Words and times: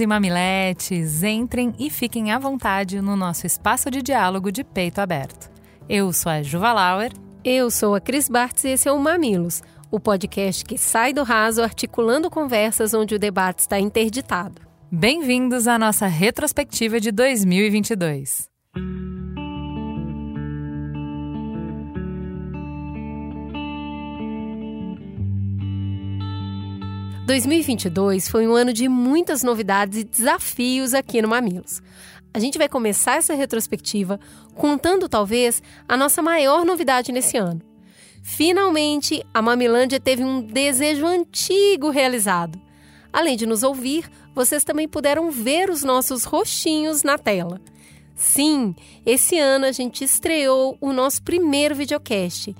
e 0.00 0.06
mamiletes, 0.06 1.22
entrem 1.22 1.74
e 1.78 1.90
fiquem 1.90 2.32
à 2.32 2.38
vontade 2.38 3.00
no 3.00 3.16
nosso 3.16 3.46
espaço 3.46 3.90
de 3.90 4.02
diálogo 4.02 4.50
de 4.50 4.64
peito 4.64 5.00
aberto. 5.00 5.50
Eu 5.88 6.12
sou 6.12 6.30
a 6.30 6.42
Juva 6.42 6.72
Lauer. 6.72 7.12
Eu 7.44 7.70
sou 7.70 7.94
a 7.94 8.00
Cris 8.00 8.28
Bartz 8.28 8.64
e 8.64 8.68
esse 8.68 8.88
é 8.88 8.92
o 8.92 8.98
Mamilos, 8.98 9.62
o 9.90 9.98
podcast 9.98 10.64
que 10.64 10.76
sai 10.76 11.12
do 11.12 11.22
raso 11.22 11.62
articulando 11.62 12.28
conversas 12.28 12.92
onde 12.92 13.14
o 13.14 13.18
debate 13.18 13.60
está 13.60 13.78
interditado. 13.78 14.60
Bem-vindos 14.90 15.66
à 15.66 15.78
nossa 15.78 16.06
retrospectiva 16.06 17.00
de 17.00 17.12
2022. 17.12 18.48
2022 27.28 28.26
foi 28.26 28.48
um 28.48 28.54
ano 28.54 28.72
de 28.72 28.88
muitas 28.88 29.42
novidades 29.42 29.98
e 29.98 30.04
desafios 30.04 30.94
aqui 30.94 31.20
no 31.20 31.28
Mamilos. 31.28 31.82
A 32.32 32.38
gente 32.38 32.56
vai 32.56 32.70
começar 32.70 33.16
essa 33.16 33.34
retrospectiva 33.34 34.18
contando 34.54 35.10
talvez 35.10 35.62
a 35.86 35.94
nossa 35.94 36.22
maior 36.22 36.64
novidade 36.64 37.12
nesse 37.12 37.36
ano. 37.36 37.60
Finalmente, 38.22 39.22
a 39.34 39.42
Mamilândia 39.42 40.00
teve 40.00 40.24
um 40.24 40.40
desejo 40.40 41.04
antigo 41.04 41.90
realizado. 41.90 42.58
Além 43.12 43.36
de 43.36 43.44
nos 43.44 43.62
ouvir, 43.62 44.10
vocês 44.34 44.64
também 44.64 44.88
puderam 44.88 45.30
ver 45.30 45.68
os 45.68 45.84
nossos 45.84 46.24
rostinhos 46.24 47.02
na 47.02 47.18
tela. 47.18 47.60
Sim, 48.14 48.74
esse 49.04 49.38
ano 49.38 49.66
a 49.66 49.72
gente 49.72 50.02
estreou 50.02 50.78
o 50.80 50.94
nosso 50.94 51.22
primeiro 51.22 51.74
videocast. 51.74 52.56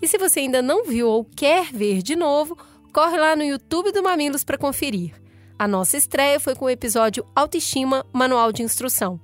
E 0.00 0.06
se 0.06 0.16
você 0.16 0.40
ainda 0.40 0.62
não 0.62 0.84
viu 0.84 1.08
ou 1.08 1.24
quer 1.24 1.72
ver 1.72 2.02
de 2.02 2.14
novo, 2.14 2.56
corre 2.92 3.16
lá 3.16 3.34
no 3.34 3.42
YouTube 3.42 3.90
do 3.90 4.02
Mamilos 4.02 4.44
para 4.44 4.58
conferir. 4.58 5.14
A 5.58 5.66
nossa 5.66 5.96
estreia 5.96 6.38
foi 6.38 6.54
com 6.54 6.66
o 6.66 6.70
episódio 6.70 7.24
Autoestima 7.34 8.04
Manual 8.12 8.52
de 8.52 8.62
Instrução. 8.62 9.18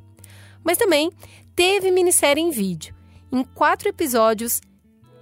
Mas 0.65 0.79
também 0.79 1.11
teve 1.55 1.91
minissérie 1.91 2.43
em 2.43 2.51
vídeo. 2.51 2.95
Em 3.31 3.45
quatro 3.45 3.89
episódios, 3.89 4.61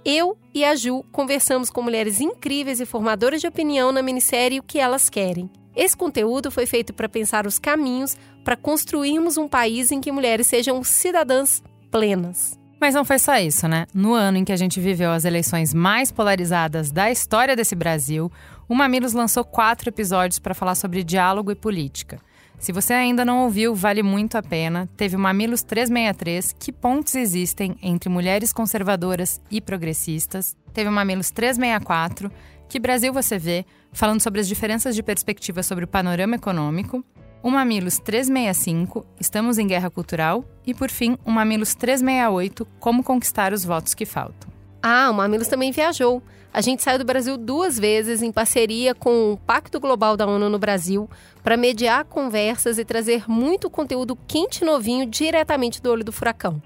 eu 0.05 0.37
e 0.53 0.63
a 0.63 0.75
Ju 0.75 1.03
conversamos 1.11 1.69
com 1.69 1.81
mulheres 1.81 2.21
incríveis 2.21 2.79
e 2.79 2.85
formadoras 2.85 3.41
de 3.41 3.47
opinião 3.47 3.91
na 3.91 4.01
minissérie 4.01 4.59
O 4.59 4.63
que 4.63 4.79
Elas 4.79 5.09
Querem. 5.09 5.49
Esse 5.75 5.95
conteúdo 5.95 6.49
foi 6.49 6.65
feito 6.65 6.93
para 6.93 7.09
pensar 7.09 7.45
os 7.45 7.59
caminhos 7.59 8.15
para 8.43 8.55
construirmos 8.55 9.37
um 9.37 9.47
país 9.47 9.91
em 9.91 9.99
que 9.99 10.11
mulheres 10.11 10.47
sejam 10.47 10.83
cidadãs 10.83 11.61
plenas. 11.91 12.57
Mas 12.79 12.93
não 12.93 13.03
foi 13.03 13.17
só 13.17 13.37
isso, 13.37 13.67
né? 13.67 13.87
No 13.93 14.13
ano 14.13 14.37
em 14.37 14.45
que 14.45 14.51
a 14.51 14.57
gente 14.57 14.79
viveu 14.79 15.11
as 15.11 15.25
eleições 15.25 15.73
mais 15.73 16.11
polarizadas 16.11 16.91
da 16.91 17.09
história 17.09 17.55
desse 17.55 17.75
Brasil, 17.75 18.31
o 18.69 18.75
Mamilos 18.75 19.13
lançou 19.13 19.43
quatro 19.43 19.89
episódios 19.89 20.37
para 20.37 20.53
falar 20.53 20.75
sobre 20.75 21.03
diálogo 21.03 21.51
e 21.51 21.55
política. 21.55 22.19
Se 22.59 22.71
você 22.71 22.93
ainda 22.93 23.23
não 23.23 23.43
ouviu, 23.43 23.73
vale 23.73 24.03
muito 24.03 24.37
a 24.37 24.43
pena. 24.43 24.87
Teve 24.95 25.15
o 25.15 25.19
Mamilos 25.19 25.63
363, 25.63 26.55
que 26.59 26.71
pontes 26.71 27.15
existem 27.15 27.75
entre 27.81 28.09
mulheres 28.09 28.53
conservadoras 28.53 29.41
e 29.49 29.59
progressistas. 29.59 30.55
Teve 30.73 30.89
o 30.89 30.93
Mamilos 30.93 31.31
364, 31.31 32.31
que 32.67 32.79
Brasil 32.79 33.13
você 33.13 33.37
vê, 33.39 33.65
falando 33.91 34.21
sobre 34.21 34.39
as 34.39 34.47
diferenças 34.47 34.95
de 34.95 35.01
perspectiva 35.01 35.63
sobre 35.63 35.85
o 35.85 35.87
panorama 35.87 36.35
econômico 36.35 37.03
o 37.47 37.49
Mamilos 37.49 37.97
365, 37.97 39.05
Estamos 39.21 39.57
em 39.57 39.65
Guerra 39.65 39.89
Cultural, 39.89 40.43
e 40.65 40.73
por 40.73 40.89
fim, 40.89 41.17
o 41.23 41.31
Mamilos 41.31 41.73
368, 41.75 42.67
Como 42.77 43.01
Conquistar 43.01 43.53
os 43.53 43.63
Votos 43.63 43.93
que 43.93 44.05
Faltam. 44.05 44.51
Ah, 44.83 45.09
o 45.09 45.13
Mamilos 45.13 45.47
também 45.47 45.71
viajou. 45.71 46.21
A 46.53 46.59
gente 46.59 46.83
saiu 46.83 46.99
do 46.99 47.05
Brasil 47.05 47.37
duas 47.37 47.79
vezes 47.79 48.21
em 48.21 48.33
parceria 48.33 48.93
com 48.93 49.31
o 49.31 49.37
Pacto 49.37 49.79
Global 49.79 50.17
da 50.17 50.27
ONU 50.27 50.49
no 50.49 50.59
Brasil 50.59 51.09
para 51.41 51.55
mediar 51.55 52.03
conversas 52.03 52.77
e 52.77 52.83
trazer 52.83 53.23
muito 53.29 53.69
conteúdo 53.69 54.17
quente 54.27 54.63
e 54.63 54.65
novinho 54.65 55.05
diretamente 55.05 55.81
do 55.81 55.89
olho 55.89 56.03
do 56.03 56.11
furacão. 56.11 56.61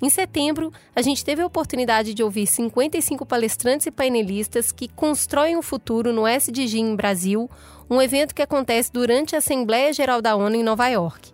Em 0.00 0.10
setembro, 0.10 0.72
a 0.94 1.02
gente 1.02 1.24
teve 1.24 1.40
a 1.42 1.46
oportunidade 1.46 2.14
de 2.14 2.22
ouvir 2.22 2.46
55 2.46 3.24
palestrantes 3.24 3.86
e 3.86 3.90
painelistas 3.90 4.72
que 4.72 4.88
constroem 4.88 5.56
o 5.56 5.62
futuro 5.62 6.12
no 6.12 6.26
SDG 6.26 6.78
em 6.78 6.96
Brasil, 6.96 7.48
um 7.88 8.00
evento 8.00 8.34
que 8.34 8.42
acontece 8.42 8.92
durante 8.92 9.34
a 9.34 9.38
Assembleia 9.38 9.92
Geral 9.92 10.22
da 10.22 10.36
ONU 10.36 10.56
em 10.56 10.62
Nova 10.62 10.88
York. 10.88 11.32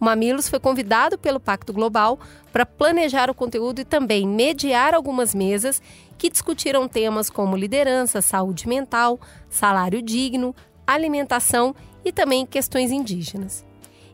O 0.00 0.04
Mamilos 0.04 0.48
foi 0.48 0.58
convidado 0.58 1.16
pelo 1.16 1.38
Pacto 1.38 1.72
Global 1.72 2.18
para 2.52 2.66
planejar 2.66 3.30
o 3.30 3.34
conteúdo 3.34 3.80
e 3.80 3.84
também 3.84 4.26
mediar 4.26 4.94
algumas 4.94 5.34
mesas 5.34 5.80
que 6.18 6.28
discutiram 6.28 6.88
temas 6.88 7.30
como 7.30 7.56
liderança, 7.56 8.20
saúde 8.20 8.68
mental, 8.68 9.20
salário 9.48 10.02
digno, 10.02 10.54
alimentação 10.86 11.74
e 12.04 12.12
também 12.12 12.44
questões 12.44 12.90
indígenas. 12.90 13.64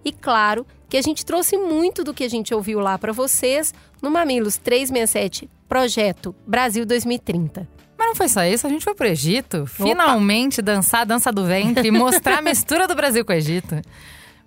E 0.05 0.13
claro 0.13 0.67
que 0.89 0.97
a 0.97 1.03
gente 1.03 1.25
trouxe 1.25 1.57
muito 1.57 2.05
do 2.05 2.15
que 2.15 2.25
a 2.25 2.29
gente 2.31 2.55
ouviu 2.55 2.81
lá 2.81 2.99
para 2.99 3.13
vocês 3.13 3.75
no 4.01 4.11
Mamilos 4.11 4.57
367 4.57 5.51
Projeto 5.69 6.35
Brasil 6.47 6.87
2030. 6.87 7.78
Mas 7.99 8.07
não 8.07 8.15
foi 8.15 8.29
só 8.29 8.45
isso, 8.45 8.67
a 8.67 8.71
gente 8.71 8.85
foi 8.85 8.95
pro 8.95 9.09
Egito, 9.09 9.59
Opa. 9.59 9.67
finalmente 9.67 10.63
dançar 10.63 11.01
a 11.01 11.05
dança 11.05 11.33
do 11.33 11.45
ventre 11.45 11.89
e 11.89 11.91
mostrar 11.91 12.39
a 12.39 12.43
mistura 12.43 12.87
do 12.87 12.95
Brasil 12.95 13.25
com 13.25 13.33
o 13.33 13.37
Egito. 13.37 13.83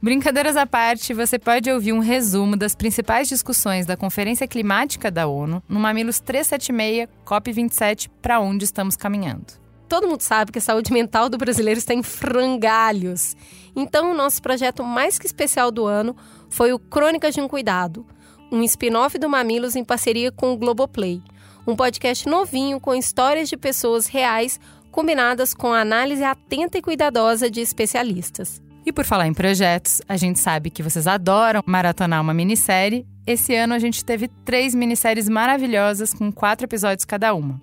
Brincadeiras 0.02 0.56
à 0.56 0.66
parte, 0.66 1.14
você 1.14 1.38
pode 1.38 1.70
ouvir 1.70 1.94
um 1.94 2.00
resumo 2.00 2.56
das 2.56 2.74
principais 2.74 3.28
discussões 3.28 3.86
da 3.86 3.96
Conferência 3.96 4.48
Climática 4.48 5.12
da 5.12 5.28
ONU 5.28 5.62
no 5.70 5.80
Mamilos 5.80 6.20
376 6.20 7.08
COP27 7.24 8.10
para 8.22 8.40
onde 8.40 8.64
estamos 8.64 8.96
caminhando 8.96 9.62
todo 9.92 10.08
mundo 10.08 10.22
sabe 10.22 10.54
que 10.54 10.58
a 10.58 10.62
saúde 10.62 10.94
mental 10.94 11.28
do 11.28 11.38
brasileiro 11.38 11.78
está 11.78 11.94
em 11.94 12.02
frangalhos. 12.02 13.36
Então, 13.76 14.10
o 14.10 14.14
nosso 14.14 14.42
projeto 14.42 14.86
mais 14.86 15.20
que 15.20 15.26
especial 15.26 15.70
do 15.70 15.86
ano 15.86 16.16
foi 16.50 16.72
o 16.72 16.80
Crônicas 16.80 17.36
de 17.36 17.42
um 17.42 17.48
Cuidado, 17.50 18.06
um 18.50 18.64
spin-off 18.64 19.18
do 19.18 19.30
Mamilos 19.30 19.76
em 19.76 19.84
parceria 19.84 20.32
com 20.32 20.54
o 20.54 20.58
Globoplay. 20.58 21.22
Um 21.66 21.76
podcast 21.76 22.28
novinho 22.28 22.80
com 22.80 22.96
histórias 22.96 23.48
de 23.48 23.56
pessoas 23.56 24.08
reais 24.08 24.60
combinadas 24.92 25.54
com 25.54 25.72
a 25.72 25.82
análise 25.82 26.24
atenta 26.24 26.78
e 26.78 26.82
cuidadosa 26.82 27.50
de 27.50 27.62
especialistas. 27.62 28.62
E 28.84 28.92
por 28.92 29.06
falar 29.06 29.28
em 29.28 29.34
projetos, 29.34 30.02
a 30.10 30.18
gente 30.18 30.40
sabe 30.40 30.72
que 30.72 30.82
vocês 30.82 31.06
adoram 31.06 31.62
maratonar 31.66 32.20
uma 32.20 32.34
minissérie. 32.34 33.06
Esse 33.28 33.56
ano 33.56 33.76
a 33.76 33.80
gente 33.80 34.04
teve 34.04 34.28
três 34.44 34.74
minisséries 34.74 35.30
maravilhosas 35.30 36.14
com 36.14 36.32
quatro 36.32 36.66
episódios 36.66 37.06
cada 37.06 37.34
uma. 37.34 37.62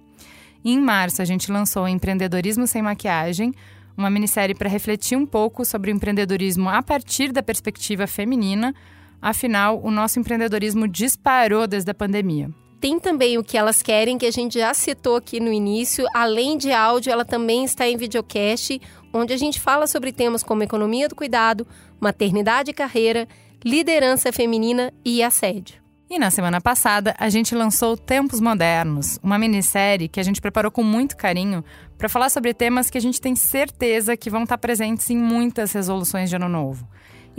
Em 0.65 0.81
março, 0.81 1.21
a 1.21 1.25
gente 1.25 1.51
lançou 1.51 1.89
Empreendedorismo 1.89 2.67
Sem 2.67 2.83
Maquiagem, 2.83 3.53
uma 3.97 4.09
minissérie 4.09 4.55
para 4.55 4.69
refletir 4.69 5.17
um 5.19 5.27
pouco 5.27 5.65
sobre 5.65 5.91
o 5.91 5.95
empreendedorismo 5.95 6.69
a 6.69 6.81
partir 6.83 7.33
da 7.33 7.43
perspectiva 7.43 8.07
feminina. 8.07 8.73
Afinal, 9.21 9.81
o 9.83 9.91
nosso 9.91 10.21
empreendedorismo 10.21 10.87
disparou 10.87 11.67
desde 11.67 11.91
a 11.91 11.95
pandemia. 11.95 12.49
Tem 12.81 13.01
também 13.01 13.37
o 13.37 13.45
que 13.45 13.59
elas 13.59 13.83
querem, 13.83 14.17
que 14.17 14.27
a 14.27 14.31
gente 14.31 14.59
já 14.59 14.73
citou 14.73 15.17
aqui 15.17 15.41
no 15.41 15.53
início. 15.53 16.07
Além 16.15 16.57
de 16.57 16.71
áudio, 16.71 17.13
ela 17.13 17.25
também 17.25 17.65
está 17.65 17.89
em 17.89 17.97
videocast, 17.97 18.81
onde 19.13 19.33
a 19.33 19.37
gente 19.37 19.61
fala 19.61 19.87
sobre 19.89 20.13
temas 20.13 20.45
como 20.45 20.63
economia 20.63 21.09
do 21.09 21.17
cuidado, 21.17 21.67
maternidade 22.01 22.71
e 22.71 22.75
carreira, 22.75 23.27
liderança 23.65 24.33
feminina 24.33 24.93
e 25.05 25.23
assédio. 25.23 25.83
E 26.11 26.19
na 26.19 26.31
semana 26.31 26.59
passada, 26.59 27.15
a 27.19 27.29
gente 27.29 27.55
lançou 27.55 27.95
Tempos 27.95 28.41
Modernos, 28.41 29.19
uma 29.23 29.39
minissérie 29.39 30.09
que 30.09 30.21
a 30.21 30.23
gente 30.23 30.41
preparou 30.41 30.71
com 30.71 30.83
muito 30.83 31.17
carinho 31.17 31.63
para 31.99 32.09
falar 32.09 32.31
sobre 32.31 32.55
temas 32.55 32.89
que 32.89 32.97
a 32.97 33.01
gente 33.01 33.21
tem 33.21 33.37
certeza 33.37 34.17
que 34.17 34.31
vão 34.31 34.45
estar 34.45 34.57
presentes 34.57 35.11
em 35.11 35.19
muitas 35.19 35.73
resoluções 35.73 36.31
de 36.31 36.37
ano 36.37 36.49
novo. 36.49 36.89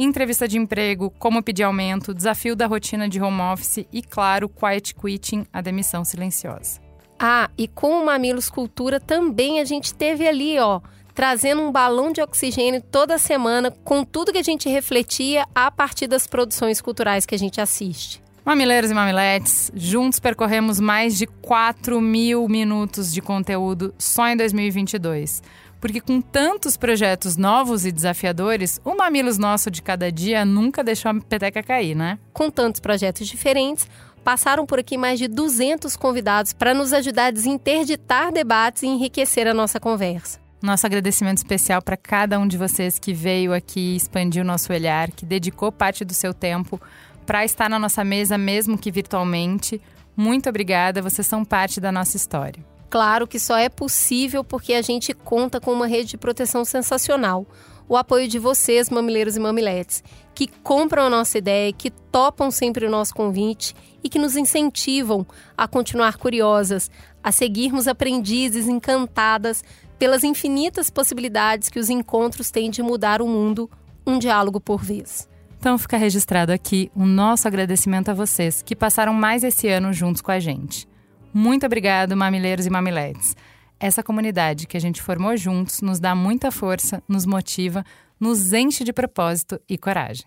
Entrevista 0.01 0.47
de 0.47 0.57
emprego, 0.57 1.09
como 1.19 1.43
pedir 1.43 1.63
aumento, 1.63 2.13
desafio 2.13 2.55
da 2.55 2.65
rotina 2.65 3.09
de 3.09 3.21
home 3.21 3.41
office 3.41 3.85
e, 3.91 4.01
claro, 4.01 4.47
quiet 4.47 4.95
quitting, 4.95 5.45
a 5.51 5.59
demissão 5.59 6.05
silenciosa. 6.05 6.79
Ah, 7.19 7.49
e 7.57 7.67
com 7.67 8.01
o 8.01 8.05
Mamilos 8.05 8.49
Cultura 8.49 8.97
também 8.97 9.59
a 9.59 9.65
gente 9.65 9.93
teve 9.93 10.25
ali, 10.25 10.57
ó, 10.57 10.79
trazendo 11.13 11.61
um 11.63 11.69
balão 11.69 12.13
de 12.13 12.21
oxigênio 12.21 12.81
toda 12.81 13.17
semana 13.17 13.71
com 13.83 14.05
tudo 14.05 14.31
que 14.31 14.37
a 14.37 14.41
gente 14.41 14.69
refletia 14.69 15.45
a 15.53 15.69
partir 15.69 16.07
das 16.07 16.25
produções 16.25 16.79
culturais 16.79 17.25
que 17.25 17.35
a 17.35 17.39
gente 17.39 17.59
assiste. 17.59 18.23
Mamileiros 18.45 18.89
e 18.89 18.93
mamiletes, 18.93 19.69
juntos 19.75 20.17
percorremos 20.17 20.79
mais 20.79 21.17
de 21.17 21.27
4 21.27 21.99
mil 21.99 22.47
minutos 22.47 23.11
de 23.11 23.21
conteúdo 23.21 23.93
só 23.97 24.29
em 24.29 24.37
2022. 24.37 25.43
Porque 25.79 26.01
com 26.01 26.19
tantos 26.19 26.75
projetos 26.75 27.37
novos 27.37 27.85
e 27.85 27.91
desafiadores, 27.91 28.81
o 28.83 28.95
Mamilos 28.95 29.37
Nosso 29.37 29.71
de 29.71 29.81
cada 29.81 30.11
dia 30.11 30.43
nunca 30.43 30.83
deixou 30.83 31.09
a 31.09 31.15
peteca 31.15 31.63
cair, 31.63 31.95
né? 31.95 32.19
Com 32.33 32.49
tantos 32.49 32.81
projetos 32.81 33.27
diferentes, 33.27 33.87
passaram 34.23 34.65
por 34.65 34.79
aqui 34.79 34.97
mais 34.97 35.17
de 35.17 35.27
200 35.27 35.95
convidados 35.95 36.53
para 36.53 36.73
nos 36.73 36.93
ajudar 36.93 37.27
a 37.27 37.31
desinterditar 37.31 38.31
debates 38.31 38.83
e 38.83 38.87
enriquecer 38.87 39.47
a 39.47 39.53
nossa 39.53 39.79
conversa. 39.79 40.39
Nosso 40.61 40.85
agradecimento 40.85 41.37
especial 41.37 41.81
para 41.81 41.95
cada 41.95 42.37
um 42.37 42.45
de 42.45 42.57
vocês 42.57 42.99
que 42.99 43.13
veio 43.13 43.53
aqui 43.53 43.95
expandir 43.95 44.43
o 44.43 44.45
nosso 44.45 44.73
olhar, 44.73 45.09
que 45.09 45.25
dedicou 45.25 45.71
parte 45.71 46.03
do 46.03 46.13
seu 46.13 46.33
tempo 46.33 46.79
para 47.25 47.45
estar 47.45 47.69
na 47.69 47.79
nossa 47.79 48.03
mesa, 48.03 48.37
mesmo 48.37 48.77
que 48.77 48.91
virtualmente. 48.91 49.81
Muito 50.17 50.49
obrigada, 50.49 51.01
vocês 51.01 51.25
são 51.25 51.45
parte 51.45 51.79
da 51.79 51.93
nossa 51.93 52.17
história. 52.17 52.68
Claro 52.89 53.27
que 53.27 53.39
só 53.39 53.55
é 53.57 53.69
possível 53.69 54.43
porque 54.43 54.73
a 54.73 54.81
gente 54.81 55.13
conta 55.13 55.59
com 55.59 55.71
uma 55.71 55.85
rede 55.85 56.09
de 56.09 56.17
proteção 56.17 56.65
sensacional. 56.65 57.45
O 57.87 57.95
apoio 57.95 58.27
de 58.27 58.39
vocês, 58.39 58.89
mamileiros 58.89 59.35
e 59.35 59.39
mamiletes, 59.39 60.03
que 60.33 60.47
compram 60.47 61.03
a 61.03 61.09
nossa 61.09 61.37
ideia, 61.37 61.73
que 61.73 61.89
topam 61.89 62.51
sempre 62.51 62.85
o 62.85 62.89
nosso 62.89 63.13
convite 63.13 63.75
e 64.03 64.09
que 64.09 64.19
nos 64.19 64.35
incentivam 64.35 65.25
a 65.57 65.67
continuar 65.67 66.17
curiosas, 66.17 66.89
a 67.23 67.31
seguirmos 67.31 67.87
aprendizes 67.87 68.67
encantadas 68.67 69.63
pelas 69.97 70.23
infinitas 70.23 70.89
possibilidades 70.89 71.69
que 71.69 71.79
os 71.79 71.89
encontros 71.89 72.49
têm 72.49 72.71
de 72.71 72.81
mudar 72.81 73.21
o 73.21 73.27
mundo, 73.27 73.69
um 74.05 74.17
diálogo 74.17 74.59
por 74.59 74.81
vez. 74.81 75.27
Então 75.59 75.77
fica 75.77 75.97
registrado 75.97 76.53
aqui 76.53 76.89
o 76.95 77.05
nosso 77.05 77.47
agradecimento 77.47 78.09
a 78.09 78.13
vocês 78.13 78.61
que 78.61 78.75
passaram 78.75 79.13
mais 79.13 79.43
esse 79.43 79.67
ano 79.67 79.91
juntos 79.91 80.21
com 80.21 80.31
a 80.31 80.39
gente. 80.39 80.88
Muito 81.33 81.65
obrigado, 81.65 82.17
mamileiros 82.17 82.65
e 82.65 82.69
mamiletes. 82.69 83.35
Essa 83.79 84.03
comunidade 84.03 84.67
que 84.67 84.75
a 84.75 84.79
gente 84.79 85.01
formou 85.01 85.37
juntos 85.37 85.81
nos 85.81 85.99
dá 85.99 86.13
muita 86.13 86.51
força, 86.51 87.01
nos 87.07 87.25
motiva, 87.25 87.85
nos 88.19 88.51
enche 88.51 88.83
de 88.83 88.91
propósito 88.91 89.59
e 89.69 89.77
coragem. 89.77 90.25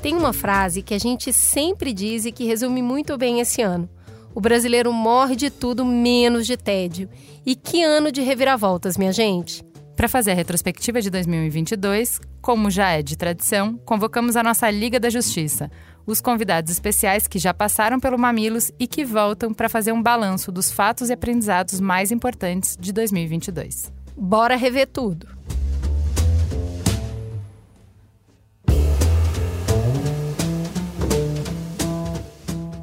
Tem 0.00 0.16
uma 0.16 0.32
frase 0.32 0.82
que 0.82 0.94
a 0.94 0.98
gente 0.98 1.32
sempre 1.32 1.92
diz 1.92 2.24
e 2.24 2.32
que 2.32 2.44
resume 2.44 2.80
muito 2.80 3.18
bem 3.18 3.40
esse 3.40 3.60
ano. 3.60 3.90
O 4.32 4.40
brasileiro 4.40 4.92
morre 4.92 5.34
de 5.34 5.50
tudo 5.50 5.84
menos 5.84 6.46
de 6.46 6.56
tédio. 6.56 7.08
E 7.44 7.56
que 7.56 7.82
ano 7.82 8.12
de 8.12 8.20
reviravoltas, 8.20 8.96
minha 8.96 9.12
gente! 9.12 9.65
Para 9.96 10.08
fazer 10.08 10.32
a 10.32 10.34
retrospectiva 10.34 11.00
de 11.00 11.08
2022, 11.08 12.20
como 12.42 12.70
já 12.70 12.90
é 12.90 13.02
de 13.02 13.16
tradição, 13.16 13.78
convocamos 13.78 14.36
a 14.36 14.42
nossa 14.42 14.70
Liga 14.70 15.00
da 15.00 15.08
Justiça, 15.08 15.70
os 16.06 16.20
convidados 16.20 16.70
especiais 16.70 17.26
que 17.26 17.38
já 17.38 17.54
passaram 17.54 17.98
pelo 17.98 18.18
Mamilos 18.18 18.70
e 18.78 18.86
que 18.86 19.06
voltam 19.06 19.54
para 19.54 19.70
fazer 19.70 19.92
um 19.92 20.02
balanço 20.02 20.52
dos 20.52 20.70
fatos 20.70 21.08
e 21.08 21.14
aprendizados 21.14 21.80
mais 21.80 22.12
importantes 22.12 22.76
de 22.78 22.92
2022. 22.92 23.90
Bora 24.14 24.54
rever 24.54 24.86
tudo! 24.86 25.35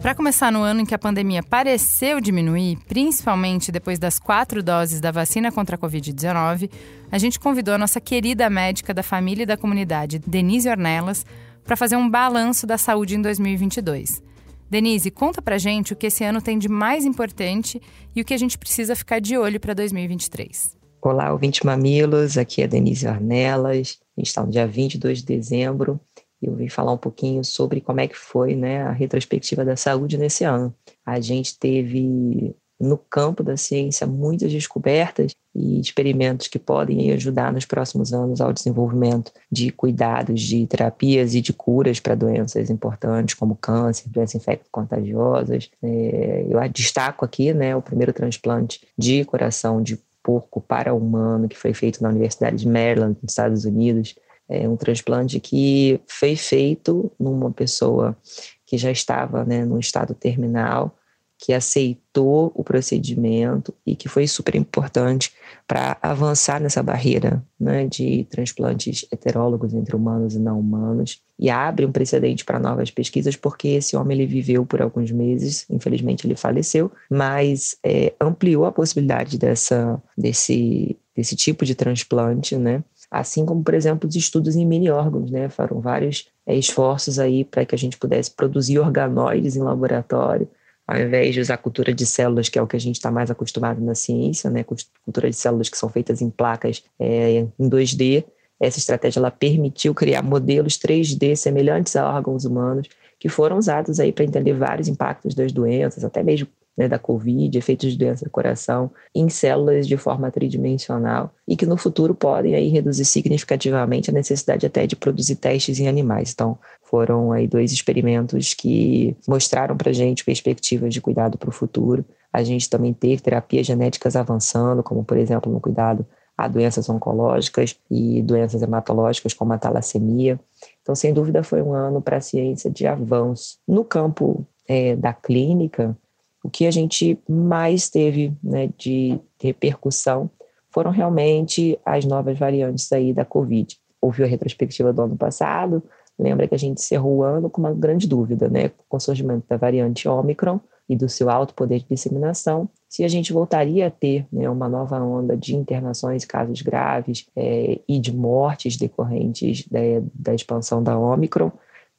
Para 0.04 0.14
começar 0.14 0.52
no 0.52 0.62
ano 0.62 0.82
em 0.82 0.86
que 0.86 0.94
a 0.94 1.00
pandemia 1.00 1.42
pareceu 1.42 2.20
diminuir, 2.20 2.78
principalmente 2.90 3.72
depois 3.72 3.98
das 3.98 4.20
quatro 4.20 4.62
doses 4.62 5.00
da 5.00 5.12
vacina 5.12 5.50
contra 5.50 5.78
a 5.78 5.80
Covid-19, 5.80 6.70
a 7.10 7.18
gente 7.18 7.40
convidou 7.40 7.74
a 7.74 7.78
nossa 7.78 8.02
querida 8.02 8.50
médica 8.50 8.94
da 8.94 9.02
família 9.02 9.44
e 9.44 9.46
da 9.46 9.56
comunidade, 9.56 10.20
Denise 10.20 10.68
Ornelas, 10.68 11.26
para 11.64 11.78
fazer 11.78 11.96
um 11.96 12.10
balanço 12.10 12.68
da 12.68 12.78
saúde 12.78 13.16
em 13.16 13.22
2022. 13.22 14.22
Denise, 14.70 15.10
conta 15.10 15.42
pra 15.42 15.58
gente 15.58 15.94
o 15.94 15.96
que 15.96 16.08
esse 16.08 16.26
ano 16.26 16.42
tem 16.42 16.60
de 16.60 16.68
mais 16.68 17.06
importante 17.06 17.82
e 18.14 18.20
o 18.20 18.26
que 18.26 18.34
a 18.34 18.38
gente 18.38 18.58
precisa 18.58 18.98
ficar 18.98 19.22
de 19.22 19.38
olho 19.38 19.58
para 19.58 19.74
2023. 19.74 20.76
Olá, 21.02 21.32
ouvinte 21.32 21.66
Mamilos, 21.66 22.38
aqui 22.38 22.62
é 22.62 22.68
Denise 22.68 23.08
Ornelas. 23.08 24.00
A 24.18 24.20
gente 24.20 24.28
está 24.28 24.44
no 24.44 24.52
dia 24.52 24.68
22 24.68 25.20
de 25.20 25.26
dezembro 25.28 25.98
eu 26.46 26.56
vim 26.56 26.70
falar 26.70 26.92
um 26.92 26.98
pouquinho 26.98 27.44
sobre 27.44 27.82
como 27.82 28.00
é 28.00 28.08
que 28.08 28.18
foi 28.18 28.56
né, 28.56 28.84
a 28.84 28.92
retrospectiva 28.92 29.64
da 29.64 29.76
saúde 29.76 30.18
nesse 30.18 30.44
ano. 30.44 30.74
A 31.06 31.20
gente 31.20 31.58
teve 31.58 32.56
no 32.80 32.98
campo 32.98 33.44
da 33.44 33.56
ciência 33.56 34.06
muitas 34.06 34.52
descobertas 34.52 35.34
e 35.56 35.80
experimentos 35.80 36.48
que 36.48 36.60
podem 36.60 37.12
ajudar 37.12 37.54
nos 37.54 37.66
próximos 37.66 38.12
anos 38.12 38.42
ao 38.42 38.52
desenvolvimento 38.52 39.32
de 39.52 39.72
cuidados, 39.72 40.42
de 40.42 40.66
terapias 40.68 41.36
e 41.36 41.42
de 41.42 41.54
curas 41.54 42.00
para 42.00 42.16
doenças 42.16 42.70
importantes 42.70 43.36
como 43.36 43.56
câncer, 43.56 44.10
doenças 44.10 44.36
infecto-contagiosas. 44.36 45.70
É, 45.82 46.46
eu 46.50 46.60
destaco 46.70 47.24
aqui 47.24 47.54
né, 47.54 47.76
o 47.76 47.82
primeiro 47.82 48.12
transplante 48.12 48.82
de 48.98 49.24
coração 49.26 49.82
de 49.82 49.98
porco 50.24 50.62
para 50.62 50.94
humano 50.94 51.50
que 51.50 51.58
foi 51.58 51.74
feito 51.74 52.02
na 52.02 52.10
Universidade 52.10 52.56
de 52.56 52.68
Maryland, 52.68 53.18
nos 53.22 53.32
Estados 53.32 53.66
Unidos, 53.66 54.16
é 54.50 54.68
um 54.68 54.76
transplante 54.76 55.40
que 55.40 56.00
foi 56.08 56.36
feito 56.36 57.12
numa 57.20 57.52
pessoa 57.52 58.18
que 58.66 58.78
já 58.78 58.92
estava 58.92 59.46
né, 59.46 59.66
no 59.66 59.80
estado 59.80 60.14
terminal, 60.14 60.98
que 61.38 61.52
aceitou 61.52 62.54
o 62.56 62.64
procedimento 62.64 63.74
e 63.86 63.98
que 63.98 64.08
foi 64.08 64.26
super 64.28 64.56
importante 64.56 65.34
para 65.68 65.98
avançar 66.02 66.62
nessa 66.62 66.82
barreira 66.82 67.44
né, 67.60 67.86
de 67.86 68.26
transplantes 68.30 69.06
heterólogos 69.12 69.74
entre 69.74 69.94
humanos 69.94 70.36
e 70.36 70.40
não 70.40 70.58
humanos. 70.58 71.22
E 71.38 71.50
abre 71.50 71.86
um 71.86 71.92
precedente 71.92 72.46
para 72.46 72.60
novas 72.60 72.90
pesquisas 72.90 73.36
porque 73.36 73.68
esse 73.70 73.96
homem 73.98 74.18
ele 74.18 74.26
viveu 74.26 74.66
por 74.66 74.82
alguns 74.82 75.12
meses, 75.12 75.66
infelizmente 75.70 76.26
ele 76.26 76.36
faleceu, 76.36 76.90
mas 77.10 77.76
é, 77.84 78.14
ampliou 78.22 78.66
a 78.66 78.72
possibilidade 78.72 79.38
dessa 79.38 80.02
desse 80.18 80.98
desse 81.16 81.36
tipo 81.36 81.66
de 81.66 81.76
transplante, 81.76 82.58
né? 82.58 82.84
assim 83.14 83.46
como, 83.46 83.64
por 83.64 83.76
exemplo, 83.76 84.10
os 84.10 84.16
estudos 84.16 84.56
em 84.56 84.66
mini-órgãos, 84.66 85.30
né? 85.30 85.48
Foram 85.48 85.80
vários 85.80 86.28
é, 86.48 86.56
esforços 86.56 87.20
aí 87.20 87.46
para 87.46 87.64
que 87.64 87.76
a 87.76 87.78
gente 87.78 87.96
pudesse 87.96 88.32
produzir 88.32 88.80
organoides 88.80 89.56
em 89.56 89.62
laboratório, 89.62 90.50
ao 90.88 91.00
invés 91.00 91.36
de 91.36 91.40
usar 91.40 91.58
cultura 91.58 91.94
de 91.94 92.08
células, 92.08 92.50
que 92.50 92.58
é 92.58 92.62
o 92.62 92.66
que 92.66 92.76
a 92.76 92.80
gente 92.80 92.96
está 92.96 93.12
mais 93.12 93.30
acostumado 93.30 93.80
na 93.82 93.94
ciência, 93.94 94.50
né? 94.50 94.64
Cultura 94.64 95.30
de 95.30 95.36
células 95.36 95.70
que 95.70 95.78
são 95.78 95.90
feitas 95.90 96.24
em 96.24 96.30
placas 96.32 96.84
é, 97.00 97.46
em 97.60 97.70
2D. 97.70 98.24
Essa 98.60 98.80
estratégia 98.80 99.20
ela 99.20 99.30
permitiu 99.30 99.94
criar 99.94 100.24
modelos 100.24 100.80
3D 100.80 101.36
semelhantes 101.36 101.96
a 101.96 102.10
órgãos 102.12 102.46
humanos, 102.46 102.88
que 103.20 103.30
foram 103.30 103.60
usados 103.60 104.00
aí 104.00 104.12
para 104.12 104.26
entender 104.26 104.54
vários 104.54 104.88
impactos 104.88 105.36
das 105.36 105.52
doenças, 105.52 106.04
até 106.04 106.24
mesmo 106.24 106.48
né, 106.78 106.88
da 106.88 106.98
Covid, 106.98 107.56
efeitos 107.58 107.92
de 107.92 107.98
doença 107.98 108.26
do 108.26 108.32
coração, 108.32 108.92
em 109.14 109.30
células 109.30 109.88
de 109.88 109.96
forma 109.96 110.32
tridimensional 110.32 111.32
e 111.48 111.56
que 111.56 111.66
no 111.66 111.78
futuro 111.78 112.16
podem 112.16 112.56
aí 112.56 112.68
reduzir 112.70 113.06
significativamente 113.06 114.10
a 114.10 114.14
necessidade 114.14 114.66
até 114.66 114.88
de 114.88 114.96
produzir 114.96 115.36
testes 115.36 115.80
em 115.80 115.88
animais. 115.88 116.32
Então, 116.34 116.58
foram 116.84 117.32
aí 117.32 117.48
dois 117.48 117.72
experimentos 117.72 118.54
que 118.54 119.16
mostraram 119.28 119.76
para 119.78 119.92
gente 119.92 120.26
perspectivas 120.26 120.94
de 120.94 121.02
cuidado 121.02 121.38
para 121.38 121.50
o 121.50 121.54
futuro. 121.54 122.04
A 122.32 122.44
gente 122.44 122.70
também 122.70 122.94
teve 122.94 123.22
terapias 123.22 123.66
genéticas 123.66 124.16
avançando, 124.16 124.82
como 124.82 125.04
por 125.04 125.18
exemplo 125.18 125.52
no 125.52 125.60
cuidado 125.60 126.06
a 126.36 126.48
doenças 126.48 126.90
oncológicas 126.90 127.76
e 127.90 128.22
doenças 128.24 128.62
hematológicas 128.62 129.34
como 129.34 129.54
a 129.54 129.58
talassemia. 129.58 130.40
Então, 130.82 130.96
sem 130.96 131.14
dúvida, 131.14 131.44
foi 131.44 131.62
um 131.62 131.74
ano 131.74 132.02
para 132.02 132.18
a 132.18 132.22
ciência 132.22 132.72
de 132.72 132.88
avanço. 132.88 133.58
No 133.68 133.84
campo 133.84 134.46
é, 134.68 134.96
da 134.96 135.14
clínica, 135.14 135.96
o 136.44 136.50
que 136.50 136.68
a 136.68 136.72
gente 136.72 137.18
mais 137.28 137.90
teve 137.90 138.34
né, 138.44 138.70
de 138.78 139.18
repercussão 139.42 140.30
foram 140.70 140.92
realmente 140.92 141.80
as 141.86 142.04
novas 142.04 142.38
variantes 142.38 142.92
aí 142.92 143.14
da 143.14 143.24
Covid. 143.24 143.78
Houve 144.02 144.24
a 144.24 144.28
retrospectiva 144.28 144.92
do 144.92 145.02
ano 145.04 145.16
passado, 145.16 145.82
lembra 146.20 146.48
que 146.48 146.54
a 146.54 146.60
gente 146.60 146.82
encerrou 146.82 147.18
o 147.18 147.24
ano 147.24 147.50
com 147.50 147.62
uma 147.62 147.74
grande 147.74 148.08
dúvida, 148.08 148.50
né, 148.50 148.70
com 148.90 148.98
o 148.98 149.00
surgimento 149.00 149.46
da 149.48 149.56
variante 149.56 150.08
Omicron 150.08 150.60
e 150.90 150.98
do 150.98 151.08
seu 151.08 151.30
alto 151.30 151.54
poder 151.54 151.80
de 151.80 151.86
disseminação, 151.90 152.70
se 152.90 153.06
a 153.06 153.08
gente 153.08 153.32
voltaria 153.32 153.88
a 153.88 153.90
ter 153.90 154.28
né, 154.32 154.50
uma 154.50 154.68
nova 154.68 155.02
onda 155.02 155.38
de 155.38 155.56
internações, 155.56 156.26
casos 156.26 156.62
graves 156.62 157.26
é, 157.36 157.80
e 157.88 158.00
de 158.00 158.14
mortes 158.14 158.76
decorrentes 158.76 159.66
da, 159.68 159.80
da 160.14 160.36
expansão 160.36 160.84
da 160.84 160.98
Omicron. 160.98 161.52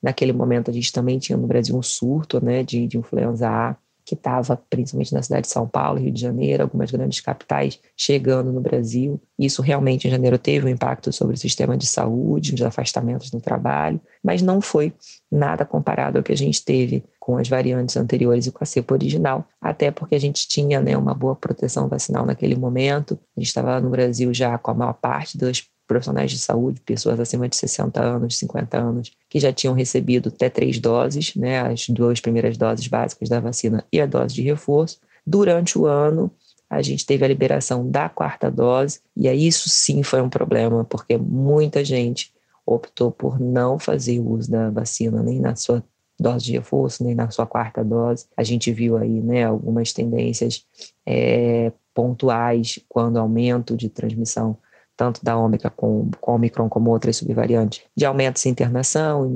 Naquele 0.02 0.34
momento, 0.34 0.70
a 0.70 0.74
gente 0.74 0.92
também 0.92 1.18
tinha 1.18 1.38
no 1.38 1.46
Brasil 1.46 1.74
um 1.74 1.82
surto 1.82 2.44
né, 2.44 2.62
de, 2.62 2.86
de 2.86 2.98
influenza 2.98 3.48
A 3.48 3.76
que 4.04 4.14
estava 4.14 4.56
principalmente 4.68 5.14
na 5.14 5.22
cidade 5.22 5.46
de 5.46 5.52
São 5.52 5.66
Paulo, 5.66 5.98
Rio 5.98 6.12
de 6.12 6.20
Janeiro, 6.20 6.62
algumas 6.62 6.90
grandes 6.90 7.20
capitais 7.20 7.80
chegando 7.96 8.52
no 8.52 8.60
Brasil. 8.60 9.20
Isso 9.38 9.62
realmente 9.62 10.06
em 10.06 10.10
janeiro 10.10 10.38
teve 10.38 10.66
um 10.66 10.68
impacto 10.68 11.12
sobre 11.12 11.34
o 11.34 11.38
sistema 11.38 11.76
de 11.76 11.86
saúde, 11.86 12.54
os 12.54 12.62
afastamentos 12.62 13.32
no 13.32 13.40
trabalho, 13.40 14.00
mas 14.22 14.42
não 14.42 14.60
foi 14.60 14.92
nada 15.30 15.64
comparado 15.64 16.18
ao 16.18 16.24
que 16.24 16.32
a 16.32 16.36
gente 16.36 16.62
teve 16.62 17.02
com 17.18 17.38
as 17.38 17.48
variantes 17.48 17.96
anteriores 17.96 18.46
e 18.46 18.52
com 18.52 18.62
a 18.62 18.66
cepa 18.66 18.92
original, 18.92 19.46
até 19.60 19.90
porque 19.90 20.14
a 20.14 20.20
gente 20.20 20.46
tinha 20.46 20.80
né, 20.80 20.94
uma 20.96 21.14
boa 21.14 21.34
proteção 21.34 21.88
vacinal 21.88 22.26
naquele 22.26 22.54
momento. 22.54 23.18
A 23.34 23.40
gente 23.40 23.48
estava 23.48 23.80
no 23.80 23.88
Brasil 23.88 24.32
já 24.34 24.58
com 24.58 24.70
a 24.70 24.74
maior 24.74 24.92
parte 24.92 25.38
das 25.38 25.62
profissionais 25.86 26.30
de 26.30 26.38
saúde, 26.38 26.80
pessoas 26.80 27.20
acima 27.20 27.48
de 27.48 27.56
60 27.56 28.02
anos, 28.02 28.38
50 28.38 28.78
anos, 28.78 29.12
que 29.28 29.38
já 29.38 29.52
tinham 29.52 29.74
recebido 29.74 30.28
até 30.28 30.48
três 30.48 30.78
doses, 30.78 31.34
né, 31.34 31.60
as 31.60 31.88
duas 31.88 32.20
primeiras 32.20 32.56
doses 32.56 32.86
básicas 32.86 33.28
da 33.28 33.40
vacina 33.40 33.84
e 33.92 34.00
a 34.00 34.06
dose 34.06 34.34
de 34.34 34.42
reforço. 34.42 34.98
Durante 35.26 35.78
o 35.78 35.86
ano, 35.86 36.30
a 36.68 36.82
gente 36.82 37.04
teve 37.04 37.24
a 37.24 37.28
liberação 37.28 37.88
da 37.88 38.08
quarta 38.08 38.50
dose, 38.50 39.00
e 39.16 39.28
aí 39.28 39.46
isso 39.46 39.68
sim 39.68 40.02
foi 40.02 40.20
um 40.20 40.28
problema, 40.28 40.84
porque 40.84 41.16
muita 41.16 41.84
gente 41.84 42.32
optou 42.66 43.10
por 43.10 43.38
não 43.38 43.78
fazer 43.78 44.20
uso 44.20 44.50
da 44.50 44.70
vacina 44.70 45.22
nem 45.22 45.38
na 45.38 45.54
sua 45.54 45.84
dose 46.18 46.46
de 46.46 46.52
reforço, 46.52 47.04
nem 47.04 47.14
na 47.14 47.30
sua 47.30 47.46
quarta 47.46 47.84
dose. 47.84 48.26
A 48.36 48.42
gente 48.42 48.72
viu 48.72 48.96
aí 48.96 49.20
né, 49.20 49.44
algumas 49.44 49.92
tendências 49.92 50.64
é, 51.04 51.72
pontuais 51.92 52.78
quando 52.88 53.18
aumento 53.18 53.76
de 53.76 53.88
transmissão 53.88 54.56
tanto 54.96 55.24
da 55.24 55.36
Ômicron 55.36 55.70
com, 55.76 56.10
com 56.20 56.34
Omicron 56.34 56.68
como 56.68 56.90
outras 56.90 57.16
subvariantes, 57.16 57.82
de 57.96 58.04
aumentos 58.04 58.44
em 58.46 58.50
internação, 58.50 59.30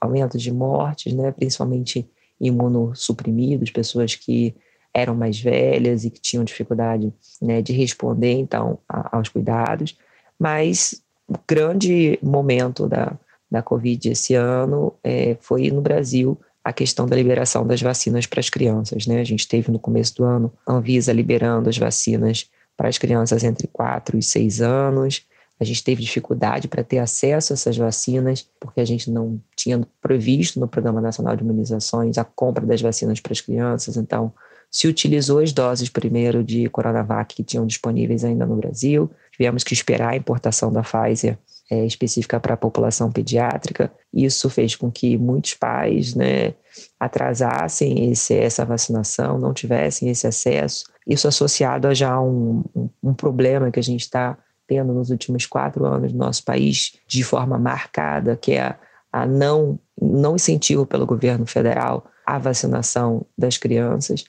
aumentos 0.00 0.42
de 0.42 0.52
mortes, 0.52 1.12
né, 1.12 1.30
principalmente 1.30 2.08
imunossuprimidos, 2.40 3.70
pessoas 3.70 4.14
que 4.14 4.54
eram 4.92 5.14
mais 5.14 5.40
velhas 5.40 6.04
e 6.04 6.10
que 6.10 6.20
tinham 6.20 6.44
dificuldade 6.44 7.12
né, 7.42 7.60
de 7.60 7.72
responder 7.72 8.32
então 8.32 8.78
a, 8.88 9.16
aos 9.16 9.28
cuidados, 9.28 9.98
mas 10.38 11.02
o 11.26 11.34
grande 11.48 12.18
momento 12.22 12.88
da, 12.88 13.18
da 13.50 13.62
Covid 13.62 14.10
esse 14.10 14.34
ano 14.34 14.94
é, 15.02 15.36
foi 15.40 15.70
no 15.70 15.80
Brasil 15.80 16.38
a 16.62 16.72
questão 16.72 17.06
da 17.06 17.16
liberação 17.16 17.66
das 17.66 17.82
vacinas 17.82 18.26
para 18.26 18.40
as 18.40 18.48
crianças. 18.48 19.06
Né? 19.06 19.20
A 19.20 19.24
gente 19.24 19.46
teve 19.46 19.70
no 19.70 19.78
começo 19.78 20.14
do 20.16 20.24
ano 20.24 20.52
a 20.66 20.72
Anvisa 20.72 21.12
liberando 21.12 21.68
as 21.68 21.76
vacinas 21.76 22.48
para 22.76 22.88
as 22.88 22.98
crianças 22.98 23.44
entre 23.44 23.66
4 23.68 24.18
e 24.18 24.22
6 24.22 24.60
anos. 24.60 25.26
A 25.58 25.64
gente 25.64 25.84
teve 25.84 26.02
dificuldade 26.02 26.66
para 26.66 26.82
ter 26.82 26.98
acesso 26.98 27.52
a 27.52 27.54
essas 27.54 27.76
vacinas, 27.76 28.48
porque 28.58 28.80
a 28.80 28.84
gente 28.84 29.10
não 29.10 29.40
tinha 29.56 29.80
previsto 30.00 30.58
no 30.58 30.66
Programa 30.66 31.00
Nacional 31.00 31.36
de 31.36 31.44
Imunizações 31.44 32.18
a 32.18 32.24
compra 32.24 32.66
das 32.66 32.80
vacinas 32.80 33.20
para 33.20 33.32
as 33.32 33.40
crianças. 33.40 33.96
Então, 33.96 34.32
se 34.70 34.88
utilizou 34.88 35.38
as 35.38 35.52
doses 35.52 35.88
primeiro 35.88 36.42
de 36.42 36.68
Coronavac 36.68 37.36
que 37.36 37.44
tinham 37.44 37.64
disponíveis 37.64 38.24
ainda 38.24 38.44
no 38.44 38.56
Brasil. 38.56 39.08
Tivemos 39.30 39.62
que 39.62 39.72
esperar 39.72 40.10
a 40.10 40.16
importação 40.16 40.72
da 40.72 40.82
Pfizer 40.82 41.38
é, 41.70 41.84
específica 41.84 42.38
para 42.38 42.54
a 42.54 42.58
população 42.58 43.10
pediátrica. 43.10 43.92
Isso 44.12 44.50
fez 44.50 44.76
com 44.76 44.90
que 44.90 45.16
muitos 45.16 45.54
pais 45.54 46.14
né, 46.14 46.54
atrasassem 46.98 48.10
esse, 48.10 48.34
essa 48.34 48.64
vacinação, 48.64 49.38
não 49.38 49.54
tivessem 49.54 50.08
esse 50.08 50.26
acesso. 50.26 50.84
Isso 51.06 51.28
associado 51.28 51.88
a 51.88 51.94
já 51.94 52.20
um, 52.20 52.64
um, 52.74 52.90
um 53.02 53.14
problema 53.14 53.70
que 53.70 53.80
a 53.80 53.82
gente 53.82 54.02
está 54.02 54.36
tendo 54.66 54.92
nos 54.92 55.10
últimos 55.10 55.46
quatro 55.46 55.84
anos 55.84 56.12
no 56.12 56.18
nosso 56.18 56.44
país 56.44 56.98
de 57.06 57.22
forma 57.22 57.58
marcada, 57.58 58.36
que 58.36 58.52
é 58.52 58.62
a, 58.62 58.78
a 59.12 59.26
não, 59.26 59.78
não 60.00 60.36
incentivo 60.36 60.86
pelo 60.86 61.06
governo 61.06 61.46
federal 61.46 62.06
à 62.26 62.38
vacinação 62.38 63.26
das 63.36 63.58
crianças 63.58 64.24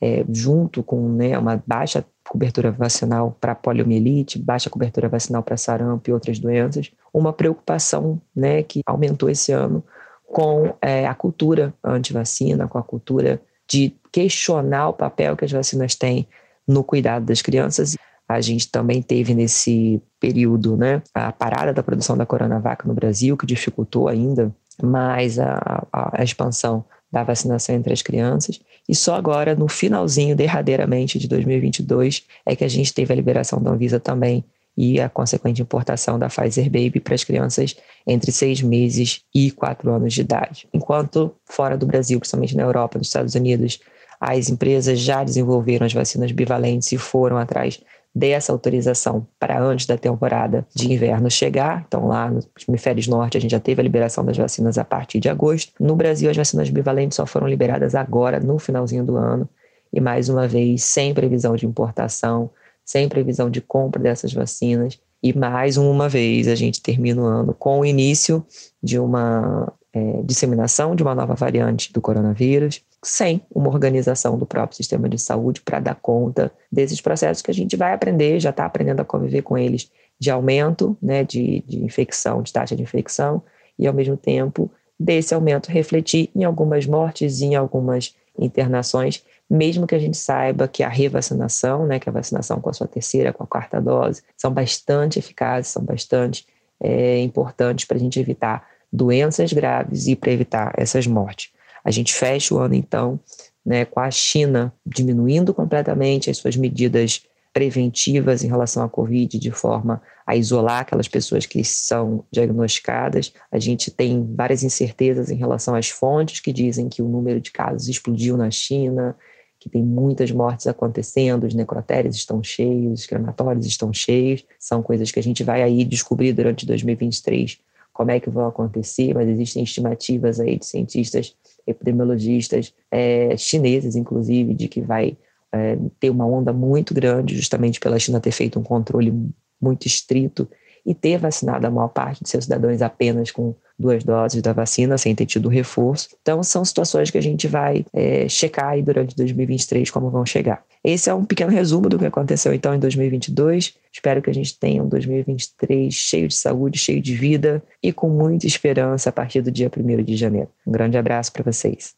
é, 0.00 0.24
junto 0.32 0.82
com 0.82 1.08
né, 1.08 1.38
uma 1.38 1.62
baixa 1.66 2.04
cobertura 2.28 2.70
vacinal 2.70 3.36
para 3.40 3.54
poliomielite, 3.54 4.38
baixa 4.38 4.70
cobertura 4.70 5.08
vacinal 5.08 5.42
para 5.42 5.56
sarampo 5.56 6.10
e 6.10 6.12
outras 6.12 6.38
doenças, 6.38 6.90
uma 7.12 7.32
preocupação 7.32 8.20
né, 8.34 8.62
que 8.62 8.80
aumentou 8.86 9.30
esse 9.30 9.50
ano 9.52 9.82
com 10.26 10.74
é, 10.80 11.06
a 11.06 11.14
cultura 11.14 11.72
anti-vacina, 11.82 12.68
com 12.68 12.78
a 12.78 12.82
cultura 12.82 13.40
de 13.68 13.94
questionar 14.12 14.90
o 14.90 14.92
papel 14.92 15.36
que 15.36 15.44
as 15.44 15.52
vacinas 15.52 15.94
têm 15.94 16.28
no 16.66 16.84
cuidado 16.84 17.24
das 17.24 17.40
crianças. 17.40 17.96
A 18.28 18.40
gente 18.42 18.70
também 18.70 19.00
teve 19.00 19.34
nesse 19.34 20.02
período 20.20 20.76
né, 20.76 21.02
a 21.14 21.32
parada 21.32 21.72
da 21.72 21.82
produção 21.82 22.16
da 22.16 22.26
Coronavac 22.26 22.86
no 22.86 22.92
Brasil, 22.92 23.36
que 23.36 23.46
dificultou 23.46 24.06
ainda 24.06 24.54
mais 24.82 25.38
a, 25.38 25.86
a, 25.92 26.20
a 26.20 26.22
expansão 26.22 26.84
da 27.10 27.22
vacinação 27.22 27.74
entre 27.74 27.92
as 27.92 28.02
crianças. 28.02 28.60
E 28.88 28.94
só 28.94 29.14
agora, 29.14 29.54
no 29.54 29.68
finalzinho, 29.68 30.36
derradeiramente 30.36 31.18
de 31.18 31.26
2022, 31.28 32.24
é 32.44 32.54
que 32.54 32.64
a 32.64 32.68
gente 32.68 32.92
teve 32.92 33.12
a 33.12 33.16
liberação 33.16 33.62
da 33.62 33.70
Anvisa 33.70 33.98
também 33.98 34.44
e 34.76 35.00
a 35.00 35.08
consequente 35.08 35.60
importação 35.60 36.18
da 36.18 36.28
Pfizer 36.28 36.66
Baby 36.66 37.00
para 37.00 37.14
as 37.14 37.24
crianças 37.24 37.76
entre 38.06 38.30
seis 38.30 38.62
meses 38.62 39.22
e 39.34 39.50
quatro 39.50 39.92
anos 39.92 40.14
de 40.14 40.20
idade. 40.20 40.68
Enquanto 40.72 41.34
fora 41.44 41.76
do 41.76 41.84
Brasil, 41.84 42.20
principalmente 42.20 42.56
na 42.56 42.62
Europa, 42.62 42.96
nos 42.96 43.08
Estados 43.08 43.34
Unidos, 43.34 43.80
as 44.20 44.48
empresas 44.48 45.00
já 45.00 45.24
desenvolveram 45.24 45.84
as 45.84 45.92
vacinas 45.92 46.30
bivalentes 46.30 46.92
e 46.92 46.98
foram 46.98 47.38
atrás 47.38 47.80
dessa 48.18 48.50
autorização 48.50 49.26
para 49.38 49.62
antes 49.62 49.86
da 49.86 49.96
temporada 49.96 50.66
de 50.74 50.92
inverno 50.92 51.30
chegar. 51.30 51.84
Então, 51.86 52.08
lá 52.08 52.28
nos 52.28 52.48
hemisférios 52.68 53.06
norte, 53.06 53.38
a 53.38 53.40
gente 53.40 53.52
já 53.52 53.60
teve 53.60 53.80
a 53.80 53.84
liberação 53.84 54.24
das 54.24 54.36
vacinas 54.36 54.76
a 54.76 54.84
partir 54.84 55.20
de 55.20 55.28
agosto. 55.28 55.72
No 55.78 55.94
Brasil, 55.94 56.28
as 56.28 56.36
vacinas 56.36 56.68
bivalentes 56.68 57.14
só 57.14 57.24
foram 57.24 57.46
liberadas 57.46 57.94
agora, 57.94 58.40
no 58.40 58.58
finalzinho 58.58 59.04
do 59.04 59.16
ano. 59.16 59.48
E, 59.92 60.00
mais 60.00 60.28
uma 60.28 60.48
vez, 60.48 60.82
sem 60.84 61.14
previsão 61.14 61.54
de 61.54 61.64
importação, 61.64 62.50
sem 62.84 63.08
previsão 63.08 63.48
de 63.48 63.60
compra 63.60 64.02
dessas 64.02 64.32
vacinas. 64.32 64.98
E, 65.22 65.32
mais 65.32 65.76
uma 65.76 66.08
vez, 66.08 66.48
a 66.48 66.56
gente 66.56 66.82
termina 66.82 67.22
o 67.22 67.24
ano 67.24 67.54
com 67.54 67.80
o 67.80 67.84
início 67.84 68.44
de 68.82 68.98
uma 68.98 69.72
é, 69.92 70.22
disseminação 70.24 70.96
de 70.96 71.02
uma 71.04 71.14
nova 71.14 71.34
variante 71.34 71.92
do 71.92 72.00
coronavírus, 72.00 72.82
sem 73.02 73.40
uma 73.54 73.68
organização 73.68 74.36
do 74.36 74.46
próprio 74.46 74.76
sistema 74.76 75.08
de 75.08 75.18
saúde 75.18 75.60
para 75.60 75.78
dar 75.78 75.94
conta 75.94 76.52
desses 76.70 77.00
processos 77.00 77.42
que 77.42 77.50
a 77.50 77.54
gente 77.54 77.76
vai 77.76 77.92
aprender, 77.92 78.40
já 78.40 78.50
está 78.50 78.64
aprendendo 78.64 79.00
a 79.00 79.04
conviver 79.04 79.42
com 79.42 79.56
eles, 79.56 79.90
de 80.18 80.30
aumento 80.30 80.96
né, 81.00 81.22
de, 81.22 81.62
de 81.66 81.84
infecção, 81.84 82.42
de 82.42 82.52
taxa 82.52 82.74
de 82.74 82.82
infecção, 82.82 83.42
e 83.78 83.86
ao 83.86 83.94
mesmo 83.94 84.16
tempo 84.16 84.70
desse 84.98 85.32
aumento 85.32 85.70
refletir 85.70 86.28
em 86.34 86.42
algumas 86.42 86.86
mortes, 86.86 87.40
em 87.40 87.54
algumas 87.54 88.16
internações, 88.36 89.24
mesmo 89.48 89.86
que 89.86 89.94
a 89.94 89.98
gente 89.98 90.16
saiba 90.16 90.66
que 90.66 90.82
a 90.82 90.88
revacinação, 90.88 91.86
né, 91.86 91.98
que 91.98 92.08
a 92.08 92.12
vacinação 92.12 92.60
com 92.60 92.68
a 92.68 92.72
sua 92.72 92.88
terceira, 92.88 93.32
com 93.32 93.44
a 93.44 93.46
quarta 93.46 93.80
dose, 93.80 94.22
são 94.36 94.52
bastante 94.52 95.18
eficazes, 95.18 95.70
são 95.70 95.84
bastante 95.84 96.44
é, 96.80 97.20
importantes 97.20 97.84
para 97.84 97.96
a 97.96 98.00
gente 98.00 98.18
evitar 98.18 98.66
doenças 98.92 99.52
graves 99.52 100.06
e 100.06 100.16
para 100.16 100.32
evitar 100.32 100.72
essas 100.76 101.06
mortes. 101.06 101.50
A 101.88 101.90
gente 101.90 102.12
fecha 102.12 102.54
o 102.54 102.58
ano, 102.58 102.74
então, 102.74 103.18
né, 103.64 103.86
com 103.86 103.98
a 103.98 104.10
China 104.10 104.70
diminuindo 104.84 105.54
completamente 105.54 106.28
as 106.28 106.36
suas 106.36 106.54
medidas 106.54 107.22
preventivas 107.50 108.44
em 108.44 108.46
relação 108.46 108.82
à 108.82 108.90
Covid, 108.90 109.38
de 109.38 109.50
forma 109.50 110.02
a 110.26 110.36
isolar 110.36 110.80
aquelas 110.80 111.08
pessoas 111.08 111.46
que 111.46 111.64
são 111.64 112.26
diagnosticadas. 112.30 113.32
A 113.50 113.58
gente 113.58 113.90
tem 113.90 114.34
várias 114.36 114.62
incertezas 114.62 115.30
em 115.30 115.36
relação 115.36 115.74
às 115.74 115.88
fontes 115.88 116.40
que 116.40 116.52
dizem 116.52 116.90
que 116.90 117.00
o 117.00 117.08
número 117.08 117.40
de 117.40 117.50
casos 117.50 117.88
explodiu 117.88 118.36
na 118.36 118.50
China, 118.50 119.16
que 119.58 119.70
tem 119.70 119.82
muitas 119.82 120.30
mortes 120.30 120.66
acontecendo, 120.66 121.44
os 121.44 121.54
necrotérios 121.54 122.16
estão 122.16 122.44
cheios, 122.44 123.00
os 123.00 123.06
crematórios 123.06 123.64
estão 123.64 123.94
cheios. 123.94 124.44
São 124.58 124.82
coisas 124.82 125.10
que 125.10 125.18
a 125.18 125.22
gente 125.22 125.42
vai 125.42 125.62
aí 125.62 125.86
descobrir 125.86 126.34
durante 126.34 126.66
2023 126.66 127.58
como 127.98 128.12
é 128.12 128.20
que 128.20 128.30
vão 128.30 128.46
acontecer, 128.46 129.12
mas 129.12 129.26
existem 129.28 129.64
estimativas 129.64 130.38
aí 130.38 130.56
de 130.56 130.64
cientistas 130.64 131.34
epidemiologistas 131.68 132.74
é, 132.90 133.36
chineses, 133.36 133.96
inclusive, 133.96 134.54
de 134.54 134.68
que 134.68 134.80
vai 134.80 135.16
é, 135.52 135.78
ter 136.00 136.10
uma 136.10 136.26
onda 136.26 136.52
muito 136.52 136.94
grande, 136.94 137.36
justamente 137.36 137.80
pela 137.80 137.98
China 137.98 138.20
ter 138.20 138.32
feito 138.32 138.58
um 138.58 138.62
controle 138.62 139.12
muito 139.60 139.86
estrito 139.86 140.48
e 140.88 140.94
ter 140.94 141.18
vacinado 141.18 141.66
a 141.66 141.70
maior 141.70 141.88
parte 141.88 142.24
de 142.24 142.30
seus 142.30 142.44
cidadãos 142.44 142.80
apenas 142.80 143.30
com 143.30 143.54
duas 143.78 144.02
doses 144.02 144.40
da 144.40 144.54
vacina, 144.54 144.96
sem 144.96 145.14
ter 145.14 145.26
tido 145.26 145.46
reforço. 145.46 146.08
Então, 146.22 146.42
são 146.42 146.64
situações 146.64 147.10
que 147.10 147.18
a 147.18 147.22
gente 147.22 147.46
vai 147.46 147.84
é, 147.92 148.26
checar 148.26 148.70
aí 148.70 148.82
durante 148.82 149.14
2023 149.14 149.90
como 149.90 150.08
vão 150.08 150.24
chegar. 150.24 150.64
Esse 150.82 151.10
é 151.10 151.14
um 151.14 151.26
pequeno 151.26 151.50
resumo 151.50 151.90
do 151.90 151.98
que 151.98 152.06
aconteceu 152.06 152.54
então 152.54 152.74
em 152.74 152.78
2022. 152.78 153.74
Espero 153.92 154.22
que 154.22 154.30
a 154.30 154.34
gente 154.34 154.58
tenha 154.58 154.82
um 154.82 154.88
2023 154.88 155.92
cheio 155.92 156.26
de 156.26 156.34
saúde, 156.34 156.78
cheio 156.78 157.02
de 157.02 157.14
vida 157.14 157.62
e 157.82 157.92
com 157.92 158.08
muita 158.08 158.46
esperança 158.46 159.10
a 159.10 159.12
partir 159.12 159.42
do 159.42 159.50
dia 159.50 159.70
1 159.74 160.02
de 160.02 160.16
janeiro. 160.16 160.48
Um 160.66 160.72
grande 160.72 160.96
abraço 160.96 161.30
para 161.32 161.42
vocês. 161.42 161.97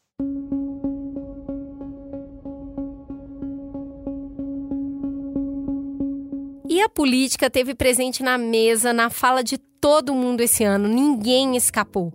Política 6.93 7.49
teve 7.49 7.73
presente 7.73 8.21
na 8.21 8.37
mesa, 8.37 8.93
na 8.93 9.09
fala 9.09 9.43
de 9.43 9.57
todo 9.57 10.13
mundo 10.13 10.41
esse 10.41 10.63
ano, 10.63 10.87
ninguém 10.87 11.55
escapou. 11.57 12.13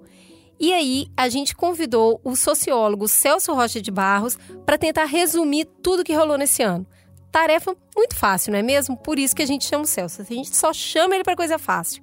E 0.59 0.73
aí, 0.73 1.09
a 1.17 1.29
gente 1.29 1.55
convidou 1.55 2.21
o 2.25 2.35
sociólogo 2.35 3.07
Celso 3.09 3.53
Rocha 3.53 3.81
de 3.81 3.91
Barros 3.91 4.39
para 4.65 4.79
tentar 4.79 5.05
resumir 5.05 5.67
tudo 5.83 6.05
que 6.05 6.15
rolou 6.15 6.39
nesse 6.39 6.63
ano. 6.63 6.87
Tarefa 7.31 7.77
muito 7.95 8.17
fácil, 8.17 8.53
não 8.53 8.59
é 8.59 8.63
mesmo? 8.63 8.97
Por 8.97 9.19
isso 9.19 9.37
que 9.37 9.43
a 9.43 9.47
gente 9.47 9.67
chama 9.67 9.85
o 9.85 9.87
Celso. 9.87 10.23
A 10.23 10.25
gente 10.25 10.57
só 10.57 10.73
chama 10.73 11.15
ele 11.15 11.25
para 11.25 11.37
coisa 11.37 11.59
fácil. 11.59 12.03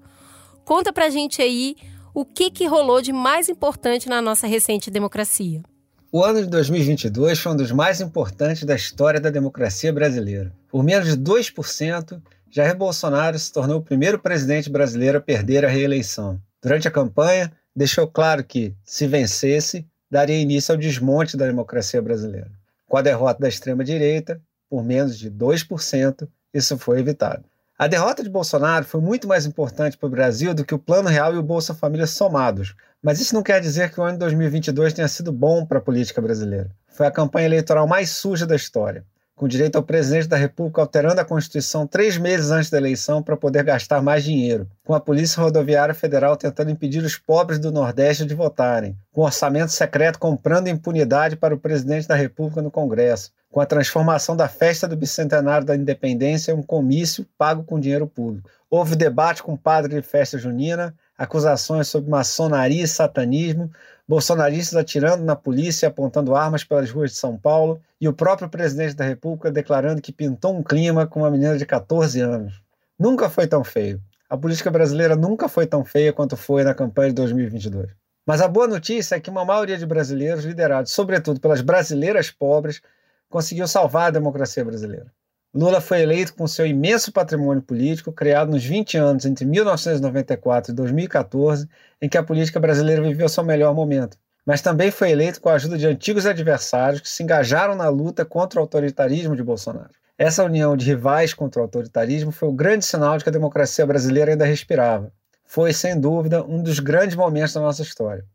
Conta 0.63 0.93
pra 0.93 1.09
gente 1.09 1.41
aí 1.41 1.75
o 2.13 2.23
que, 2.23 2.51
que 2.51 2.67
rolou 2.67 3.01
de 3.01 3.11
mais 3.11 3.49
importante 3.49 4.07
na 4.07 4.21
nossa 4.21 4.45
recente 4.45 4.91
democracia. 4.91 5.63
O 6.11 6.23
ano 6.23 6.43
de 6.43 6.47
2022 6.47 7.39
foi 7.39 7.51
um 7.53 7.55
dos 7.55 7.71
mais 7.71 7.99
importantes 7.99 8.63
da 8.63 8.75
história 8.75 9.19
da 9.19 9.31
democracia 9.31 9.91
brasileira. 9.91 10.53
Por 10.69 10.83
menos 10.83 11.07
de 11.07 11.17
2%, 11.17 12.21
Jair 12.55 12.77
Bolsonaro 12.77 13.39
se 13.39 13.51
tornou 13.51 13.79
o 13.79 13.81
primeiro 13.81 14.19
presidente 14.19 14.69
brasileiro 14.69 15.17
a 15.17 15.21
perder 15.21 15.65
a 15.65 15.67
reeleição. 15.67 16.39
Durante 16.61 16.87
a 16.87 16.91
campanha, 16.91 17.51
deixou 17.75 18.07
claro 18.07 18.43
que, 18.43 18.75
se 18.85 19.07
vencesse, 19.07 19.87
daria 20.07 20.39
início 20.39 20.71
ao 20.71 20.77
desmonte 20.77 21.35
da 21.35 21.47
democracia 21.47 21.99
brasileira. 21.99 22.51
Com 22.85 22.95
a 22.95 23.01
derrota 23.01 23.39
da 23.39 23.49
extrema-direita, 23.49 24.39
por 24.69 24.83
menos 24.83 25.17
de 25.17 25.31
2%, 25.31 26.27
isso 26.53 26.77
foi 26.77 26.99
evitado. 26.99 27.43
A 27.75 27.87
derrota 27.87 28.21
de 28.21 28.29
Bolsonaro 28.29 28.85
foi 28.85 29.01
muito 29.01 29.27
mais 29.27 29.47
importante 29.47 29.97
para 29.97 30.05
o 30.05 30.11
Brasil 30.11 30.53
do 30.53 30.63
que 30.63 30.75
o 30.75 30.79
Plano 30.79 31.09
Real 31.09 31.33
e 31.33 31.39
o 31.39 31.43
Bolsa 31.43 31.73
Família 31.73 32.05
somados. 32.05 32.75
Mas 33.01 33.19
isso 33.19 33.33
não 33.33 33.41
quer 33.41 33.61
dizer 33.61 33.91
que 33.91 33.99
o 33.99 34.03
ano 34.03 34.13
de 34.13 34.19
2022 34.19 34.93
tenha 34.93 35.07
sido 35.07 35.31
bom 35.31 35.65
para 35.65 35.79
a 35.79 35.81
política 35.81 36.21
brasileira. 36.21 36.69
Foi 36.87 37.07
a 37.07 37.11
campanha 37.11 37.47
eleitoral 37.47 37.87
mais 37.87 38.11
suja 38.11 38.45
da 38.45 38.55
história 38.55 39.03
com 39.35 39.47
direito 39.47 39.75
ao 39.75 39.83
presidente 39.83 40.27
da 40.27 40.37
República 40.37 40.81
alterando 40.81 41.19
a 41.19 41.25
Constituição 41.25 41.87
três 41.87 42.17
meses 42.17 42.51
antes 42.51 42.69
da 42.69 42.77
eleição 42.77 43.21
para 43.21 43.35
poder 43.35 43.63
gastar 43.63 44.01
mais 44.01 44.23
dinheiro, 44.23 44.67
com 44.83 44.93
a 44.93 44.99
Polícia 44.99 45.41
Rodoviária 45.41 45.93
Federal 45.93 46.37
tentando 46.37 46.71
impedir 46.71 47.03
os 47.03 47.17
pobres 47.17 47.59
do 47.59 47.71
Nordeste 47.71 48.25
de 48.25 48.35
votarem, 48.35 48.95
com 49.11 49.21
o 49.21 49.25
orçamento 49.25 49.71
secreto 49.71 50.19
comprando 50.19 50.67
impunidade 50.67 51.35
para 51.35 51.55
o 51.55 51.59
presidente 51.59 52.07
da 52.07 52.15
República 52.15 52.61
no 52.61 52.71
Congresso, 52.71 53.31
com 53.51 53.59
a 53.59 53.65
transformação 53.65 54.35
da 54.35 54.47
festa 54.47 54.87
do 54.87 54.97
bicentenário 54.97 55.65
da 55.65 55.75
independência 55.75 56.51
em 56.51 56.55
um 56.55 56.63
comício 56.63 57.25
pago 57.37 57.63
com 57.63 57.79
dinheiro 57.79 58.07
público. 58.07 58.49
Houve 58.69 58.95
debate 58.95 59.43
com 59.43 59.53
o 59.53 59.57
padre 59.57 59.93
de 59.93 60.01
festa 60.01 60.37
junina, 60.37 60.95
acusações 61.15 61.87
sobre 61.87 62.09
maçonaria 62.09 62.83
e 62.83 62.87
satanismo, 62.87 63.71
bolsonaristas 64.07 64.75
atirando 64.75 65.23
na 65.23 65.35
polícia 65.35 65.87
apontando 65.87 66.35
armas 66.35 66.63
pelas 66.63 66.89
ruas 66.89 67.11
de 67.11 67.17
São 67.17 67.37
Paulo, 67.37 67.81
e 67.99 68.07
o 68.07 68.13
próprio 68.13 68.49
presidente 68.49 68.95
da 68.95 69.05
República 69.05 69.51
declarando 69.51 70.01
que 70.01 70.11
pintou 70.11 70.55
um 70.55 70.63
clima 70.63 71.07
com 71.07 71.21
uma 71.21 71.31
menina 71.31 71.57
de 71.57 71.65
14 71.65 72.19
anos. 72.19 72.61
Nunca 72.99 73.29
foi 73.29 73.47
tão 73.47 73.63
feio. 73.63 74.01
A 74.29 74.37
política 74.37 74.71
brasileira 74.71 75.15
nunca 75.15 75.47
foi 75.47 75.65
tão 75.65 75.85
feia 75.85 76.11
quanto 76.11 76.35
foi 76.35 76.63
na 76.63 76.73
campanha 76.73 77.09
de 77.09 77.15
2022. 77.15 77.91
Mas 78.25 78.41
a 78.41 78.47
boa 78.47 78.67
notícia 78.67 79.15
é 79.15 79.19
que 79.19 79.29
uma 79.29 79.45
maioria 79.45 79.77
de 79.77 79.85
brasileiros, 79.85 80.45
liderados 80.45 80.91
sobretudo 80.91 81.39
pelas 81.39 81.61
brasileiras 81.61 82.31
pobres, 82.31 82.81
conseguiu 83.29 83.67
salvar 83.67 84.07
a 84.07 84.11
democracia 84.11 84.63
brasileira. 84.63 85.11
Lula 85.55 85.79
foi 85.79 86.01
eleito 86.01 86.33
com 86.33 86.47
seu 86.47 86.65
imenso 86.65 87.11
patrimônio 87.11 87.61
político, 87.61 88.11
criado 88.11 88.49
nos 88.49 88.65
20 88.65 88.97
anos 88.97 89.23
entre 89.23 89.45
1994 89.45 90.71
e 90.71 90.75
2014, 90.75 91.69
em 92.01 92.09
que 92.09 92.17
a 92.17 92.23
política 92.23 92.59
brasileira 92.59 93.03
viveu 93.03 93.29
seu 93.29 93.43
melhor 93.43 93.75
momento. 93.75 94.17
Mas 94.43 94.61
também 94.61 94.89
foi 94.89 95.11
eleito 95.11 95.39
com 95.39 95.49
a 95.49 95.53
ajuda 95.53 95.77
de 95.77 95.85
antigos 95.85 96.25
adversários 96.25 97.01
que 97.01 97.07
se 97.07 97.21
engajaram 97.21 97.75
na 97.75 97.87
luta 97.87 98.25
contra 98.25 98.59
o 98.59 98.63
autoritarismo 98.63 99.35
de 99.35 99.43
Bolsonaro. 99.43 99.91
Essa 100.17 100.43
união 100.43 100.75
de 100.75 100.87
rivais 100.87 101.35
contra 101.35 101.61
o 101.61 101.63
autoritarismo 101.65 102.31
foi 102.31 102.49
o 102.49 102.53
grande 102.53 102.83
sinal 102.83 103.15
de 103.19 103.23
que 103.23 103.29
a 103.29 103.33
democracia 103.33 103.85
brasileira 103.85 104.31
ainda 104.31 104.45
respirava. 104.45 105.11
Foi, 105.45 105.71
sem 105.71 105.99
dúvida, 105.99 106.43
um 106.43 106.63
dos 106.63 106.79
grandes 106.79 107.15
momentos 107.15 107.53
da 107.53 107.61
nossa 107.61 107.83
história. 107.83 108.25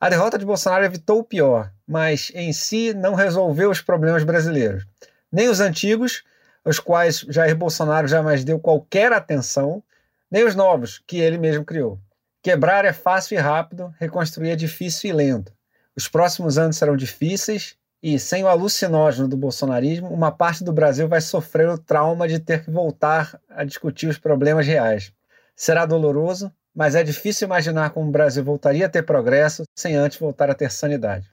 A 0.00 0.08
derrota 0.08 0.38
de 0.38 0.46
Bolsonaro 0.46 0.84
evitou 0.84 1.18
o 1.18 1.24
pior, 1.24 1.72
mas 1.86 2.30
em 2.36 2.52
si 2.52 2.94
não 2.94 3.14
resolveu 3.14 3.68
os 3.68 3.80
problemas 3.80 4.22
brasileiros. 4.22 4.86
Nem 5.30 5.48
os 5.48 5.60
antigos, 5.60 6.22
aos 6.64 6.78
quais 6.78 7.24
Jair 7.28 7.56
Bolsonaro 7.56 8.06
jamais 8.06 8.44
deu 8.44 8.58
qualquer 8.58 9.12
atenção, 9.12 9.82
nem 10.30 10.44
os 10.44 10.54
novos, 10.54 11.02
que 11.06 11.18
ele 11.18 11.38
mesmo 11.38 11.64
criou. 11.64 11.98
Quebrar 12.42 12.84
é 12.84 12.92
fácil 12.92 13.36
e 13.36 13.40
rápido, 13.40 13.94
reconstruir 14.00 14.50
é 14.50 14.56
difícil 14.56 15.10
e 15.10 15.12
lento. 15.12 15.52
Os 15.96 16.08
próximos 16.08 16.58
anos 16.58 16.76
serão 16.76 16.96
difíceis 16.96 17.76
e, 18.02 18.18
sem 18.18 18.42
o 18.42 18.48
alucinógeno 18.48 19.28
do 19.28 19.36
bolsonarismo, 19.36 20.08
uma 20.08 20.32
parte 20.32 20.64
do 20.64 20.72
Brasil 20.72 21.06
vai 21.06 21.20
sofrer 21.20 21.68
o 21.68 21.78
trauma 21.78 22.26
de 22.26 22.40
ter 22.40 22.64
que 22.64 22.70
voltar 22.70 23.38
a 23.48 23.62
discutir 23.62 24.08
os 24.08 24.18
problemas 24.18 24.66
reais. 24.66 25.12
Será 25.54 25.86
doloroso, 25.86 26.52
mas 26.74 26.94
é 26.94 27.04
difícil 27.04 27.46
imaginar 27.46 27.90
como 27.90 28.08
o 28.08 28.12
Brasil 28.12 28.42
voltaria 28.42 28.86
a 28.86 28.88
ter 28.88 29.02
progresso 29.02 29.64
sem 29.76 29.94
antes 29.94 30.18
voltar 30.18 30.50
a 30.50 30.54
ter 30.54 30.70
sanidade. 30.70 31.31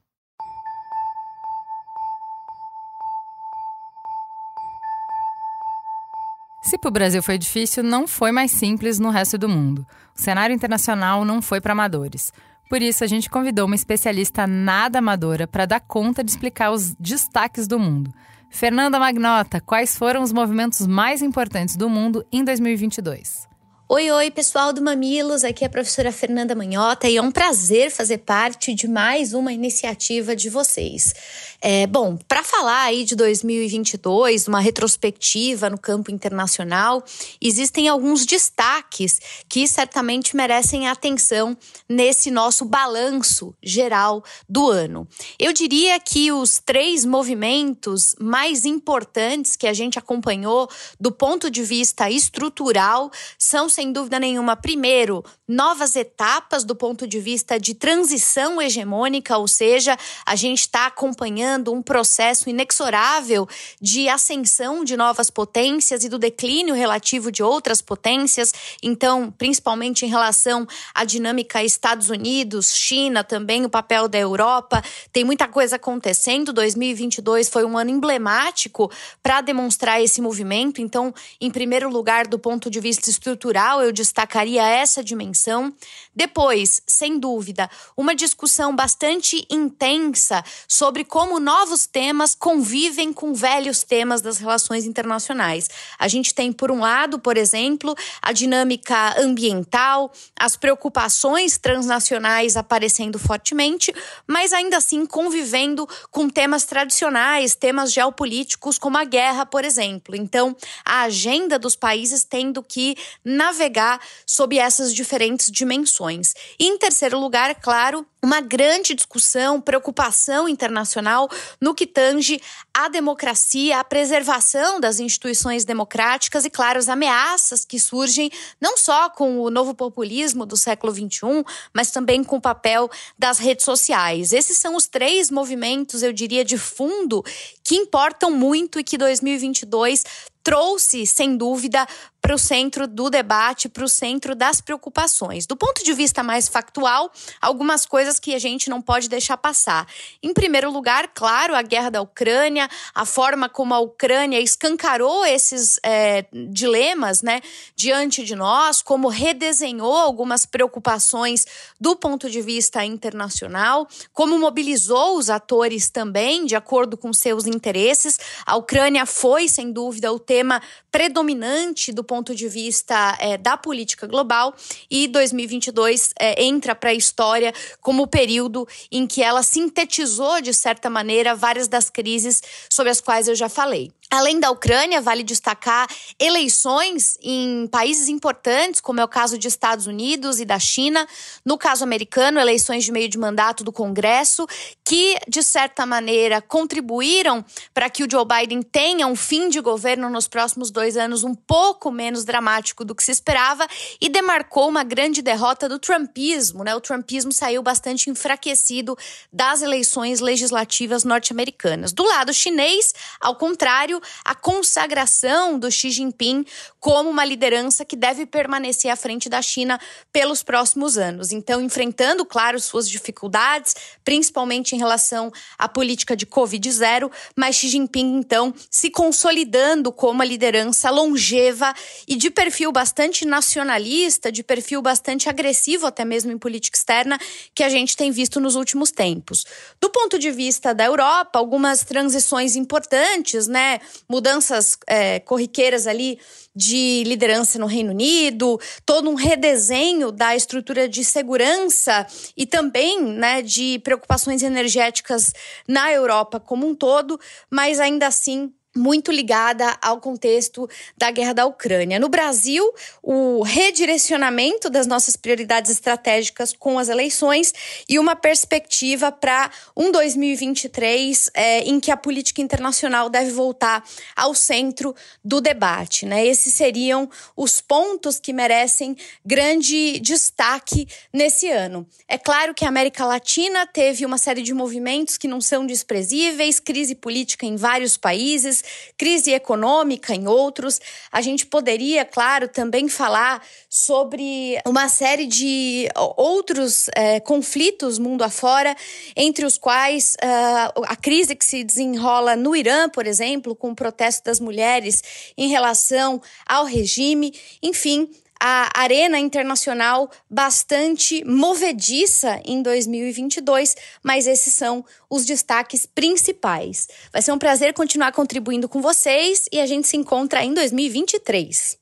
Se 6.69 6.77
para 6.77 6.89
o 6.89 6.91
Brasil 6.91 7.23
foi 7.23 7.39
difícil, 7.39 7.81
não 7.81 8.07
foi 8.07 8.31
mais 8.31 8.51
simples 8.51 8.99
no 8.99 9.09
resto 9.09 9.39
do 9.39 9.49
mundo. 9.49 9.87
O 10.15 10.21
cenário 10.21 10.53
internacional 10.53 11.25
não 11.25 11.41
foi 11.41 11.59
para 11.59 11.71
amadores. 11.71 12.31
Por 12.69 12.79
isso, 12.79 13.03
a 13.03 13.07
gente 13.07 13.27
convidou 13.27 13.65
uma 13.65 13.73
especialista 13.73 14.45
nada 14.45 14.99
amadora 14.99 15.47
para 15.47 15.65
dar 15.65 15.79
conta 15.79 16.23
de 16.23 16.29
explicar 16.29 16.69
os 16.69 16.93
destaques 16.99 17.67
do 17.67 17.79
mundo. 17.79 18.13
Fernanda 18.51 18.99
Magnota, 18.99 19.59
quais 19.59 19.97
foram 19.97 20.21
os 20.21 20.31
movimentos 20.31 20.85
mais 20.85 21.23
importantes 21.23 21.75
do 21.75 21.89
mundo 21.89 22.23
em 22.31 22.43
2022? 22.43 23.49
Oi, 23.91 24.11
oi, 24.11 24.29
pessoal 24.29 24.71
do 24.71 24.83
Mamilos, 24.83 25.43
aqui 25.43 25.63
é 25.63 25.67
a 25.67 25.69
professora 25.71 26.11
Fernanda 26.11 26.53
Manhota 26.53 27.09
e 27.09 27.17
é 27.17 27.21
um 27.23 27.31
prazer 27.31 27.89
fazer 27.89 28.19
parte 28.19 28.75
de 28.75 28.87
mais 28.87 29.33
uma 29.33 29.51
iniciativa 29.51 30.35
de 30.35 30.47
vocês. 30.47 31.11
É, 31.61 31.85
bom, 31.87 32.17
para 32.25 32.41
falar 32.41 32.83
aí 32.83 33.03
de 33.03 33.15
2022, 33.17 34.47
uma 34.47 34.61
retrospectiva 34.61 35.69
no 35.69 35.77
campo 35.77 36.09
internacional, 36.09 37.03
existem 37.41 37.89
alguns 37.89 38.25
destaques 38.25 39.19
que 39.49 39.67
certamente 39.67 40.37
merecem 40.37 40.87
atenção 40.87 41.57
nesse 41.87 42.31
nosso 42.31 42.63
balanço 42.63 43.53
geral 43.61 44.23
do 44.47 44.69
ano. 44.69 45.05
Eu 45.37 45.51
diria 45.51 45.99
que 45.99 46.31
os 46.31 46.59
três 46.59 47.03
movimentos 47.03 48.15
mais 48.21 48.63
importantes 48.63 49.57
que 49.57 49.67
a 49.67 49.73
gente 49.73 49.99
acompanhou 49.99 50.69
do 50.97 51.11
ponto 51.11 51.51
de 51.51 51.61
vista 51.61 52.09
estrutural 52.09 53.11
são, 53.37 53.67
sem 53.67 53.91
dúvida 53.91 54.17
nenhuma, 54.17 54.55
primeiro, 54.55 55.25
novas 55.45 55.97
etapas 55.97 56.63
do 56.63 56.75
ponto 56.75 57.05
de 57.05 57.19
vista 57.19 57.59
de 57.59 57.73
transição 57.73 58.61
hegemônica, 58.61 59.37
ou 59.37 59.47
seja, 59.47 59.97
a 60.25 60.35
gente 60.37 60.61
está 60.61 60.85
acompanhando 60.85 61.48
um 61.73 61.81
processo 61.81 62.49
inexorável 62.49 63.47
de 63.81 64.07
ascensão 64.07 64.83
de 64.83 64.95
novas 64.95 65.29
potências 65.29 66.03
e 66.03 66.09
do 66.09 66.19
declínio 66.19 66.75
relativo 66.75 67.31
de 67.31 67.41
outras 67.41 67.81
potências. 67.81 68.53
Então, 68.83 69.31
principalmente 69.31 70.05
em 70.05 70.09
relação 70.09 70.67
à 70.93 71.03
dinâmica 71.03 71.63
Estados 71.63 72.09
Unidos, 72.09 72.75
China, 72.75 73.23
também 73.23 73.65
o 73.65 73.69
papel 73.69 74.07
da 74.07 74.17
Europa, 74.17 74.83
tem 75.11 75.23
muita 75.23 75.47
coisa 75.47 75.77
acontecendo. 75.77 76.53
2022 76.53 77.49
foi 77.49 77.65
um 77.65 77.77
ano 77.77 77.89
emblemático 77.89 78.91
para 79.23 79.41
demonstrar 79.41 80.01
esse 80.01 80.21
movimento. 80.21 80.81
Então, 80.81 81.13
em 81.39 81.49
primeiro 81.49 81.89
lugar, 81.89 82.27
do 82.27 82.37
ponto 82.37 82.69
de 82.69 82.79
vista 82.79 83.09
estrutural, 83.09 83.81
eu 83.81 83.91
destacaria 83.91 84.63
essa 84.63 85.03
dimensão. 85.03 85.73
Depois, 86.15 86.81
sem 86.85 87.17
dúvida, 87.17 87.69
uma 87.95 88.13
discussão 88.13 88.75
bastante 88.75 89.45
intensa 89.49 90.43
sobre 90.67 91.03
como 91.03 91.38
novos 91.39 91.85
temas 91.85 92.35
convivem 92.35 93.13
com 93.13 93.33
velhos 93.33 93.83
temas 93.83 94.21
das 94.21 94.37
relações 94.37 94.85
internacionais. 94.85 95.69
A 95.97 96.07
gente 96.07 96.33
tem, 96.33 96.51
por 96.51 96.71
um 96.71 96.79
lado, 96.79 97.19
por 97.19 97.37
exemplo, 97.37 97.95
a 98.21 98.31
dinâmica 98.31 99.19
ambiental, 99.19 100.11
as 100.37 100.55
preocupações 100.55 101.57
transnacionais 101.57 102.57
aparecendo 102.57 103.17
fortemente, 103.17 103.93
mas 104.27 104.53
ainda 104.53 104.77
assim 104.77 105.05
convivendo 105.05 105.87
com 106.11 106.29
temas 106.29 106.65
tradicionais, 106.65 107.55
temas 107.55 107.91
geopolíticos 107.93 108.77
como 108.77 108.97
a 108.97 109.03
guerra, 109.03 109.45
por 109.45 109.63
exemplo. 109.63 110.15
Então, 110.15 110.55
a 110.83 111.03
agenda 111.03 111.57
dos 111.57 111.75
países 111.75 112.23
tendo 112.23 112.61
que 112.61 112.95
navegar 113.23 113.99
sob 114.25 114.57
essas 114.57 114.93
diferentes 114.93 115.51
dimensões. 115.51 116.33
E 116.59 116.67
em 116.67 116.77
terceiro 116.77 117.19
lugar, 117.19 117.55
claro, 117.55 118.05
uma 118.21 118.41
grande 118.41 118.93
discussão, 118.93 119.61
preocupação 119.61 120.47
internacional 120.47 121.28
no 121.59 121.73
que 121.73 121.85
tange 121.85 122.41
à 122.73 122.87
democracia, 122.89 123.79
à 123.79 123.83
preservação 123.83 124.79
das 124.79 124.99
instituições 124.99 125.65
democráticas 125.65 126.45
e, 126.45 126.49
claro, 126.49 126.79
as 126.79 126.89
ameaças 126.89 127.65
que 127.65 127.79
surgem 127.79 128.31
não 128.59 128.77
só 128.77 129.09
com 129.09 129.39
o 129.39 129.49
novo 129.49 129.73
populismo 129.73 130.45
do 130.45 130.57
século 130.57 130.93
XXI, 130.93 131.43
mas 131.73 131.91
também 131.91 132.23
com 132.23 132.37
o 132.37 132.41
papel 132.41 132.89
das 133.17 133.39
redes 133.39 133.65
sociais. 133.65 134.33
Esses 134.33 134.57
são 134.57 134.75
os 134.75 134.87
três 134.87 135.29
movimentos, 135.29 136.03
eu 136.03 136.13
diria, 136.13 136.43
de 136.43 136.57
fundo 136.57 137.23
que 137.63 137.75
importam 137.75 138.31
muito 138.31 138.79
e 138.79 138.83
que 138.83 138.97
2022 138.97 140.03
trouxe, 140.43 141.05
sem 141.05 141.37
dúvida, 141.37 141.85
para 142.21 142.35
o 142.35 142.37
centro 142.37 142.87
do 142.87 143.09
debate, 143.09 143.69
para 143.69 143.83
o 143.83 143.89
centro 143.89 144.35
das 144.35 144.61
preocupações. 144.61 145.45
Do 145.45 145.55
ponto 145.55 145.83
de 145.83 145.93
vista 145.93 146.21
mais 146.21 146.47
factual, 146.47 147.11
algumas 147.41 147.85
coisas 147.85 148.19
que 148.19 148.35
a 148.35 148.39
gente 148.39 148.69
não 148.69 148.81
pode 148.81 149.07
deixar 149.09 149.37
passar. 149.37 149.87
Em 150.21 150.33
primeiro 150.33 150.71
lugar, 150.71 151.09
claro, 151.13 151.55
a 151.55 151.61
guerra 151.61 151.89
da 151.89 152.01
Ucrânia, 152.01 152.69
a 152.93 153.05
forma 153.05 153.47
como 153.47 153.73
a 153.73 153.79
Ucrânia 153.79 154.39
escancarou 154.39 155.25
esses 155.25 155.79
é, 155.83 156.25
dilemas 156.51 157.21
né, 157.21 157.41
diante 157.75 158.23
de 158.23 158.35
nós, 158.35 158.81
como 158.81 159.07
redesenhou 159.07 159.95
algumas 159.97 160.45
preocupações 160.45 161.45
do 161.79 161.95
ponto 161.95 162.29
de 162.29 162.41
vista 162.41 162.83
internacional, 162.83 163.87
como 164.13 164.37
mobilizou 164.37 165.17
os 165.17 165.29
atores 165.29 165.89
também 165.89 166.45
de 166.45 166.55
acordo 166.55 166.97
com 166.97 167.13
seus 167.13 167.45
interesses. 167.45 168.19
A 168.45 168.55
Ucrânia 168.55 169.05
foi, 169.05 169.47
sem 169.47 169.71
dúvida, 169.71 170.11
o 170.11 170.19
tema 170.19 170.61
predominante 170.91 171.91
do 171.91 172.03
ponto 172.03 172.33
de 172.35 172.47
vista 172.47 173.17
é, 173.19 173.37
da 173.37 173.57
política 173.57 174.07
global 174.07 174.55
e 174.89 175.07
2022 175.07 176.11
é, 176.19 176.43
entra 176.43 176.75
para 176.75 176.89
a 176.89 176.93
história 176.93 177.53
como 177.81 178.03
o 178.03 178.07
período 178.07 178.67
em 178.91 179.05
que 179.05 179.23
ela 179.23 179.43
sintetizou, 179.43 180.41
de 180.41 180.53
certa 180.53 180.89
maneira, 180.89 181.35
várias 181.35 181.67
das 181.67 181.89
crises 181.89 182.41
sobre 182.69 182.91
as 182.91 183.01
quais 183.01 183.27
eu 183.27 183.35
já 183.35 183.49
falei. 183.49 183.91
Além 184.11 184.39
da 184.39 184.49
Ucrânia, 184.49 184.99
vale 184.99 185.21
destacar 185.21 185.87
eleições 186.17 187.15
em 187.21 187.67
países 187.67 188.07
importantes, 188.07 188.81
como 188.81 188.99
é 188.99 189.03
o 189.03 189.07
caso 189.07 189.37
de 189.37 189.47
Estados 189.47 189.85
Unidos 189.85 190.39
e 190.39 190.45
da 190.45 190.57
China. 190.57 191.07
No 191.45 191.59
caso 191.59 191.83
americano, 191.83 192.39
eleições 192.39 192.83
de 192.83 192.91
meio 192.91 193.07
de 193.07 193.19
mandato 193.19 193.63
do 193.63 193.71
Congresso, 193.71 194.47
que, 194.83 195.15
de 195.27 195.43
certa 195.43 195.85
maneira, 195.85 196.41
contribuíram 196.41 197.45
para 197.71 197.87
que 197.87 198.03
o 198.03 198.07
Joe 198.09 198.25
Biden 198.25 198.63
tenha 198.63 199.05
um 199.05 199.15
fim 199.15 199.47
de 199.47 199.61
governo 199.61 200.09
nos 200.09 200.27
próximos 200.27 200.71
dois 200.71 200.97
anos 200.97 201.23
um 201.23 201.35
pouco 201.35 201.91
menos 201.91 202.25
dramático 202.25 202.83
do 202.83 202.95
que 202.95 203.03
se 203.03 203.11
esperava 203.11 203.67
e 204.01 204.09
demarcou 204.09 204.67
uma 204.67 204.83
grande 204.83 205.21
derrota 205.21 205.69
do 205.69 205.77
Trumpismo. 205.77 206.63
Né? 206.63 206.75
O 206.75 206.81
Trumpismo 206.81 207.31
saiu 207.31 207.61
bastante 207.61 208.09
enfraquecido 208.09 208.97
das 209.31 209.61
eleições 209.61 210.19
legislativas 210.19 211.03
norte-americanas. 211.03 211.93
Do 211.93 212.03
lado 212.03 212.33
chinês, 212.33 212.91
ao 213.21 213.35
contrário, 213.35 213.98
a 214.23 214.35
consagração 214.35 215.57
do 215.57 215.71
Xi 215.71 215.91
Jinping 215.91 216.45
como 216.79 217.09
uma 217.09 217.25
liderança 217.25 217.83
que 217.83 217.95
deve 217.95 218.25
permanecer 218.25 218.91
à 218.91 218.95
frente 218.95 219.29
da 219.29 219.41
China 219.41 219.79
pelos 220.11 220.43
próximos 220.43 220.97
anos. 220.97 221.31
Então, 221.31 221.61
enfrentando, 221.61 222.25
claro, 222.25 222.59
suas 222.59 222.89
dificuldades, 222.89 223.75
principalmente 224.03 224.75
em 224.75 224.77
relação 224.77 225.31
à 225.57 225.67
política 225.67 226.15
de 226.15 226.25
Covid-0, 226.25 227.11
mas 227.35 227.55
Xi 227.55 227.69
Jinping, 227.69 228.17
então, 228.17 228.53
se 228.69 228.89
consolidando 228.89 229.91
como 229.91 230.21
a 230.21 230.25
liderança 230.25 230.89
longeva 230.89 231.73
e 232.07 232.15
de 232.15 232.29
perfil 232.29 232.71
bastante 232.71 233.25
nacionalista, 233.25 234.31
de 234.31 234.43
perfil 234.43 234.81
bastante 234.81 235.29
agressivo, 235.29 235.85
até 235.85 236.05
mesmo 236.05 236.31
em 236.31 236.37
política 236.37 236.77
externa, 236.77 237.19
que 237.53 237.63
a 237.63 237.69
gente 237.69 237.95
tem 237.95 238.11
visto 238.11 238.39
nos 238.39 238.55
últimos 238.55 238.91
tempos. 238.91 239.45
Do 239.81 239.89
ponto 239.89 240.17
de 240.17 240.31
vista 240.31 240.73
da 240.73 240.85
Europa, 240.85 241.37
algumas 241.37 241.83
transições 241.83 242.55
importantes, 242.55 243.47
né? 243.47 243.79
Mudanças 244.07 244.77
é, 244.87 245.19
corriqueiras 245.19 245.87
ali 245.87 246.19
de 246.55 247.03
liderança 247.05 247.57
no 247.59 247.65
Reino 247.65 247.91
Unido, 247.91 248.59
todo 248.85 249.09
um 249.09 249.15
redesenho 249.15 250.11
da 250.11 250.35
estrutura 250.35 250.89
de 250.89 251.03
segurança 251.03 252.05
e 252.35 252.45
também 252.45 253.01
né, 253.01 253.41
de 253.41 253.79
preocupações 253.79 254.43
energéticas 254.43 255.31
na 255.67 255.91
Europa 255.91 256.39
como 256.39 256.67
um 256.67 256.75
todo, 256.75 257.19
mas 257.49 257.79
ainda 257.79 258.07
assim 258.07 258.51
muito 258.79 259.11
ligada 259.11 259.77
ao 259.81 259.99
contexto 259.99 260.67
da 260.97 261.11
guerra 261.11 261.33
da 261.33 261.45
Ucrânia. 261.45 261.99
No 261.99 262.07
Brasil, 262.07 262.63
o 263.03 263.43
redirecionamento 263.43 264.69
das 264.69 264.87
nossas 264.87 265.15
prioridades 265.15 265.69
estratégicas 265.69 266.53
com 266.57 266.79
as 266.79 266.87
eleições 266.87 267.53
e 267.87 267.99
uma 267.99 268.15
perspectiva 268.15 269.11
para 269.11 269.51
um 269.75 269.91
2023 269.91 271.29
é, 271.33 271.59
em 271.61 271.79
que 271.79 271.91
a 271.91 271.97
política 271.97 272.41
internacional 272.41 273.09
deve 273.09 273.31
voltar 273.31 273.83
ao 274.15 274.33
centro 274.33 274.95
do 275.23 275.41
debate. 275.41 276.05
Né? 276.05 276.25
Esses 276.25 276.53
seriam 276.53 277.09
os 277.35 277.59
pontos 277.59 278.19
que 278.19 278.31
merecem 278.31 278.95
grande 279.25 279.99
destaque 279.99 280.87
nesse 281.11 281.49
ano. 281.49 281.85
É 282.07 282.17
claro 282.17 282.53
que 282.53 282.63
a 282.63 282.69
América 282.69 283.05
Latina 283.05 283.67
teve 283.67 284.05
uma 284.05 284.17
série 284.17 284.41
de 284.41 284.53
movimentos 284.53 285.17
que 285.17 285.27
não 285.27 285.41
são 285.41 285.65
desprezíveis, 285.65 286.59
crise 286.59 286.95
política 286.95 287.45
em 287.45 287.57
vários 287.57 287.97
países 287.97 288.63
crise 288.97 289.31
econômica 289.31 290.13
em 290.13 290.27
outros. 290.27 290.79
A 291.11 291.21
gente 291.21 291.45
poderia, 291.45 292.03
claro, 292.03 292.47
também 292.47 292.89
falar 292.89 293.41
sobre 293.69 294.59
uma 294.65 294.89
série 294.89 295.25
de 295.25 295.87
outros 296.17 296.89
é, 296.95 297.19
conflitos 297.19 297.99
mundo 297.99 298.23
afora, 298.23 298.75
entre 299.15 299.45
os 299.45 299.57
quais 299.57 300.15
uh, 300.15 300.83
a 300.87 300.95
crise 300.95 301.35
que 301.35 301.45
se 301.45 301.63
desenrola 301.63 302.35
no 302.35 302.55
Irã, 302.55 302.89
por 302.89 303.05
exemplo, 303.05 303.55
com 303.55 303.71
o 303.71 303.75
protesto 303.75 304.23
das 304.23 304.39
mulheres 304.39 305.03
em 305.37 305.47
relação 305.49 306.21
ao 306.45 306.65
regime. 306.65 307.33
Enfim, 307.61 308.09
a 308.41 308.69
arena 308.73 309.19
internacional 309.19 310.09
bastante 310.29 311.23
movediça 311.25 312.41
em 312.45 312.61
2022, 312.61 313.75
mas 314.01 314.27
esses 314.27 314.53
são 314.53 314.85
os 315.09 315.25
destaques 315.25 315.85
principais. 315.85 316.87
Vai 317.11 317.21
ser 317.21 317.33
um 317.33 317.37
prazer 317.39 317.73
continuar 317.73 318.11
contribuindo 318.13 318.69
com 318.69 318.81
vocês 318.81 319.45
e 319.51 319.59
a 319.59 319.65
gente 319.65 319.87
se 319.87 319.97
encontra 319.97 320.43
em 320.43 320.53
2023. 320.53 321.77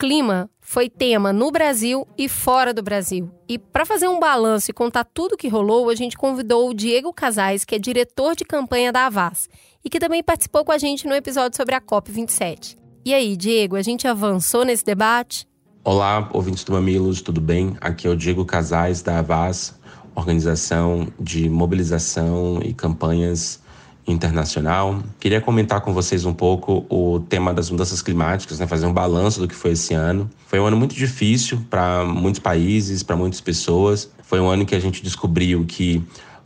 Clima 0.00 0.48
foi 0.62 0.88
tema 0.88 1.30
no 1.30 1.50
Brasil 1.50 2.08
e 2.16 2.26
fora 2.26 2.72
do 2.72 2.82
Brasil. 2.82 3.30
E 3.46 3.58
para 3.58 3.84
fazer 3.84 4.08
um 4.08 4.18
balanço 4.18 4.70
e 4.70 4.72
contar 4.72 5.04
tudo 5.04 5.34
o 5.34 5.36
que 5.36 5.46
rolou, 5.46 5.90
a 5.90 5.94
gente 5.94 6.16
convidou 6.16 6.70
o 6.70 6.74
Diego 6.74 7.12
Casais, 7.12 7.66
que 7.66 7.74
é 7.74 7.78
diretor 7.78 8.34
de 8.34 8.42
campanha 8.42 8.90
da 8.90 9.04
Avaz, 9.04 9.46
e 9.84 9.90
que 9.90 10.00
também 10.00 10.22
participou 10.22 10.64
com 10.64 10.72
a 10.72 10.78
gente 10.78 11.06
no 11.06 11.14
episódio 11.14 11.54
sobre 11.54 11.74
a 11.74 11.82
COP27. 11.82 12.78
E 13.04 13.12
aí, 13.12 13.36
Diego, 13.36 13.76
a 13.76 13.82
gente 13.82 14.08
avançou 14.08 14.64
nesse 14.64 14.86
debate? 14.86 15.46
Olá, 15.84 16.30
ouvintes 16.32 16.64
do 16.64 16.72
Mamilos, 16.72 17.20
tudo 17.20 17.40
bem? 17.40 17.76
Aqui 17.78 18.06
é 18.06 18.10
o 18.10 18.16
Diego 18.16 18.46
Casais 18.46 19.02
da 19.02 19.18
Avaz, 19.18 19.78
organização 20.14 21.08
de 21.20 21.50
mobilização 21.50 22.62
e 22.64 22.72
campanhas 22.72 23.60
internacional. 24.06 25.02
Queria 25.18 25.40
comentar 25.40 25.80
com 25.80 25.92
vocês 25.92 26.24
um 26.24 26.32
pouco 26.32 26.84
o 26.88 27.20
tema 27.20 27.54
das 27.54 27.70
mudanças 27.70 28.02
climáticas, 28.02 28.58
né? 28.58 28.66
fazer 28.66 28.86
um 28.86 28.92
balanço 28.92 29.40
do 29.40 29.48
que 29.48 29.54
foi 29.54 29.72
esse 29.72 29.94
ano. 29.94 30.28
Foi 30.46 30.58
um 30.58 30.66
ano 30.66 30.76
muito 30.76 30.94
difícil 30.94 31.64
para 31.68 32.04
muitos 32.04 32.40
países, 32.40 33.02
para 33.02 33.16
muitas 33.16 33.40
pessoas. 33.40 34.10
Foi 34.22 34.40
um 34.40 34.48
ano 34.48 34.64
que 34.64 34.74
a 34.74 34.80
gente 34.80 35.02
descobriu 35.02 35.64
que 35.66 36.02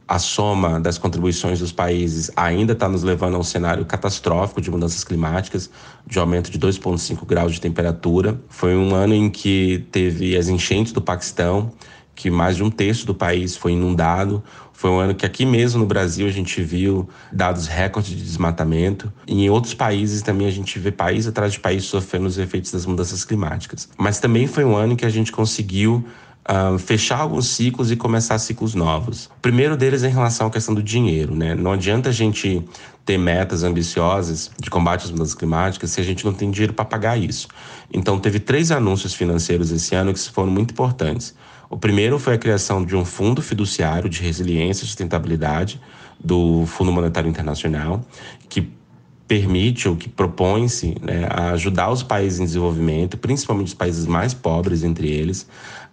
a 0.07 0.19
soma 0.19 0.79
das 0.79 0.99
contribuições 0.99 1.61
dos 1.61 1.73
países 1.73 2.31
ainda 2.37 2.75
está 2.75 2.89
nos 2.89 3.03
levando 3.03 3.37
a 3.37 3.39
um 3.39 3.43
cenário 3.43 3.85
catastrófico 3.87 4.61
de 4.61 4.71
mudanças 4.71 5.03
climáticas, 5.03 5.71
de 6.07 6.19
aumento 6.19 6.51
de 6.51 6.59
2,5 6.59 7.25
graus 7.25 7.55
de 7.55 7.61
temperatura. 7.61 8.39
Foi 8.49 8.77
um 8.77 8.95
ano 8.95 9.15
em 9.15 9.31
que 9.31 9.87
teve 9.91 10.37
as 10.37 10.49
enchentes 10.49 10.93
do 10.93 11.01
Paquistão, 11.01 11.73
que 12.15 12.31
mais 12.31 12.57
de 12.57 12.63
um 12.63 12.71
terço 12.71 13.07
do 13.07 13.15
país 13.15 13.57
foi 13.57 13.73
inundado. 13.73 14.43
Foi 14.73 14.91
um 14.91 14.99
ano 14.99 15.15
que 15.15 15.25
aqui 15.25 15.47
mesmo 15.47 15.81
no 15.81 15.87
Brasil 15.87 16.27
a 16.27 16.31
gente 16.31 16.63
viu 16.63 17.09
dados 17.33 17.67
recordes 17.67 18.11
de 18.17 18.23
desmatamento. 18.23 19.13
E 19.27 19.45
em 19.45 19.51
outros 19.51 19.75
países 19.75 20.23
também 20.23 20.47
a 20.47 20.51
gente 20.51 20.79
vê 20.79 20.91
país 20.91 21.27
atrás 21.27 21.53
de 21.53 21.61
país 21.61 21.85
sofrendo 21.85 22.27
os 22.27 22.39
efeitos 22.39 22.73
das 22.73 22.87
mudanças 22.87 23.25
climáticas. 23.25 23.89
Mas 23.97 24.19
também 24.19 24.47
foi 24.47 24.65
um 24.65 24.77
ano 24.77 24.93
em 24.93 24.97
que 24.97 25.07
a 25.07 25.11
gente 25.11 25.33
conseguiu 25.33 26.05
Uh, 26.47 26.79
fechar 26.79 27.21
alguns 27.21 27.49
ciclos 27.49 27.91
e 27.91 27.97
começar 27.97 28.39
ciclos 28.39 28.75
novos. 28.75 29.31
O 29.39 29.41
primeiro 29.41 29.79
deles 29.79 30.03
é 30.03 30.09
em 30.09 30.13
relação 30.13 30.49
à 30.49 30.51
questão 30.51 30.75
do 30.75 30.83
dinheiro, 30.83 31.35
né? 31.35 31.55
Não 31.55 31.73
adianta 31.73 32.11
a 32.11 32.13
gente 32.13 32.63
ter 33.03 33.17
metas 33.17 33.63
ambiciosas 33.63 34.51
de 34.61 34.69
combate 34.69 35.05
às 35.05 35.11
mudanças 35.11 35.35
climáticas 35.35 35.89
se 35.89 36.03
a 36.03 36.05
gente 36.05 36.23
não 36.23 36.35
tem 36.35 36.51
dinheiro 36.51 36.75
para 36.75 36.85
pagar 36.85 37.19
isso. 37.19 37.49
Então, 37.91 38.19
teve 38.19 38.39
três 38.39 38.71
anúncios 38.71 39.15
financeiros 39.15 39.71
esse 39.71 39.95
ano 39.95 40.13
que 40.13 40.21
foram 40.31 40.51
muito 40.51 40.73
importantes. 40.73 41.35
O 41.75 41.77
primeiro 41.77 42.21
foi 42.21 42.35
a 42.35 42.39
criação 42.39 42.85
de 42.85 42.95
um 42.95 43.05
fundo 43.05 43.43
fiduciário 43.43 44.09
de 44.09 44.23
resiliência 44.23 44.85
e 44.85 44.87
sustentabilidade 44.87 45.81
do 46.23 46.65
Fundo 46.67 46.93
Monetário 46.93 47.29
Internacional, 47.29 48.01
que 48.49 48.71
permite 49.27 49.89
ou 49.89 49.97
que 49.97 50.09
propõe-se 50.09 50.95
né, 51.03 51.27
a 51.29 51.51
ajudar 51.51 51.91
os 51.91 52.01
países 52.01 52.39
em 52.39 52.45
desenvolvimento, 52.45 53.19
principalmente 53.19 53.67
os 53.67 53.75
países 53.75 54.07
mais 54.07 54.33
pobres 54.33 54.85
entre 54.85 55.11
eles, 55.11 55.49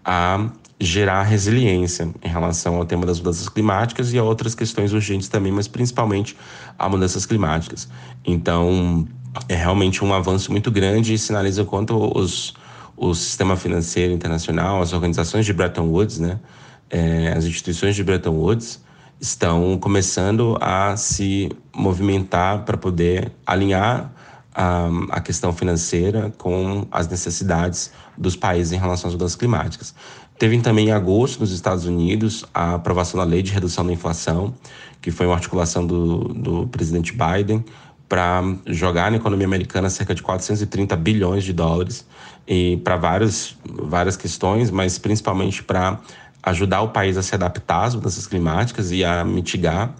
a 0.05 0.51
gerar 0.79 1.23
resiliência 1.23 2.13
em 2.21 2.29
relação 2.29 2.75
ao 2.75 2.85
tema 2.85 3.03
das 3.03 3.17
mudanças 3.17 3.49
climáticas 3.49 4.13
e 4.13 4.19
a 4.19 4.23
outras 4.23 4.53
questões 4.53 4.93
urgentes 4.93 5.29
também, 5.29 5.51
mas 5.51 5.67
principalmente 5.67 6.37
a 6.77 6.87
mudanças 6.87 7.25
climáticas. 7.25 7.89
Então, 8.23 9.07
é 9.49 9.55
realmente 9.55 10.05
um 10.05 10.13
avanço 10.13 10.51
muito 10.51 10.69
grande 10.69 11.15
e 11.15 11.17
sinaliza 11.17 11.65
quanto 11.65 11.97
os 12.15 12.53
o 13.01 13.15
sistema 13.15 13.57
financeiro 13.57 14.13
internacional, 14.13 14.79
as 14.79 14.93
organizações 14.93 15.43
de 15.43 15.51
Bretton 15.51 15.87
Woods, 15.87 16.19
né, 16.19 16.39
é, 16.87 17.33
as 17.35 17.45
instituições 17.45 17.95
de 17.95 18.03
Bretton 18.03 18.29
Woods 18.29 18.79
estão 19.19 19.75
começando 19.79 20.55
a 20.61 20.95
se 20.95 21.49
movimentar 21.75 22.63
para 22.63 22.77
poder 22.77 23.31
alinhar 23.43 24.13
a, 24.53 25.19
questão 25.19 25.51
financeira 25.51 26.31
com 26.37 26.85
as 26.91 27.07
necessidades 27.07 27.91
dos 28.15 28.35
países 28.35 28.71
em 28.73 28.77
relação 28.77 29.07
às 29.07 29.15
mudanças 29.15 29.35
climáticas. 29.35 29.95
Teve 30.37 30.59
também 30.59 30.89
em 30.89 30.91
agosto, 30.91 31.39
nos 31.39 31.51
Estados 31.51 31.85
Unidos, 31.85 32.45
a 32.53 32.75
aprovação 32.75 33.19
da 33.19 33.25
Lei 33.25 33.41
de 33.41 33.51
Redução 33.51 33.85
da 33.85 33.93
Inflação, 33.93 34.53
que 35.01 35.09
foi 35.09 35.25
uma 35.25 35.35
articulação 35.35 35.87
do, 35.87 36.25
do 36.33 36.67
presidente 36.67 37.13
Biden 37.13 37.63
para 38.11 38.43
jogar 38.65 39.09
na 39.09 39.15
economia 39.15 39.47
americana 39.47 39.89
cerca 39.89 40.13
de 40.13 40.21
430 40.21 40.97
bilhões 40.97 41.45
de 41.45 41.53
dólares 41.53 42.05
e 42.45 42.75
para 42.83 42.97
várias, 42.97 43.55
várias 43.65 44.17
questões, 44.17 44.69
mas 44.69 44.97
principalmente 44.97 45.63
para 45.63 45.97
ajudar 46.43 46.81
o 46.81 46.89
país 46.89 47.15
a 47.15 47.23
se 47.23 47.33
adaptar 47.33 47.85
às 47.85 47.95
mudanças 47.95 48.27
climáticas 48.27 48.91
e 48.91 49.05
a 49.05 49.23
mitigar, 49.23 49.95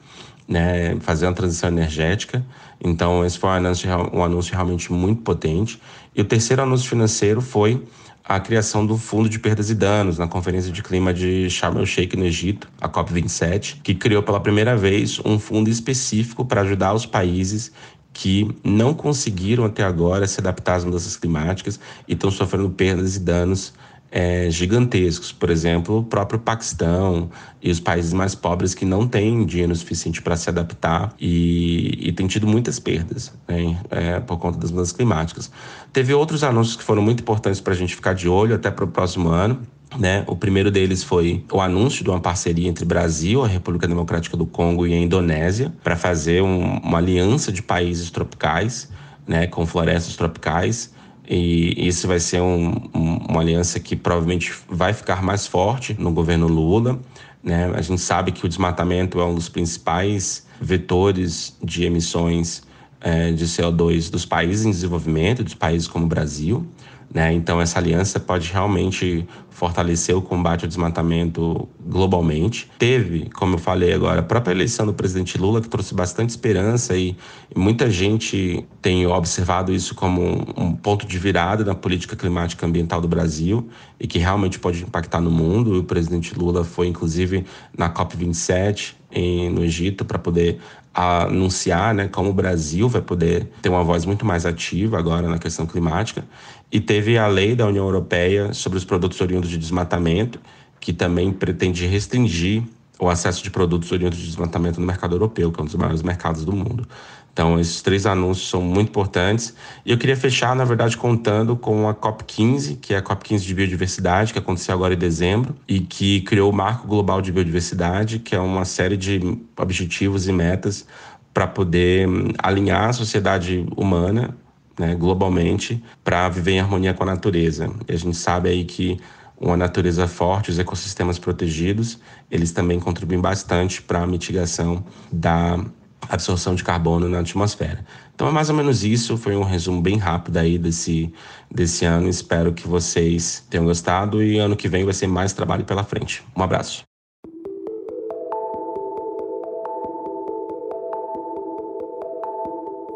né, 0.45 0.97
fazer 0.99 1.25
uma 1.25 1.33
transição 1.33 1.69
energética. 1.69 2.45
Então, 2.83 3.25
esse 3.25 3.39
foi 3.39 3.49
um 3.49 3.53
anúncio, 3.53 3.89
um 4.11 4.21
anúncio 4.25 4.53
realmente 4.53 4.91
muito 4.91 5.21
potente. 5.21 5.81
E 6.13 6.19
o 6.19 6.25
terceiro 6.25 6.63
anúncio 6.63 6.89
financeiro 6.89 7.39
foi 7.39 7.81
a 8.25 8.39
criação 8.39 8.85
do 8.85 8.97
Fundo 8.97 9.29
de 9.29 9.39
Perdas 9.39 9.69
e 9.69 9.75
Danos 9.75 10.17
na 10.17 10.27
Conferência 10.27 10.71
de 10.71 10.83
Clima 10.83 11.13
de 11.13 11.49
Sharm 11.49 11.77
el-Sheikh 11.77 12.15
no 12.17 12.25
Egito, 12.25 12.67
a 12.79 12.89
COP27, 12.89 13.77
que 13.81 13.95
criou 13.95 14.21
pela 14.21 14.39
primeira 14.39 14.75
vez 14.75 15.19
um 15.23 15.39
fundo 15.39 15.69
específico 15.69 16.45
para 16.45 16.61
ajudar 16.61 16.93
os 16.93 17.05
países 17.05 17.71
que 18.13 18.49
não 18.63 18.93
conseguiram 18.93 19.65
até 19.65 19.83
agora 19.83 20.27
se 20.27 20.39
adaptar 20.39 20.75
às 20.75 20.83
mudanças 20.83 21.15
climáticas 21.15 21.79
e 22.07 22.13
estão 22.13 22.29
sofrendo 22.29 22.69
perdas 22.69 23.15
e 23.15 23.19
danos 23.19 23.73
é, 24.11 24.51
gigantescos. 24.51 25.31
Por 25.31 25.49
exemplo, 25.49 25.99
o 25.99 26.03
próprio 26.03 26.37
Paquistão 26.37 27.29
e 27.61 27.71
os 27.71 27.79
países 27.79 28.11
mais 28.11 28.35
pobres 28.35 28.75
que 28.75 28.83
não 28.83 29.07
têm 29.07 29.45
dinheiro 29.45 29.73
suficiente 29.75 30.21
para 30.21 30.35
se 30.35 30.49
adaptar 30.49 31.15
e, 31.19 32.09
e 32.09 32.11
têm 32.11 32.27
tido 32.27 32.45
muitas 32.45 32.77
perdas 32.77 33.33
né, 33.47 33.79
é, 33.89 34.19
por 34.19 34.37
conta 34.37 34.59
das 34.59 34.69
mudanças 34.69 34.93
climáticas. 34.93 35.49
Teve 35.93 36.13
outros 36.13 36.43
anúncios 36.43 36.75
que 36.75 36.83
foram 36.83 37.01
muito 37.01 37.21
importantes 37.21 37.61
para 37.61 37.73
a 37.73 37.75
gente 37.75 37.95
ficar 37.95 38.13
de 38.13 38.27
olho 38.27 38.53
até 38.53 38.69
para 38.69 38.83
o 38.83 38.87
próximo 38.87 39.29
ano. 39.29 39.61
Né? 39.97 40.23
O 40.25 40.35
primeiro 40.35 40.71
deles 40.71 41.03
foi 41.03 41.43
o 41.51 41.59
anúncio 41.59 42.03
de 42.03 42.09
uma 42.09 42.19
parceria 42.19 42.69
entre 42.69 42.85
Brasil, 42.85 43.43
a 43.43 43.47
República 43.47 43.87
Democrática 43.87 44.37
do 44.37 44.45
Congo 44.45 44.87
e 44.87 44.93
a 44.93 44.97
Indonésia 44.97 45.73
para 45.83 45.97
fazer 45.97 46.41
um, 46.41 46.77
uma 46.77 46.97
aliança 46.97 47.51
de 47.51 47.61
países 47.61 48.09
tropicais, 48.09 48.89
né, 49.27 49.47
com 49.47 49.65
florestas 49.65 50.15
tropicais 50.15 50.91
e 51.33 51.87
isso 51.87 52.09
vai 52.09 52.19
ser 52.19 52.41
um, 52.41 52.89
um, 52.93 53.17
uma 53.29 53.39
aliança 53.39 53.79
que 53.79 53.95
provavelmente 53.95 54.53
vai 54.67 54.91
ficar 54.91 55.23
mais 55.23 55.47
forte 55.47 55.95
no 55.97 56.11
governo 56.11 56.45
Lula. 56.45 56.99
Né? 57.41 57.71
A 57.73 57.81
gente 57.81 58.01
sabe 58.01 58.33
que 58.33 58.45
o 58.45 58.49
desmatamento 58.49 59.17
é 59.17 59.25
um 59.25 59.33
dos 59.33 59.47
principais 59.47 60.45
vetores 60.59 61.55
de 61.63 61.85
emissões 61.85 62.63
é, 62.99 63.31
de 63.31 63.45
CO2 63.45 64.11
dos 64.11 64.25
países 64.25 64.65
em 64.65 64.71
desenvolvimento, 64.71 65.41
dos 65.41 65.53
países 65.53 65.87
como 65.87 66.03
o 66.03 66.07
Brasil. 66.09 66.67
Né? 67.13 67.33
Então, 67.33 67.59
essa 67.59 67.77
aliança 67.77 68.19
pode 68.19 68.51
realmente 68.51 69.27
fortalecer 69.49 70.15
o 70.15 70.21
combate 70.21 70.63
ao 70.63 70.67
desmatamento 70.67 71.67
globalmente. 71.85 72.71
Teve, 72.79 73.29
como 73.31 73.55
eu 73.55 73.59
falei 73.59 73.93
agora, 73.93 74.21
a 74.21 74.23
própria 74.23 74.53
eleição 74.53 74.85
do 74.85 74.93
presidente 74.93 75.37
Lula, 75.37 75.61
que 75.61 75.67
trouxe 75.67 75.93
bastante 75.93 76.29
esperança 76.29 76.95
e, 76.95 77.17
e 77.53 77.59
muita 77.59 77.89
gente 77.89 78.65
tem 78.81 79.05
observado 79.05 79.73
isso 79.73 79.93
como 79.93 80.45
um, 80.55 80.73
ponto 80.73 81.05
de 81.05 81.19
virada 81.19 81.65
na 81.65 81.75
política 81.75 82.15
climática 82.15 82.65
ambiental 82.65 83.01
do 83.01 83.09
Brasil 83.09 83.69
e 83.99 84.07
que 84.07 84.17
realmente 84.17 84.57
pode 84.57 84.81
impactar 84.81 85.19
no 85.19 85.29
mundo. 85.29 85.79
O 85.79 85.83
presidente 85.83 86.33
Lula 86.33 86.63
foi, 86.63 86.87
inclusive, 86.87 87.45
na 87.77 87.89
COP27 87.89 88.93
em, 89.11 89.49
no 89.49 89.63
Egito 89.63 90.05
para 90.05 90.17
poder 90.17 90.59
anunciar 90.93 91.93
né, 91.93 92.07
como 92.07 92.29
o 92.29 92.33
Brasil 92.33 92.89
vai 92.89 93.01
poder 93.01 93.49
ter 93.61 93.69
uma 93.69 93.83
voz 93.83 94.05
muito 94.05 94.25
mais 94.25 94.45
ativa 94.45 94.97
agora 94.97 95.29
na 95.29 95.37
questão 95.37 95.65
climática. 95.65 96.25
E 96.71 96.79
teve 96.79 97.17
a 97.17 97.27
lei 97.27 97.55
da 97.55 97.67
União 97.67 97.85
Europeia 97.85 98.53
sobre 98.53 98.77
os 98.77 98.85
produtos 98.85 99.19
oriundos 99.19 99.49
de 99.49 99.57
desmatamento, 99.57 100.39
que 100.79 100.93
também 100.93 101.31
pretende 101.31 101.85
restringir 101.85 102.63
o 102.97 103.09
acesso 103.09 103.43
de 103.43 103.49
produtos 103.49 103.91
oriundos 103.91 104.17
de 104.17 104.25
desmatamento 104.25 104.79
no 104.79 104.85
mercado 104.85 105.15
europeu, 105.15 105.51
que 105.51 105.59
é 105.59 105.63
um 105.63 105.65
dos 105.65 105.75
maiores 105.75 106.03
mercados 106.03 106.45
do 106.45 106.53
mundo. 106.53 106.87
Então, 107.33 107.59
esses 107.59 107.81
três 107.81 108.05
anúncios 108.05 108.49
são 108.49 108.61
muito 108.61 108.89
importantes. 108.89 109.55
E 109.85 109.91
eu 109.91 109.97
queria 109.97 110.17
fechar, 110.17 110.55
na 110.55 110.65
verdade, 110.65 110.97
contando 110.97 111.55
com 111.55 111.87
a 111.87 111.95
COP15, 111.95 112.77
que 112.79 112.93
é 112.93 112.97
a 112.97 113.01
COP15 113.01 113.39
de 113.39 113.55
biodiversidade, 113.55 114.33
que 114.33 114.39
aconteceu 114.39 114.75
agora 114.75 114.93
em 114.93 114.97
dezembro, 114.97 115.55
e 115.67 115.79
que 115.79 116.21
criou 116.21 116.51
o 116.51 116.53
Marco 116.53 116.87
Global 116.87 117.21
de 117.21 117.31
Biodiversidade, 117.31 118.19
que 118.19 118.35
é 118.35 118.39
uma 118.39 118.65
série 118.65 118.97
de 118.97 119.19
objetivos 119.57 120.27
e 120.27 120.31
metas 120.31 120.85
para 121.33 121.47
poder 121.47 122.07
hum, 122.07 122.33
alinhar 122.37 122.89
a 122.89 122.93
sociedade 122.93 123.65
humana 123.75 124.35
né, 124.81 124.95
globalmente 124.95 125.81
para 126.03 126.27
viver 126.27 126.53
em 126.53 126.59
harmonia 126.59 126.93
com 126.93 127.03
a 127.03 127.05
natureza. 127.05 127.71
E 127.87 127.93
a 127.93 127.97
gente 127.97 128.17
sabe 128.17 128.49
aí 128.49 128.65
que 128.65 128.99
uma 129.39 129.55
natureza 129.55 130.07
forte, 130.07 130.49
os 130.49 130.57
ecossistemas 130.57 131.19
protegidos, 131.19 131.99
eles 132.29 132.51
também 132.51 132.79
contribuem 132.79 133.21
bastante 133.21 133.81
para 133.81 134.01
a 134.01 134.07
mitigação 134.07 134.83
da 135.11 135.63
absorção 136.09 136.55
de 136.55 136.63
carbono 136.63 137.07
na 137.07 137.19
atmosfera. 137.19 137.85
Então 138.15 138.27
é 138.27 138.31
mais 138.31 138.49
ou 138.49 138.55
menos 138.55 138.83
isso, 138.83 139.17
foi 139.17 139.35
um 139.35 139.43
resumo 139.43 139.81
bem 139.81 139.97
rápido 139.97 140.37
aí 140.37 140.57
desse, 140.57 141.13
desse 141.49 141.85
ano. 141.85 142.09
Espero 142.09 142.53
que 142.53 142.67
vocês 142.67 143.45
tenham 143.49 143.65
gostado 143.65 144.21
e 144.23 144.39
ano 144.39 144.55
que 144.55 144.67
vem 144.67 144.83
vai 144.83 144.93
ser 144.93 145.07
mais 145.07 145.31
trabalho 145.31 145.63
pela 145.63 145.83
frente. 145.83 146.23
Um 146.35 146.41
abraço. 146.41 146.90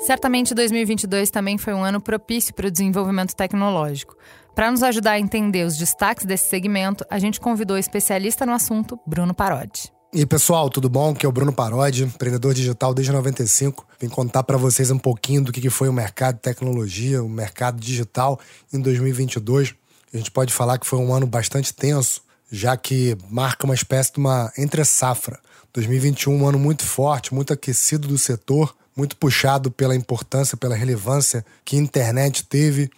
Certamente 0.05 0.53
2022 0.53 1.31
também 1.31 1.57
foi 1.57 1.73
um 1.73 1.83
ano 1.83 1.99
propício 1.99 2.53
para 2.53 2.67
o 2.67 2.71
desenvolvimento 2.71 3.35
tecnológico. 3.35 4.15
Para 4.53 4.69
nos 4.69 4.83
ajudar 4.83 5.13
a 5.13 5.19
entender 5.19 5.65
os 5.65 5.75
destaques 5.75 6.27
desse 6.27 6.47
segmento, 6.47 7.03
a 7.09 7.17
gente 7.17 7.39
convidou 7.39 7.75
o 7.75 7.79
especialista 7.79 8.45
no 8.45 8.51
assunto, 8.51 8.99
Bruno 9.03 9.33
Parodi. 9.33 9.91
E 10.13 10.23
pessoal, 10.23 10.69
tudo 10.69 10.87
bom? 10.87 11.09
Aqui 11.09 11.25
é 11.25 11.29
o 11.29 11.31
Bruno 11.31 11.51
Parodi, 11.51 12.03
empreendedor 12.03 12.53
digital 12.53 12.93
desde 12.93 13.11
95. 13.11 13.83
Vim 13.99 14.07
contar 14.07 14.43
para 14.43 14.57
vocês 14.57 14.91
um 14.91 14.99
pouquinho 14.99 15.43
do 15.43 15.51
que 15.51 15.67
foi 15.71 15.89
o 15.89 15.93
mercado 15.93 16.35
de 16.35 16.41
tecnologia, 16.41 17.23
o 17.23 17.27
mercado 17.27 17.79
digital 17.79 18.39
em 18.71 18.79
2022. 18.79 19.73
A 20.13 20.17
gente 20.17 20.29
pode 20.29 20.53
falar 20.53 20.77
que 20.77 20.85
foi 20.85 20.99
um 20.99 21.15
ano 21.15 21.25
bastante 21.25 21.73
tenso, 21.73 22.21
já 22.51 22.77
que 22.77 23.17
marca 23.27 23.65
uma 23.65 23.73
espécie 23.73 24.13
de 24.13 24.19
uma 24.19 24.53
entre-safra. 24.55 25.39
2021, 25.73 26.31
um 26.31 26.47
ano 26.47 26.59
muito 26.59 26.83
forte, 26.83 27.33
muito 27.33 27.51
aquecido 27.51 28.07
do 28.07 28.19
setor, 28.19 28.75
muito 28.95 29.17
puxado 29.17 29.69
pela 29.69 29.95
importância, 29.95 30.55
pela 30.55 30.75
relevância 30.75 31.45
que 31.63 31.75
a 31.75 31.79
internet 31.79 32.45
teve, 32.45 32.89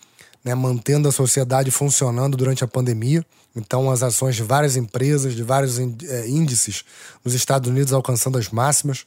né, 0.43 0.53
mantendo 0.53 1.07
a 1.07 1.11
sociedade 1.11 1.71
funcionando 1.71 2.37
durante 2.37 2.63
a 2.63 2.67
pandemia. 2.67 3.25
Então, 3.55 3.89
as 3.89 4.03
ações 4.03 4.35
de 4.35 4.43
várias 4.43 4.75
empresas, 4.75 5.33
de 5.33 5.41
vários 5.41 5.79
é, 5.79 6.27
índices 6.27 6.83
nos 7.25 7.33
Estados 7.33 7.69
Unidos 7.69 7.91
alcançando 7.91 8.37
as 8.37 8.49
máximas, 8.49 9.05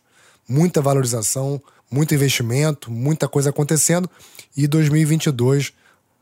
muita 0.49 0.83
valorização, 0.83 1.63
muito 1.91 2.15
investimento, 2.15 2.91
muita 2.91 3.29
coisa 3.29 3.51
acontecendo. 3.51 4.11
E 4.57 4.67
2022, 4.67 5.73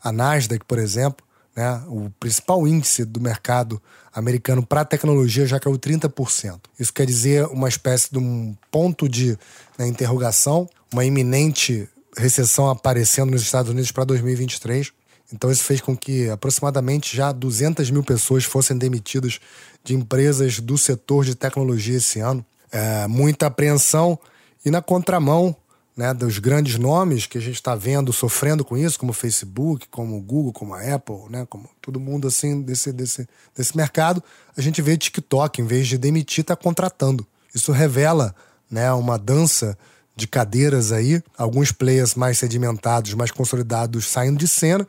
a 0.02 0.12
Nasdaq, 0.12 0.64
por 0.66 0.78
exemplo, 0.78 1.26
né, 1.58 1.82
o 1.88 2.08
principal 2.20 2.68
índice 2.68 3.04
do 3.04 3.20
mercado 3.20 3.82
americano 4.14 4.64
para 4.64 4.84
tecnologia 4.84 5.44
já 5.44 5.58
caiu 5.58 5.76
30%. 5.76 6.60
Isso 6.78 6.94
quer 6.94 7.04
dizer 7.04 7.46
uma 7.46 7.68
espécie 7.68 8.12
de 8.12 8.18
um 8.18 8.56
ponto 8.70 9.08
de 9.08 9.36
né, 9.76 9.88
interrogação, 9.88 10.68
uma 10.92 11.04
iminente 11.04 11.88
recessão 12.16 12.70
aparecendo 12.70 13.32
nos 13.32 13.42
Estados 13.42 13.72
Unidos 13.72 13.90
para 13.90 14.04
2023. 14.04 14.92
Então, 15.32 15.50
isso 15.50 15.64
fez 15.64 15.80
com 15.80 15.96
que 15.96 16.30
aproximadamente 16.30 17.16
já 17.16 17.32
200 17.32 17.90
mil 17.90 18.04
pessoas 18.04 18.44
fossem 18.44 18.78
demitidas 18.78 19.40
de 19.82 19.96
empresas 19.96 20.60
do 20.60 20.78
setor 20.78 21.24
de 21.24 21.34
tecnologia 21.34 21.96
esse 21.96 22.20
ano. 22.20 22.46
É, 22.70 23.08
muita 23.08 23.48
apreensão 23.48 24.16
e 24.64 24.70
na 24.70 24.80
contramão 24.80 25.56
né, 25.98 26.14
dos 26.14 26.38
grandes 26.38 26.78
nomes 26.78 27.26
que 27.26 27.36
a 27.36 27.40
gente 27.40 27.56
está 27.56 27.74
vendo 27.74 28.12
sofrendo 28.12 28.64
com 28.64 28.76
isso, 28.76 28.96
como 28.96 29.10
o 29.10 29.14
Facebook, 29.14 29.88
como 29.88 30.16
o 30.16 30.22
Google, 30.22 30.52
como 30.52 30.72
a 30.72 30.94
Apple, 30.94 31.28
né, 31.28 31.44
como 31.50 31.68
todo 31.82 31.98
mundo 31.98 32.28
assim 32.28 32.62
desse, 32.62 32.92
desse, 32.92 33.28
desse 33.52 33.76
mercado, 33.76 34.22
a 34.56 34.60
gente 34.60 34.80
vê 34.80 34.96
TikTok, 34.96 35.60
em 35.60 35.66
vez 35.66 35.88
de 35.88 35.98
demitir, 35.98 36.42
está 36.42 36.54
contratando. 36.54 37.26
Isso 37.52 37.72
revela 37.72 38.32
né, 38.70 38.92
uma 38.92 39.18
dança 39.18 39.76
de 40.14 40.28
cadeiras 40.28 40.92
aí, 40.92 41.20
alguns 41.36 41.72
players 41.72 42.14
mais 42.14 42.38
sedimentados, 42.38 43.14
mais 43.14 43.32
consolidados 43.32 44.06
saindo 44.06 44.38
de 44.38 44.46
cena 44.46 44.86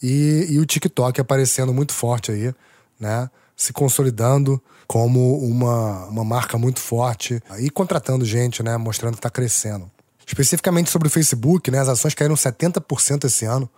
e, 0.00 0.46
e 0.50 0.60
o 0.60 0.66
TikTok 0.66 1.20
aparecendo 1.20 1.74
muito 1.74 1.92
forte 1.92 2.30
aí, 2.30 2.54
né? 2.98 3.28
Se 3.56 3.72
consolidando 3.72 4.62
como 4.86 5.38
uma, 5.38 6.06
uma 6.06 6.24
marca 6.24 6.58
muito 6.58 6.80
forte 6.80 7.40
e 7.58 7.70
contratando 7.70 8.24
gente, 8.24 8.62
né? 8.62 8.76
Mostrando 8.76 9.14
que 9.14 9.20
está 9.20 9.30
crescendo. 9.30 9.90
Especificamente 10.26 10.90
sobre 10.90 11.08
o 11.08 11.10
Facebook, 11.10 11.70
né? 11.70 11.78
As 11.78 11.88
ações 11.88 12.14
caíram 12.14 12.34
70% 12.34 13.24
esse 13.24 13.44
ano. 13.44 13.68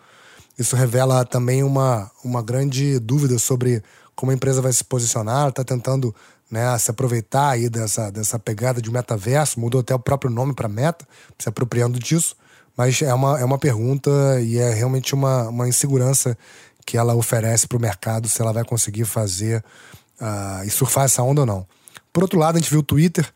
Isso 0.59 0.77
revela 0.77 1.25
também 1.25 1.63
uma, 1.63 2.11
uma 2.25 2.43
grande 2.43 2.99
dúvida 2.99 3.39
sobre 3.39 3.83
como 4.15 4.31
a 4.31 4.35
empresa 4.35 4.63
vai 4.63 4.73
se 4.73 4.85
posicionar. 4.85 5.49
Está 5.49 5.63
tentando 5.65 6.15
né, 6.51 6.77
se 6.79 6.91
aproveitar 6.91 7.51
aí 7.51 7.69
dessa, 7.69 8.11
dessa 8.11 8.39
pegada 8.39 8.81
de 8.81 8.91
metaverso, 8.91 9.61
mudou 9.61 9.81
até 9.81 9.95
o 9.95 9.99
próprio 9.99 10.31
nome 10.31 10.55
para 10.55 10.69
Meta, 10.69 11.07
se 11.39 11.49
apropriando 11.49 11.99
disso. 11.99 12.37
Mas 12.77 13.01
é 13.03 13.13
uma, 13.13 13.41
é 13.41 13.45
uma 13.45 13.59
pergunta 13.59 14.11
e 14.41 14.59
é 14.59 14.73
realmente 14.73 15.15
uma, 15.15 15.49
uma 15.49 15.69
insegurança 15.69 16.37
que 16.85 16.97
ela 16.97 17.15
oferece 17.15 17.67
para 17.67 17.79
o 17.79 17.81
mercado 17.81 18.29
se 18.29 18.41
ela 18.41 18.53
vai 18.53 18.65
conseguir 18.65 19.05
fazer 19.05 19.65
uh, 20.21 20.65
e 20.65 20.71
surfar 20.71 21.05
essa 21.05 21.23
onda 21.23 21.41
ou 21.41 21.47
não. 21.47 21.67
Por 22.13 22.23
outro 22.23 22.39
lado, 22.39 22.57
a 22.57 22.61
gente 22.61 22.71
viu 22.71 22.81
o 22.81 22.85
Twitter 22.85 23.27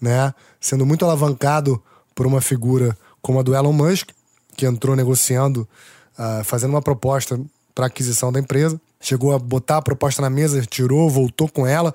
né, 0.00 0.32
sendo 0.60 0.86
muito 0.86 1.04
alavancado 1.04 1.82
por 2.14 2.26
uma 2.26 2.40
figura 2.40 2.96
como 3.20 3.38
a 3.38 3.42
do 3.42 3.54
Elon 3.54 3.72
Musk, 3.72 4.10
que 4.56 4.66
entrou 4.66 4.96
negociando, 4.96 5.68
uh, 6.18 6.44
fazendo 6.44 6.70
uma 6.70 6.82
proposta 6.82 7.40
para 7.74 7.86
aquisição 7.86 8.32
da 8.32 8.40
empresa. 8.40 8.80
Chegou 9.00 9.34
a 9.34 9.38
botar 9.38 9.78
a 9.78 9.82
proposta 9.82 10.22
na 10.22 10.30
mesa, 10.30 10.62
tirou, 10.62 11.08
voltou 11.08 11.48
com 11.48 11.66
ela, 11.66 11.94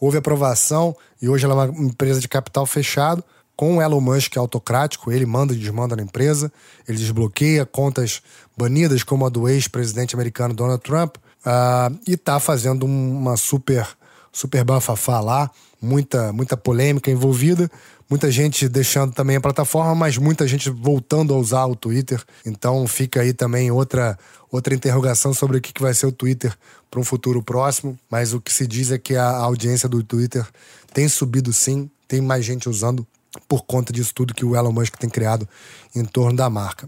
houve 0.00 0.18
aprovação 0.18 0.96
e 1.20 1.28
hoje 1.28 1.44
ela 1.44 1.64
é 1.64 1.70
uma 1.70 1.88
empresa 1.88 2.20
de 2.20 2.28
capital 2.28 2.66
fechado 2.66 3.22
com 3.56 3.76
o 3.76 3.82
Elon 3.82 4.00
Musk 4.00 4.36
autocrático, 4.36 5.12
ele 5.12 5.26
manda 5.26 5.52
e 5.52 5.56
desmanda 5.56 5.94
na 5.94 6.02
empresa, 6.02 6.52
ele 6.88 6.98
desbloqueia 6.98 7.64
contas 7.64 8.22
banidas 8.56 9.02
como 9.02 9.26
a 9.26 9.28
do 9.28 9.48
ex-presidente 9.48 10.14
americano 10.14 10.54
Donald 10.54 10.82
Trump, 10.82 11.16
uh, 11.16 11.96
e 12.06 12.14
está 12.14 12.40
fazendo 12.40 12.84
uma 12.84 13.36
super, 13.36 13.86
super 14.32 14.64
bafafá 14.64 15.20
lá, 15.20 15.50
muita, 15.80 16.32
muita 16.32 16.56
polêmica 16.56 17.10
envolvida, 17.10 17.70
muita 18.12 18.30
gente 18.30 18.68
deixando 18.68 19.14
também 19.14 19.36
a 19.36 19.40
plataforma, 19.40 19.94
mas 19.94 20.18
muita 20.18 20.46
gente 20.46 20.68
voltando 20.68 21.32
a 21.32 21.38
usar 21.38 21.64
o 21.64 21.74
Twitter. 21.74 22.22
Então 22.44 22.86
fica 22.86 23.22
aí 23.22 23.32
também 23.32 23.70
outra, 23.70 24.18
outra 24.50 24.74
interrogação 24.74 25.32
sobre 25.32 25.56
o 25.56 25.60
que 25.62 25.80
vai 25.80 25.94
ser 25.94 26.04
o 26.04 26.12
Twitter 26.12 26.54
para 26.90 27.00
um 27.00 27.04
futuro 27.04 27.42
próximo. 27.42 27.98
Mas 28.10 28.34
o 28.34 28.40
que 28.40 28.52
se 28.52 28.66
diz 28.66 28.90
é 28.90 28.98
que 28.98 29.16
a 29.16 29.30
audiência 29.38 29.88
do 29.88 30.02
Twitter 30.02 30.46
tem 30.92 31.08
subido 31.08 31.54
sim, 31.54 31.90
tem 32.06 32.20
mais 32.20 32.44
gente 32.44 32.68
usando 32.68 33.06
por 33.48 33.64
conta 33.64 33.94
disso 33.94 34.12
tudo 34.14 34.34
que 34.34 34.44
o 34.44 34.54
Elon 34.54 34.72
Musk 34.72 34.94
tem 34.96 35.08
criado 35.08 35.48
em 35.96 36.04
torno 36.04 36.36
da 36.36 36.50
marca. 36.50 36.86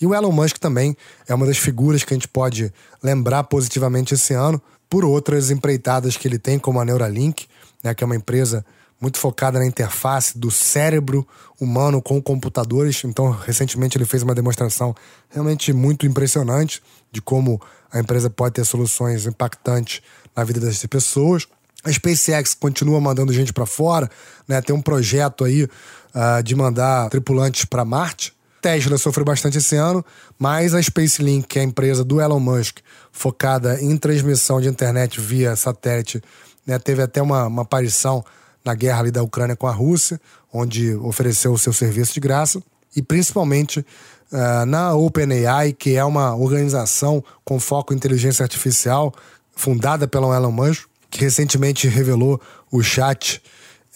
E 0.00 0.06
o 0.06 0.14
Elon 0.14 0.32
Musk 0.32 0.56
também 0.56 0.96
é 1.28 1.34
uma 1.34 1.44
das 1.44 1.58
figuras 1.58 2.02
que 2.02 2.14
a 2.14 2.16
gente 2.16 2.28
pode 2.28 2.72
lembrar 3.02 3.44
positivamente 3.44 4.14
esse 4.14 4.32
ano 4.32 4.58
por 4.88 5.04
outras 5.04 5.50
empreitadas 5.50 6.16
que 6.16 6.26
ele 6.26 6.38
tem, 6.38 6.58
como 6.58 6.80
a 6.80 6.84
Neuralink, 6.86 7.46
né, 7.84 7.92
que 7.92 8.02
é 8.02 8.06
uma 8.06 8.16
empresa 8.16 8.64
muito 9.02 9.18
focada 9.18 9.58
na 9.58 9.66
interface 9.66 10.38
do 10.38 10.48
cérebro 10.48 11.26
humano 11.60 12.00
com 12.00 12.22
computadores. 12.22 13.02
Então, 13.04 13.32
recentemente 13.32 13.98
ele 13.98 14.04
fez 14.04 14.22
uma 14.22 14.32
demonstração 14.32 14.94
realmente 15.28 15.72
muito 15.72 16.06
impressionante 16.06 16.80
de 17.10 17.20
como 17.20 17.60
a 17.90 17.98
empresa 17.98 18.30
pode 18.30 18.54
ter 18.54 18.64
soluções 18.64 19.26
impactantes 19.26 20.00
na 20.36 20.44
vida 20.44 20.60
das 20.60 20.86
pessoas. 20.86 21.48
A 21.84 21.92
SpaceX 21.92 22.54
continua 22.54 23.00
mandando 23.00 23.32
gente 23.32 23.52
para 23.52 23.66
fora, 23.66 24.08
né? 24.46 24.62
Tem 24.62 24.74
um 24.74 24.80
projeto 24.80 25.44
aí 25.44 25.64
uh, 25.64 26.42
de 26.44 26.54
mandar 26.54 27.10
tripulantes 27.10 27.64
para 27.64 27.84
Marte. 27.84 28.32
Tesla 28.62 28.96
sofreu 28.96 29.24
bastante 29.24 29.58
esse 29.58 29.74
ano, 29.74 30.04
mas 30.38 30.72
a 30.72 30.80
SpaceLink, 30.80 31.48
que 31.48 31.58
é 31.58 31.62
a 31.62 31.64
empresa 31.64 32.04
do 32.04 32.20
Elon 32.20 32.38
Musk, 32.38 32.78
focada 33.10 33.82
em 33.82 33.96
transmissão 33.96 34.60
de 34.60 34.68
internet 34.68 35.20
via 35.20 35.56
satélite, 35.56 36.22
né? 36.64 36.78
teve 36.78 37.02
até 37.02 37.20
uma, 37.20 37.48
uma 37.48 37.62
aparição 37.62 38.24
na 38.64 38.74
guerra 38.74 39.00
ali 39.00 39.10
da 39.10 39.22
Ucrânia 39.22 39.56
com 39.56 39.66
a 39.66 39.72
Rússia, 39.72 40.20
onde 40.52 40.94
ofereceu 40.96 41.52
o 41.52 41.58
seu 41.58 41.72
serviço 41.72 42.14
de 42.14 42.20
graça, 42.20 42.62
e 42.94 43.02
principalmente 43.02 43.80
uh, 43.80 44.66
na 44.66 44.94
OpenAI, 44.94 45.72
que 45.72 45.96
é 45.96 46.04
uma 46.04 46.34
organização 46.34 47.24
com 47.44 47.58
foco 47.58 47.92
em 47.92 47.96
inteligência 47.96 48.42
artificial, 48.42 49.12
fundada 49.54 50.06
pelo 50.06 50.32
Elon 50.34 50.50
Musk, 50.50 50.86
que 51.10 51.20
recentemente 51.20 51.88
revelou 51.88 52.40
o 52.70 52.82
chat 52.82 53.42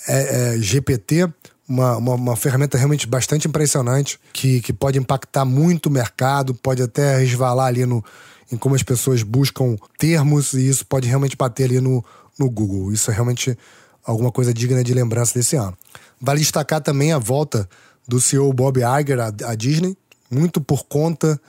é, 0.07 0.55
é, 0.55 0.59
GPT, 0.59 1.29
uma, 1.69 1.97
uma, 1.97 2.15
uma, 2.15 2.37
ferramenta 2.37 2.77
realmente 2.77 3.07
bastante 3.07 3.49
impressionante, 3.49 4.21
que, 4.33 4.61
que 4.61 4.73
pode 4.73 4.99
impactar 4.99 5.45
muito 5.45 5.87
o 5.87 5.91
mercado, 5.91 6.55
pode 6.55 6.83
até 6.83 7.17
resvalar 7.19 7.67
ali 7.67 7.85
no, 7.85 8.05
em 8.53 8.57
como 8.57 8.75
as 8.75 8.83
pessoas 8.83 9.23
buscam 9.23 9.77
termos, 9.99 10.53
e 10.53 10.69
isso 10.69 10.87
pode 10.87 11.09
realmente 11.09 11.37
bater 11.37 11.65
ali 11.65 11.81
no, 11.81 12.05
no 12.39 12.49
Google. 12.49 12.93
Isso 12.93 13.11
é 13.11 13.15
realmente 13.15 13.59
alguma 14.07 14.31
coisa 14.31 14.55
digna 14.55 14.85
de 14.85 14.95
lembrança 14.95 15.35
desse 15.35 15.57
ano. 15.57 15.77
Vale 16.21 16.41
destacar 16.41 16.81
também 16.81 17.13
a 17.13 17.19
volta 17.19 17.69
do 18.07 18.21
CEO 18.21 18.53
Bob 18.53 18.79
Iger 18.79 19.21
à, 19.21 19.33
à 19.51 19.55
Disney, 19.55 19.97
muito 20.31 20.61
por 20.61 20.85
conta 20.85 21.41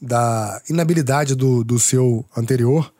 da 0.00 0.60
inabilidade 0.68 1.34
do, 1.34 1.62
do 1.62 1.78
CEO 1.78 2.24
anterior 2.36 2.92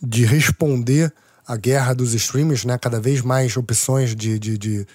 de 0.00 0.24
responder 0.24 1.12
a 1.46 1.56
guerra 1.56 1.94
dos 1.94 2.14
streamers, 2.14 2.64
né? 2.64 2.76
Cada 2.78 3.00
vez 3.00 3.22
mais 3.22 3.56
opções 3.56 4.14
de, 4.14 4.38
de, 4.38 4.58
de, 4.58 4.86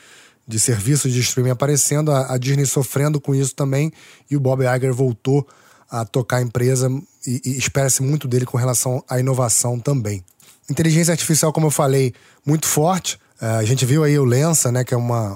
de 0.48 0.60
serviços 0.60 1.12
de 1.12 1.20
streaming 1.20 1.52
aparecendo, 1.52 2.12
a, 2.12 2.34
a, 2.34 2.38
Disney 2.38 2.66
sofrendo 2.66 3.20
com 3.20 3.34
isso 3.34 3.56
também, 3.56 3.92
e 4.30 4.36
o 4.36 4.40
Bob 4.40 4.64
Iger 4.64 4.94
voltou 4.94 5.48
a 5.90 6.06
tocar 6.06 6.38
a 6.38 6.42
empresa 6.42 6.90
e, 7.26 7.42
e 7.46 7.58
espera-se 7.58 8.02
muito 8.02 8.28
dele 8.28 8.46
com 8.46 8.58
relação 8.58 9.04
à 9.10 9.20
inovação 9.20 9.80
também. 9.80 10.24
Inteligência 10.70 11.12
artificial, 11.12 11.52
como 11.52 11.68
eu 11.68 11.72
falei, 11.72 12.14
muito 12.46 12.66
forte. 12.66 13.20
Uh, 13.42 13.58
a 13.58 13.64
gente 13.64 13.86
viu 13.86 14.04
aí 14.04 14.20
o 14.20 14.24
Lensa, 14.24 14.72
né, 14.72 14.84
que 14.84 14.94
é 14.94 14.98
uma, 14.98 15.34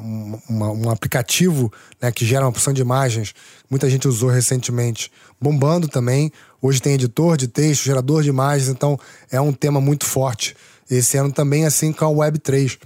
uma, 0.48 0.72
um 0.72 0.90
aplicativo 0.92 1.74
né, 2.00 2.12
que 2.12 2.24
gera 2.24 2.46
uma 2.46 2.50
opção 2.50 2.72
de 2.72 2.80
imagens. 2.80 3.34
Muita 3.68 3.90
gente 3.90 4.08
usou 4.08 4.30
recentemente, 4.30 5.12
bombando 5.42 5.88
também. 5.88 6.32
Hoje 6.62 6.80
tem 6.80 6.94
editor 6.94 7.36
de 7.36 7.48
texto, 7.48 7.84
gerador 7.84 8.22
de 8.22 8.30
imagens, 8.30 8.70
então 8.70 9.00
é 9.32 9.42
um 9.42 9.52
tema 9.52 9.82
muito 9.82 10.06
forte 10.06 10.56
esse 10.90 11.18
ano 11.18 11.32
também, 11.32 11.66
assim 11.66 11.92
com 11.92 12.06
a 12.06 12.30
Web3. 12.30 12.78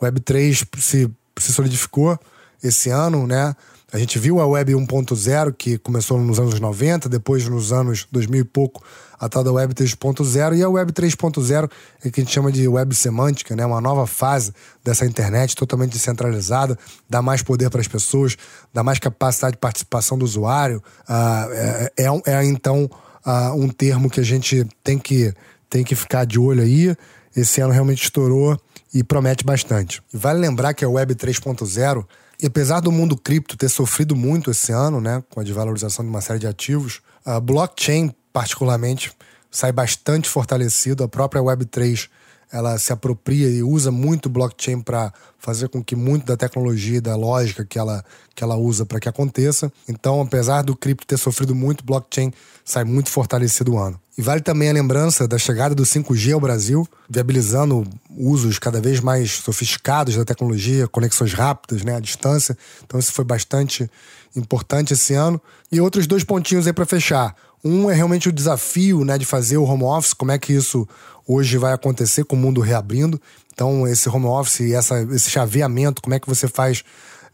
Web3 0.00 0.66
se, 0.78 1.10
se 1.38 1.52
solidificou 1.52 2.18
esse 2.62 2.88
ano, 2.88 3.26
né? 3.26 3.54
A 3.92 3.98
gente 3.98 4.18
viu 4.18 4.40
a 4.40 4.46
Web 4.46 4.72
1.0, 4.72 5.52
que 5.52 5.76
começou 5.76 6.18
nos 6.18 6.38
anos 6.38 6.58
90, 6.58 7.10
depois 7.10 7.46
nos 7.46 7.74
anos 7.74 8.06
2000 8.10 8.40
e 8.40 8.44
pouco, 8.44 8.82
a 9.22 9.28
tal 9.28 9.44
da 9.44 9.52
Web 9.52 9.72
3.0, 9.72 10.56
e 10.56 10.64
a 10.64 10.68
Web 10.68 10.92
3.0 10.92 11.70
é 12.04 12.10
que 12.10 12.20
a 12.20 12.24
gente 12.24 12.34
chama 12.34 12.50
de 12.50 12.66
Web 12.66 12.92
semântica, 12.92 13.54
né? 13.54 13.64
uma 13.64 13.80
nova 13.80 14.04
fase 14.04 14.52
dessa 14.82 15.06
internet 15.06 15.54
totalmente 15.54 15.92
descentralizada, 15.92 16.76
dá 17.08 17.22
mais 17.22 17.40
poder 17.40 17.70
para 17.70 17.80
as 17.80 17.86
pessoas, 17.86 18.36
dá 18.74 18.82
mais 18.82 18.98
capacidade 18.98 19.52
de 19.52 19.60
participação 19.60 20.18
do 20.18 20.24
usuário. 20.24 20.82
Ah, 21.08 21.46
é, 21.52 21.92
é, 22.00 22.32
é, 22.32 22.44
então 22.44 22.90
ah, 23.24 23.54
um 23.54 23.68
termo 23.68 24.10
que 24.10 24.18
a 24.18 24.24
gente 24.24 24.66
tem 24.82 24.98
que, 24.98 25.32
tem 25.70 25.84
que 25.84 25.94
ficar 25.94 26.26
de 26.26 26.40
olho 26.40 26.60
aí 26.60 26.96
esse 27.36 27.60
ano 27.60 27.72
realmente 27.72 28.02
estourou 28.02 28.58
e 28.92 29.04
promete 29.04 29.44
bastante. 29.44 30.02
E 30.12 30.16
vale 30.16 30.40
lembrar 30.40 30.74
que 30.74 30.84
a 30.84 30.88
Web 30.88 31.14
3.0, 31.14 32.04
e 32.42 32.46
apesar 32.46 32.80
do 32.80 32.90
mundo 32.90 33.16
cripto 33.16 33.56
ter 33.56 33.68
sofrido 33.68 34.16
muito 34.16 34.50
esse 34.50 34.72
ano, 34.72 35.00
né, 35.00 35.22
com 35.30 35.38
a 35.38 35.44
desvalorização 35.44 36.04
de 36.04 36.10
uma 36.10 36.20
série 36.20 36.40
de 36.40 36.48
ativos, 36.48 37.00
a 37.24 37.38
blockchain, 37.38 38.12
particularmente, 38.32 39.12
sai 39.50 39.72
bastante 39.72 40.28
fortalecido. 40.28 41.04
A 41.04 41.08
própria 41.08 41.42
Web 41.42 41.66
3 41.66 42.08
ela 42.52 42.78
se 42.78 42.92
apropria 42.92 43.48
e 43.48 43.62
usa 43.62 43.90
muito 43.90 44.28
blockchain 44.28 44.80
para 44.82 45.10
fazer 45.38 45.68
com 45.68 45.82
que 45.82 45.96
muito 45.96 46.26
da 46.26 46.36
tecnologia 46.36 46.98
e 46.98 47.00
da 47.00 47.16
lógica 47.16 47.64
que 47.64 47.78
ela, 47.78 48.04
que 48.34 48.44
ela 48.44 48.56
usa 48.56 48.84
para 48.84 49.00
que 49.00 49.08
aconteça. 49.08 49.72
Então, 49.88 50.20
apesar 50.20 50.60
do 50.60 50.76
cripto 50.76 51.06
ter 51.06 51.16
sofrido 51.16 51.54
muito, 51.54 51.82
blockchain 51.82 52.30
sai 52.62 52.84
muito 52.84 53.08
fortalecido 53.08 53.72
o 53.72 53.78
ano. 53.78 53.98
E 54.16 54.20
vale 54.20 54.42
também 54.42 54.68
a 54.68 54.72
lembrança 54.72 55.26
da 55.26 55.38
chegada 55.38 55.74
do 55.74 55.84
5G 55.84 56.34
ao 56.34 56.40
Brasil, 56.40 56.86
viabilizando 57.08 57.84
usos 58.14 58.58
cada 58.58 58.78
vez 58.78 59.00
mais 59.00 59.32
sofisticados 59.32 60.14
da 60.14 60.24
tecnologia, 60.24 60.86
conexões 60.86 61.32
rápidas, 61.32 61.82
né, 61.82 61.96
à 61.96 62.00
distância. 62.00 62.56
Então 62.84 63.00
isso 63.00 63.12
foi 63.12 63.24
bastante 63.24 63.90
importante 64.36 64.92
esse 64.92 65.14
ano. 65.14 65.40
E 65.72 65.80
outros 65.80 66.06
dois 66.06 66.22
pontinhos 66.22 66.66
aí 66.66 66.72
para 66.74 66.84
fechar. 66.84 67.34
Um 67.64 67.90
é 67.90 67.94
realmente 67.94 68.28
o 68.28 68.32
desafio 68.32 69.04
né, 69.04 69.16
de 69.16 69.24
fazer 69.24 69.56
o 69.56 69.64
home 69.64 69.84
office, 69.84 70.12
como 70.12 70.32
é 70.32 70.38
que 70.38 70.52
isso 70.52 70.88
hoje 71.26 71.56
vai 71.56 71.72
acontecer 71.72 72.24
com 72.24 72.34
o 72.34 72.38
mundo 72.38 72.60
reabrindo. 72.60 73.20
Então, 73.52 73.86
esse 73.86 74.08
home 74.08 74.26
office 74.26 74.60
e 74.60 74.74
essa, 74.74 75.00
esse 75.12 75.30
chaveamento, 75.30 76.02
como 76.02 76.14
é 76.14 76.20
que 76.20 76.28
você 76.28 76.48
faz 76.48 76.82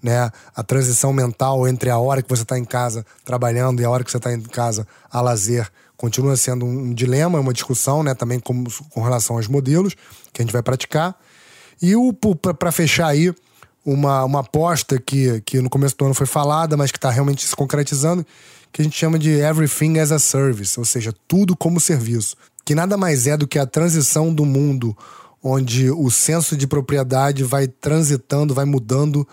né, 0.02 0.30
a 0.54 0.62
transição 0.62 1.12
mental 1.12 1.66
entre 1.66 1.90
a 1.90 1.98
hora 1.98 2.22
que 2.22 2.28
você 2.28 2.42
está 2.42 2.58
em 2.58 2.64
casa 2.64 3.04
trabalhando 3.24 3.80
e 3.80 3.84
a 3.84 3.90
hora 3.90 4.04
que 4.04 4.10
você 4.10 4.18
está 4.18 4.32
em 4.32 4.40
casa 4.40 4.86
a 5.10 5.20
lazer 5.20 5.68
continua 5.96 6.36
sendo 6.36 6.64
um 6.64 6.94
dilema, 6.94 7.40
uma 7.40 7.52
discussão, 7.52 8.04
né, 8.04 8.14
também 8.14 8.38
com, 8.38 8.64
com 8.90 9.02
relação 9.02 9.36
aos 9.36 9.48
modelos 9.48 9.96
que 10.32 10.40
a 10.40 10.44
gente 10.44 10.52
vai 10.52 10.62
praticar. 10.62 11.18
E 11.82 11.92
para 12.56 12.70
fechar 12.70 13.08
aí, 13.08 13.34
uma, 13.84 14.24
uma 14.24 14.40
aposta 14.40 15.00
que, 15.00 15.40
que 15.40 15.60
no 15.60 15.68
começo 15.68 15.96
do 15.96 16.04
ano 16.04 16.14
foi 16.14 16.26
falada, 16.26 16.76
mas 16.76 16.92
que 16.92 16.98
está 16.98 17.10
realmente 17.10 17.44
se 17.44 17.56
concretizando, 17.56 18.24
que 18.72 18.83
a 18.83 18.85
gente 18.85 18.96
chama 18.96 19.18
de 19.18 19.31
Everything 19.31 19.98
as 19.98 20.12
a 20.12 20.18
Service, 20.18 20.78
ou 20.78 20.85
seja, 20.85 21.12
tudo 21.26 21.57
como 21.57 21.81
serviço. 21.81 22.37
Que 22.64 22.74
nada 22.74 22.96
mais 22.96 23.26
é 23.26 23.37
do 23.37 23.46
que 23.46 23.59
a 23.59 23.66
transição 23.66 24.33
do 24.33 24.44
mundo 24.44 24.96
onde 25.42 25.90
o 25.90 26.11
senso 26.11 26.57
de 26.57 26.66
propriedade 26.66 27.44
vai 27.44 27.66
transitando, 27.68 28.54
vai 28.54 28.64
mudando 28.64 29.26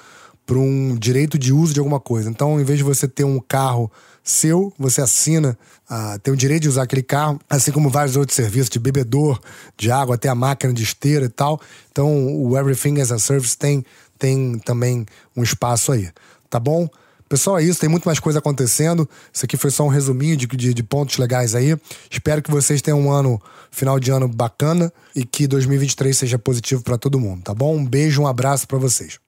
para 0.45 0.58
um 0.58 0.95
direito 0.95 1.38
de 1.38 1.52
uso 1.52 1.74
de 1.74 1.80
alguma 1.80 2.00
coisa. 2.00 2.30
Então, 2.30 2.60
em 2.60 2.63
vez 2.63 2.78
de 2.78 2.84
você 2.84 3.08
ter 3.08 3.24
um 3.24 3.39
carro 3.39 3.91
seu, 4.24 4.71
você 4.78 5.02
assina, 5.02 5.58
uh, 5.89 6.19
tem 6.19 6.34
o 6.34 6.38
direito 6.38 6.63
de 6.63 6.69
usar 6.69 6.84
aquele 6.84 7.04
carro, 7.04 7.39
assim 7.50 7.71
como 7.71 7.89
vários 7.89 8.15
outros 8.15 8.36
serviços 8.36 8.69
de 8.69 8.80
bebedor, 8.80 9.39
de 9.78 9.91
água, 9.91 10.16
até 10.16 10.30
a 10.30 10.36
máquina 10.36 10.74
de 10.74 10.84
esteira 10.84 11.26
e 11.26 11.30
tal. 11.30 11.59
Então, 11.91 12.36
o 12.43 12.57
Everything 12.57 13.01
as 13.01 13.12
a 13.12 13.20
Service 13.20 13.57
tem, 13.57 13.84
tem 14.18 14.59
também 14.59 15.05
um 15.36 15.43
espaço 15.43 15.91
aí, 15.91 16.09
tá 16.49 16.59
bom? 16.59 16.88
É 17.57 17.63
isso, 17.63 17.79
tem 17.79 17.89
muito 17.89 18.05
mais 18.05 18.19
coisa 18.19 18.39
acontecendo. 18.39 19.07
Isso 19.31 19.45
aqui 19.45 19.57
foi 19.57 19.71
só 19.71 19.83
um 19.83 19.88
resuminho 19.88 20.36
de, 20.36 20.47
de, 20.47 20.73
de 20.73 20.83
pontos 20.83 21.17
legais 21.17 21.55
aí. 21.55 21.77
Espero 22.09 22.41
que 22.41 22.51
vocês 22.51 22.81
tenham 22.81 22.99
um 22.99 23.11
ano, 23.11 23.41
final 23.71 23.99
de 23.99 24.11
ano 24.11 24.27
bacana 24.27 24.91
e 25.15 25.25
que 25.25 25.47
2023 25.47 26.17
seja 26.17 26.39
positivo 26.39 26.83
para 26.83 26.97
todo 26.97 27.19
mundo, 27.19 27.43
tá 27.43 27.53
bom? 27.53 27.75
Um 27.75 27.86
beijo, 27.86 28.21
um 28.21 28.27
abraço 28.27 28.67
para 28.67 28.77
vocês. 28.77 29.19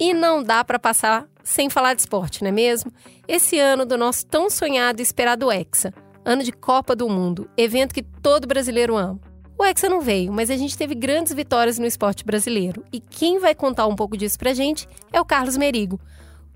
E 0.00 0.14
não 0.14 0.42
dá 0.42 0.64
para 0.64 0.78
passar 0.78 1.26
sem 1.42 1.68
falar 1.68 1.94
de 1.94 2.02
esporte, 2.02 2.42
não 2.42 2.48
é 2.48 2.52
mesmo? 2.52 2.92
Esse 3.26 3.58
ano 3.58 3.84
do 3.84 3.98
nosso 3.98 4.24
tão 4.26 4.48
sonhado 4.48 5.00
e 5.00 5.02
esperado 5.02 5.50
Hexa, 5.50 5.92
ano 6.24 6.44
de 6.44 6.52
Copa 6.52 6.94
do 6.94 7.08
Mundo, 7.08 7.50
evento 7.56 7.94
que 7.94 8.02
todo 8.02 8.46
brasileiro 8.46 8.96
ama. 8.96 9.18
O 9.60 9.64
Hexa 9.64 9.88
não 9.88 10.00
veio, 10.00 10.32
mas 10.32 10.50
a 10.50 10.56
gente 10.56 10.78
teve 10.78 10.94
grandes 10.94 11.32
vitórias 11.32 11.80
no 11.80 11.84
esporte 11.84 12.24
brasileiro. 12.24 12.84
E 12.92 13.00
quem 13.00 13.40
vai 13.40 13.56
contar 13.56 13.88
um 13.88 13.96
pouco 13.96 14.16
disso 14.16 14.38
pra 14.38 14.54
gente 14.54 14.88
é 15.12 15.20
o 15.20 15.24
Carlos 15.24 15.56
Merigo. 15.56 16.00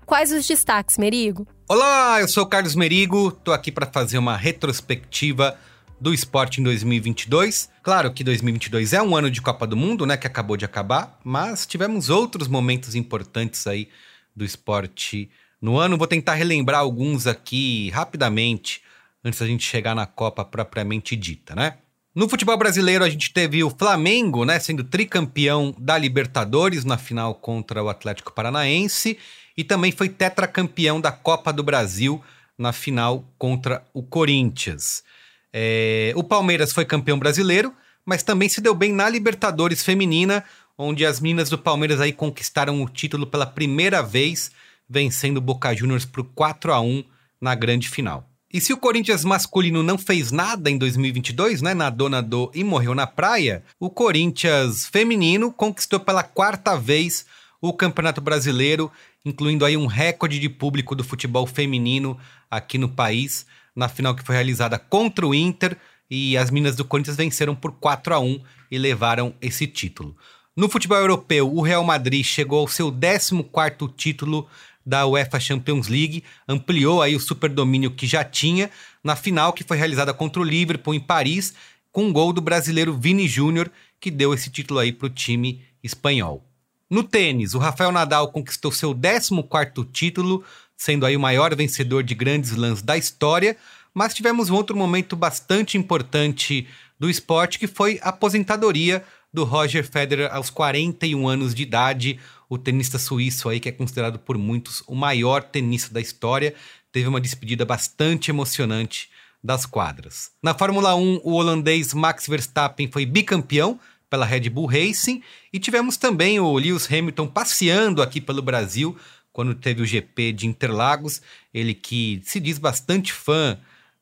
Quais 0.05 0.31
os 0.31 0.47
destaques, 0.47 0.97
Merigo? 0.97 1.45
Olá, 1.67 2.21
eu 2.21 2.29
sou 2.29 2.43
o 2.43 2.47
Carlos 2.47 2.75
Merigo, 2.75 3.29
tô 3.29 3.51
aqui 3.51 3.73
para 3.73 3.85
fazer 3.85 4.17
uma 4.17 4.37
retrospectiva 4.37 5.59
do 5.99 6.13
esporte 6.13 6.61
em 6.61 6.63
2022. 6.63 7.69
Claro 7.83 8.13
que 8.13 8.23
2022 8.23 8.93
é 8.93 9.01
um 9.01 9.17
ano 9.17 9.29
de 9.29 9.41
Copa 9.41 9.67
do 9.67 9.75
Mundo, 9.75 10.05
né, 10.05 10.15
que 10.15 10.25
acabou 10.25 10.55
de 10.55 10.63
acabar, 10.63 11.19
mas 11.25 11.65
tivemos 11.65 12.09
outros 12.09 12.47
momentos 12.47 12.95
importantes 12.95 13.67
aí 13.67 13.89
do 14.33 14.45
esporte 14.45 15.29
no 15.61 15.77
ano. 15.77 15.97
Vou 15.97 16.07
tentar 16.07 16.35
relembrar 16.35 16.79
alguns 16.79 17.27
aqui 17.27 17.89
rapidamente 17.89 18.81
antes 19.21 19.41
da 19.41 19.45
gente 19.45 19.65
chegar 19.65 19.93
na 19.93 20.05
Copa 20.05 20.45
propriamente 20.45 21.17
dita, 21.17 21.53
né? 21.53 21.79
No 22.15 22.29
futebol 22.29 22.55
brasileiro, 22.55 23.03
a 23.03 23.09
gente 23.09 23.33
teve 23.33 23.63
o 23.63 23.71
Flamengo, 23.71 24.45
né, 24.45 24.59
sendo 24.59 24.83
tricampeão 24.83 25.73
da 25.79 25.97
Libertadores 25.97 26.85
na 26.85 26.95
final 26.95 27.33
contra 27.33 27.83
o 27.83 27.89
Atlético 27.89 28.31
Paranaense 28.31 29.17
e 29.57 29.63
também 29.63 29.91
foi 29.91 30.09
tetracampeão 30.09 31.01
da 31.01 31.11
Copa 31.11 31.51
do 31.51 31.63
Brasil 31.63 32.21
na 32.55 32.71
final 32.71 33.25
contra 33.35 33.83
o 33.95 34.03
Corinthians. 34.03 35.03
É, 35.51 36.13
o 36.15 36.23
Palmeiras 36.23 36.71
foi 36.71 36.85
campeão 36.85 37.17
brasileiro, 37.17 37.73
mas 38.05 38.21
também 38.21 38.47
se 38.47 38.61
deu 38.61 38.75
bem 38.75 38.93
na 38.93 39.09
Libertadores 39.09 39.83
Feminina, 39.83 40.43
onde 40.77 41.07
as 41.07 41.19
meninas 41.19 41.49
do 41.49 41.57
Palmeiras 41.57 41.99
aí 41.99 42.13
conquistaram 42.13 42.83
o 42.83 42.89
título 42.89 43.25
pela 43.25 43.47
primeira 43.47 44.03
vez, 44.03 44.51
vencendo 44.87 45.37
o 45.37 45.41
Boca 45.41 45.73
Juniors 45.73 46.05
por 46.05 46.23
4 46.23 46.73
a 46.73 46.79
1 46.79 47.03
na 47.41 47.55
grande 47.55 47.89
final. 47.89 48.29
E 48.53 48.61
se 48.61 48.71
o 48.71 48.77
Corinthians 48.77 49.25
masculino 49.25 49.81
não 49.81 49.97
fez 49.97 50.31
nada 50.31 50.69
em 50.69 50.77
2022, 50.77 51.63
né, 51.63 51.73
nadou, 51.73 52.07
nadou 52.07 52.51
e 52.53 52.63
morreu 52.63 52.93
na 52.93 53.07
praia, 53.07 53.63
o 53.79 53.89
Corinthians 53.89 54.85
feminino 54.85 55.51
conquistou 55.51 55.99
pela 55.99 56.21
quarta 56.21 56.77
vez 56.77 57.25
o 57.59 57.73
Campeonato 57.73 58.21
Brasileiro, 58.21 58.91
incluindo 59.25 59.65
aí 59.65 59.75
um 59.75 59.87
recorde 59.87 60.39
de 60.39 60.49
público 60.49 60.95
do 60.95 61.03
futebol 61.03 61.47
feminino 61.47 62.15
aqui 62.51 62.77
no 62.77 62.87
país, 62.87 63.47
na 63.75 63.89
final 63.89 64.13
que 64.13 64.23
foi 64.23 64.35
realizada 64.35 64.77
contra 64.77 65.25
o 65.25 65.33
Inter 65.33 65.75
e 66.07 66.37
as 66.37 66.51
Minas 66.51 66.75
do 66.75 66.85
Corinthians 66.85 67.17
venceram 67.17 67.55
por 67.55 67.71
4 67.71 68.13
a 68.13 68.19
1 68.19 68.39
e 68.69 68.77
levaram 68.77 69.33
esse 69.41 69.65
título. 69.65 70.15
No 70.55 70.69
futebol 70.69 70.99
europeu, 70.99 71.51
o 71.51 71.61
Real 71.61 71.83
Madrid 71.83 72.23
chegou 72.23 72.59
ao 72.59 72.67
seu 72.67 72.91
14º 72.91 73.91
título 73.95 74.47
da 74.85 75.05
UEFA 75.05 75.39
Champions 75.39 75.87
League, 75.87 76.23
ampliou 76.47 77.01
aí 77.01 77.15
o 77.15 77.19
superdomínio 77.19 77.91
que 77.91 78.05
já 78.05 78.23
tinha 78.23 78.69
na 79.03 79.15
final 79.15 79.53
que 79.53 79.63
foi 79.63 79.77
realizada 79.77 80.13
contra 80.13 80.41
o 80.41 80.45
Liverpool 80.45 80.93
em 80.93 80.99
Paris, 80.99 81.53
com 81.91 82.05
um 82.05 82.13
gol 82.13 82.33
do 82.33 82.41
brasileiro 82.41 82.93
Vini 82.93 83.27
Júnior, 83.27 83.71
que 83.99 84.09
deu 84.09 84.33
esse 84.33 84.49
título 84.49 84.79
aí 84.79 84.91
para 84.91 85.07
o 85.07 85.09
time 85.09 85.61
espanhol. 85.83 86.43
No 86.89 87.03
tênis, 87.03 87.53
o 87.53 87.59
Rafael 87.59 87.91
Nadal 87.91 88.31
conquistou 88.31 88.71
seu 88.71 88.93
14º 88.93 89.87
título, 89.91 90.43
sendo 90.75 91.05
aí 91.05 91.15
o 91.15 91.19
maior 91.19 91.55
vencedor 91.55 92.03
de 92.03 92.13
grandes 92.13 92.51
lãs 92.55 92.81
da 92.81 92.97
história, 92.97 93.57
mas 93.93 94.13
tivemos 94.13 94.49
um 94.49 94.55
outro 94.55 94.75
momento 94.75 95.15
bastante 95.15 95.77
importante 95.77 96.67
do 96.99 97.09
esporte 97.09 97.59
que 97.59 97.67
foi 97.67 97.99
a 98.01 98.09
aposentadoria 98.09 99.03
do 99.31 99.43
Roger 99.43 99.83
Federer 99.83 100.29
aos 100.31 100.49
41 100.49 101.27
anos 101.27 101.55
de 101.55 101.63
idade, 101.63 102.19
o 102.53 102.57
tenista 102.57 102.99
suíço 102.99 103.49
aí 103.49 103.59
que 103.59 103.67
é 103.67 103.71
considerado 103.71 104.19
por 104.19 104.37
muitos 104.37 104.83
o 104.87 104.93
maior 104.93 105.41
tenista 105.43 105.93
da 105.93 105.99
história, 105.99 106.53
teve 106.91 107.07
uma 107.07 107.19
despedida 107.19 107.65
bastante 107.65 108.29
emocionante 108.29 109.09
das 109.43 109.65
quadras. 109.65 110.31
Na 110.41 110.53
Fórmula 110.53 110.95
1, 110.95 111.21
o 111.23 111.33
holandês 111.33 111.93
Max 111.93 112.27
Verstappen 112.27 112.89
foi 112.91 113.05
bicampeão 113.05 113.79
pela 114.09 114.25
Red 114.25 114.49
Bull 114.49 114.67
Racing 114.67 115.23
e 115.51 115.59
tivemos 115.59 115.97
também 115.97 116.39
o 116.39 116.53
Lewis 116.53 116.87
Hamilton 116.91 117.27
passeando 117.27 118.01
aqui 118.01 118.21
pelo 118.21 118.41
Brasil 118.41 118.95
quando 119.31 119.55
teve 119.55 119.81
o 119.81 119.85
GP 119.85 120.31
de 120.31 120.45
Interlagos, 120.45 121.19
ele 121.51 121.73
que 121.73 122.21
se 122.23 122.39
diz 122.39 122.59
bastante 122.59 123.11
fã 123.11 123.57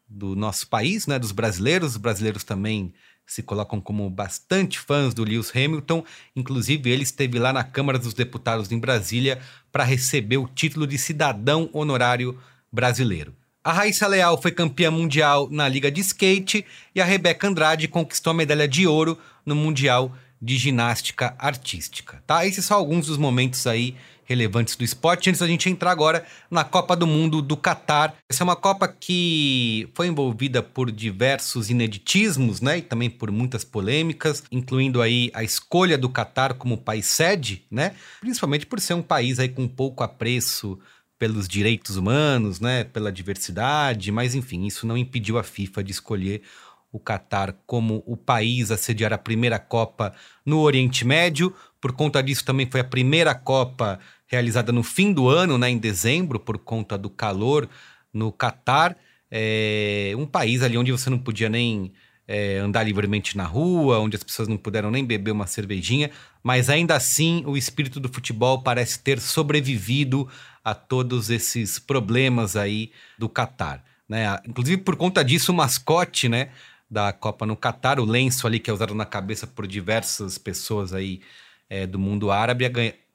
do 0.06 0.36
nosso 0.36 0.68
país, 0.68 1.08
né, 1.08 1.18
dos 1.18 1.32
brasileiros, 1.32 1.92
os 1.92 1.98
brasileiros 1.98 2.44
também 2.44 2.94
se 3.32 3.42
colocam 3.42 3.80
como 3.80 4.10
bastante 4.10 4.78
fãs 4.78 5.14
do 5.14 5.24
Lewis 5.24 5.56
Hamilton, 5.56 6.04
inclusive 6.36 6.90
ele 6.90 7.04
esteve 7.04 7.40
lá 7.40 7.54
na 7.54 7.64
Câmara 7.64 7.98
dos 7.98 8.14
Deputados 8.14 8.70
em 8.74 8.78
Brasília 8.78 9.40
para 9.72 9.86
receber 9.86 10.36
o 10.36 10.50
título 10.50 10.86
de 10.86 10.98
cidadão 10.98 11.70
honorário 11.72 12.38
brasileiro. 12.70 13.34
A 13.64 13.72
Raíssa 13.72 14.06
Leal 14.06 14.42
foi 14.42 14.52
campeã 14.52 14.92
mundial 14.92 15.48
na 15.50 15.66
Liga 15.70 15.90
de 15.90 16.02
Skate 16.02 16.66
e 16.94 17.00
a 17.00 17.06
Rebeca 17.06 17.48
Andrade 17.48 17.88
conquistou 17.88 18.32
a 18.32 18.34
medalha 18.34 18.68
de 18.68 18.86
ouro 18.86 19.18
no 19.46 19.56
Mundial 19.56 20.14
de 20.42 20.58
Ginástica 20.58 21.34
Artística. 21.40 22.22
Tá? 22.28 22.46
Esses 22.46 22.66
são 22.66 22.76
alguns 22.76 23.08
dos 23.08 23.18
momentos 23.18 23.66
aí 23.66 23.96
relevantes 24.32 24.76
do 24.76 24.84
esporte. 24.84 25.30
Antes 25.30 25.42
da 25.42 25.48
gente 25.48 25.70
entrar 25.70 25.92
agora 25.92 26.26
na 26.50 26.64
Copa 26.64 26.96
do 26.96 27.06
Mundo 27.06 27.42
do 27.42 27.56
Catar. 27.56 28.16
Essa 28.30 28.44
é 28.44 28.46
uma 28.46 28.56
Copa 28.56 28.88
que 28.88 29.90
foi 29.94 30.08
envolvida 30.08 30.64
por 30.64 30.92
diversos 30.92 31.70
ineditismos, 31.70 32.62
né? 32.62 32.80
E 32.80 32.82
também 32.82 33.10
por 33.10 33.32
muitas 33.32 33.64
polêmicas, 33.64 34.44
incluindo 34.52 35.02
aí 35.02 35.30
a 35.34 35.44
escolha 35.44 35.98
do 35.98 36.10
Catar 36.10 36.54
como 36.56 36.78
país 36.78 37.06
sede, 37.06 37.66
né? 37.70 37.94
Principalmente 38.20 38.66
por 38.66 38.80
ser 38.80 38.94
um 38.94 39.02
país 39.02 39.40
aí 39.40 39.50
com 39.50 39.68
pouco 39.68 40.04
apreço 40.04 40.80
pelos 41.20 41.48
direitos 41.48 41.98
humanos, 41.98 42.60
né? 42.60 42.84
Pela 42.84 43.12
diversidade, 43.12 44.12
mas 44.12 44.34
enfim, 44.34 44.66
isso 44.66 44.88
não 44.88 44.98
impediu 44.98 45.38
a 45.38 45.44
FIFA 45.44 45.84
de 45.84 45.92
escolher 45.92 46.42
o 46.92 47.00
Catar 47.00 47.56
como 47.66 48.04
o 48.06 48.18
país 48.18 48.70
a 48.70 48.78
sediar 48.78 49.14
a 49.14 49.18
primeira 49.18 49.58
Copa 49.58 50.14
no 50.46 50.60
Oriente 50.60 51.06
Médio. 51.06 51.56
Por 51.80 51.94
conta 51.94 52.22
disso, 52.22 52.44
também 52.44 52.70
foi 52.70 52.82
a 52.82 52.84
primeira 52.86 53.34
Copa 53.34 54.00
realizada 54.32 54.72
no 54.72 54.82
fim 54.82 55.12
do 55.12 55.28
ano, 55.28 55.58
né, 55.58 55.70
em 55.70 55.78
dezembro, 55.78 56.40
por 56.40 56.58
conta 56.58 56.98
do 56.98 57.10
calor 57.10 57.68
no 58.14 58.32
Catar. 58.32 58.96
É 59.30 60.14
um 60.18 60.26
país 60.26 60.64
ali 60.64 60.78
onde 60.78 60.92
você 60.92 61.10
não 61.10 61.20
podia 61.20 61.50
nem 61.50 61.92
é, 62.26 62.58
andar 62.60 62.84
livremente 62.84 63.36
na 63.36 63.44
rua, 63.44 64.00
onde 64.00 64.16
as 64.16 64.24
pessoas 64.24 64.48
não 64.48 64.56
puderam 64.56 64.90
nem 64.90 65.04
beber 65.04 65.32
uma 65.32 65.48
cervejinha, 65.48 66.12
mas 66.42 66.70
ainda 66.70 66.96
assim 66.96 67.44
o 67.46 67.58
espírito 67.58 68.00
do 68.00 68.08
futebol 68.08 68.62
parece 68.62 69.00
ter 69.00 69.20
sobrevivido 69.20 70.28
a 70.64 70.74
todos 70.74 71.30
esses 71.30 71.78
problemas 71.78 72.56
aí 72.56 72.92
do 73.20 73.28
Catar. 73.28 73.84
Né? 74.08 74.40
Inclusive 74.48 74.82
por 74.82 74.96
conta 74.96 75.26
disso, 75.26 75.52
o 75.52 75.56
mascote 75.56 76.30
né, 76.30 76.52
da 76.90 77.12
Copa 77.12 77.46
no 77.46 77.58
Catar, 77.58 78.00
o 78.00 78.06
lenço 78.06 78.48
ali 78.48 78.60
que 78.60 78.70
é 78.70 78.74
usado 78.74 78.96
na 78.96 79.06
cabeça 79.06 79.46
por 79.46 79.68
diversas 79.68 80.38
pessoas 80.38 80.94
aí 80.94 81.20
é, 81.70 81.86
do 81.86 82.00
mundo 82.00 82.32
árabe, 82.32 82.66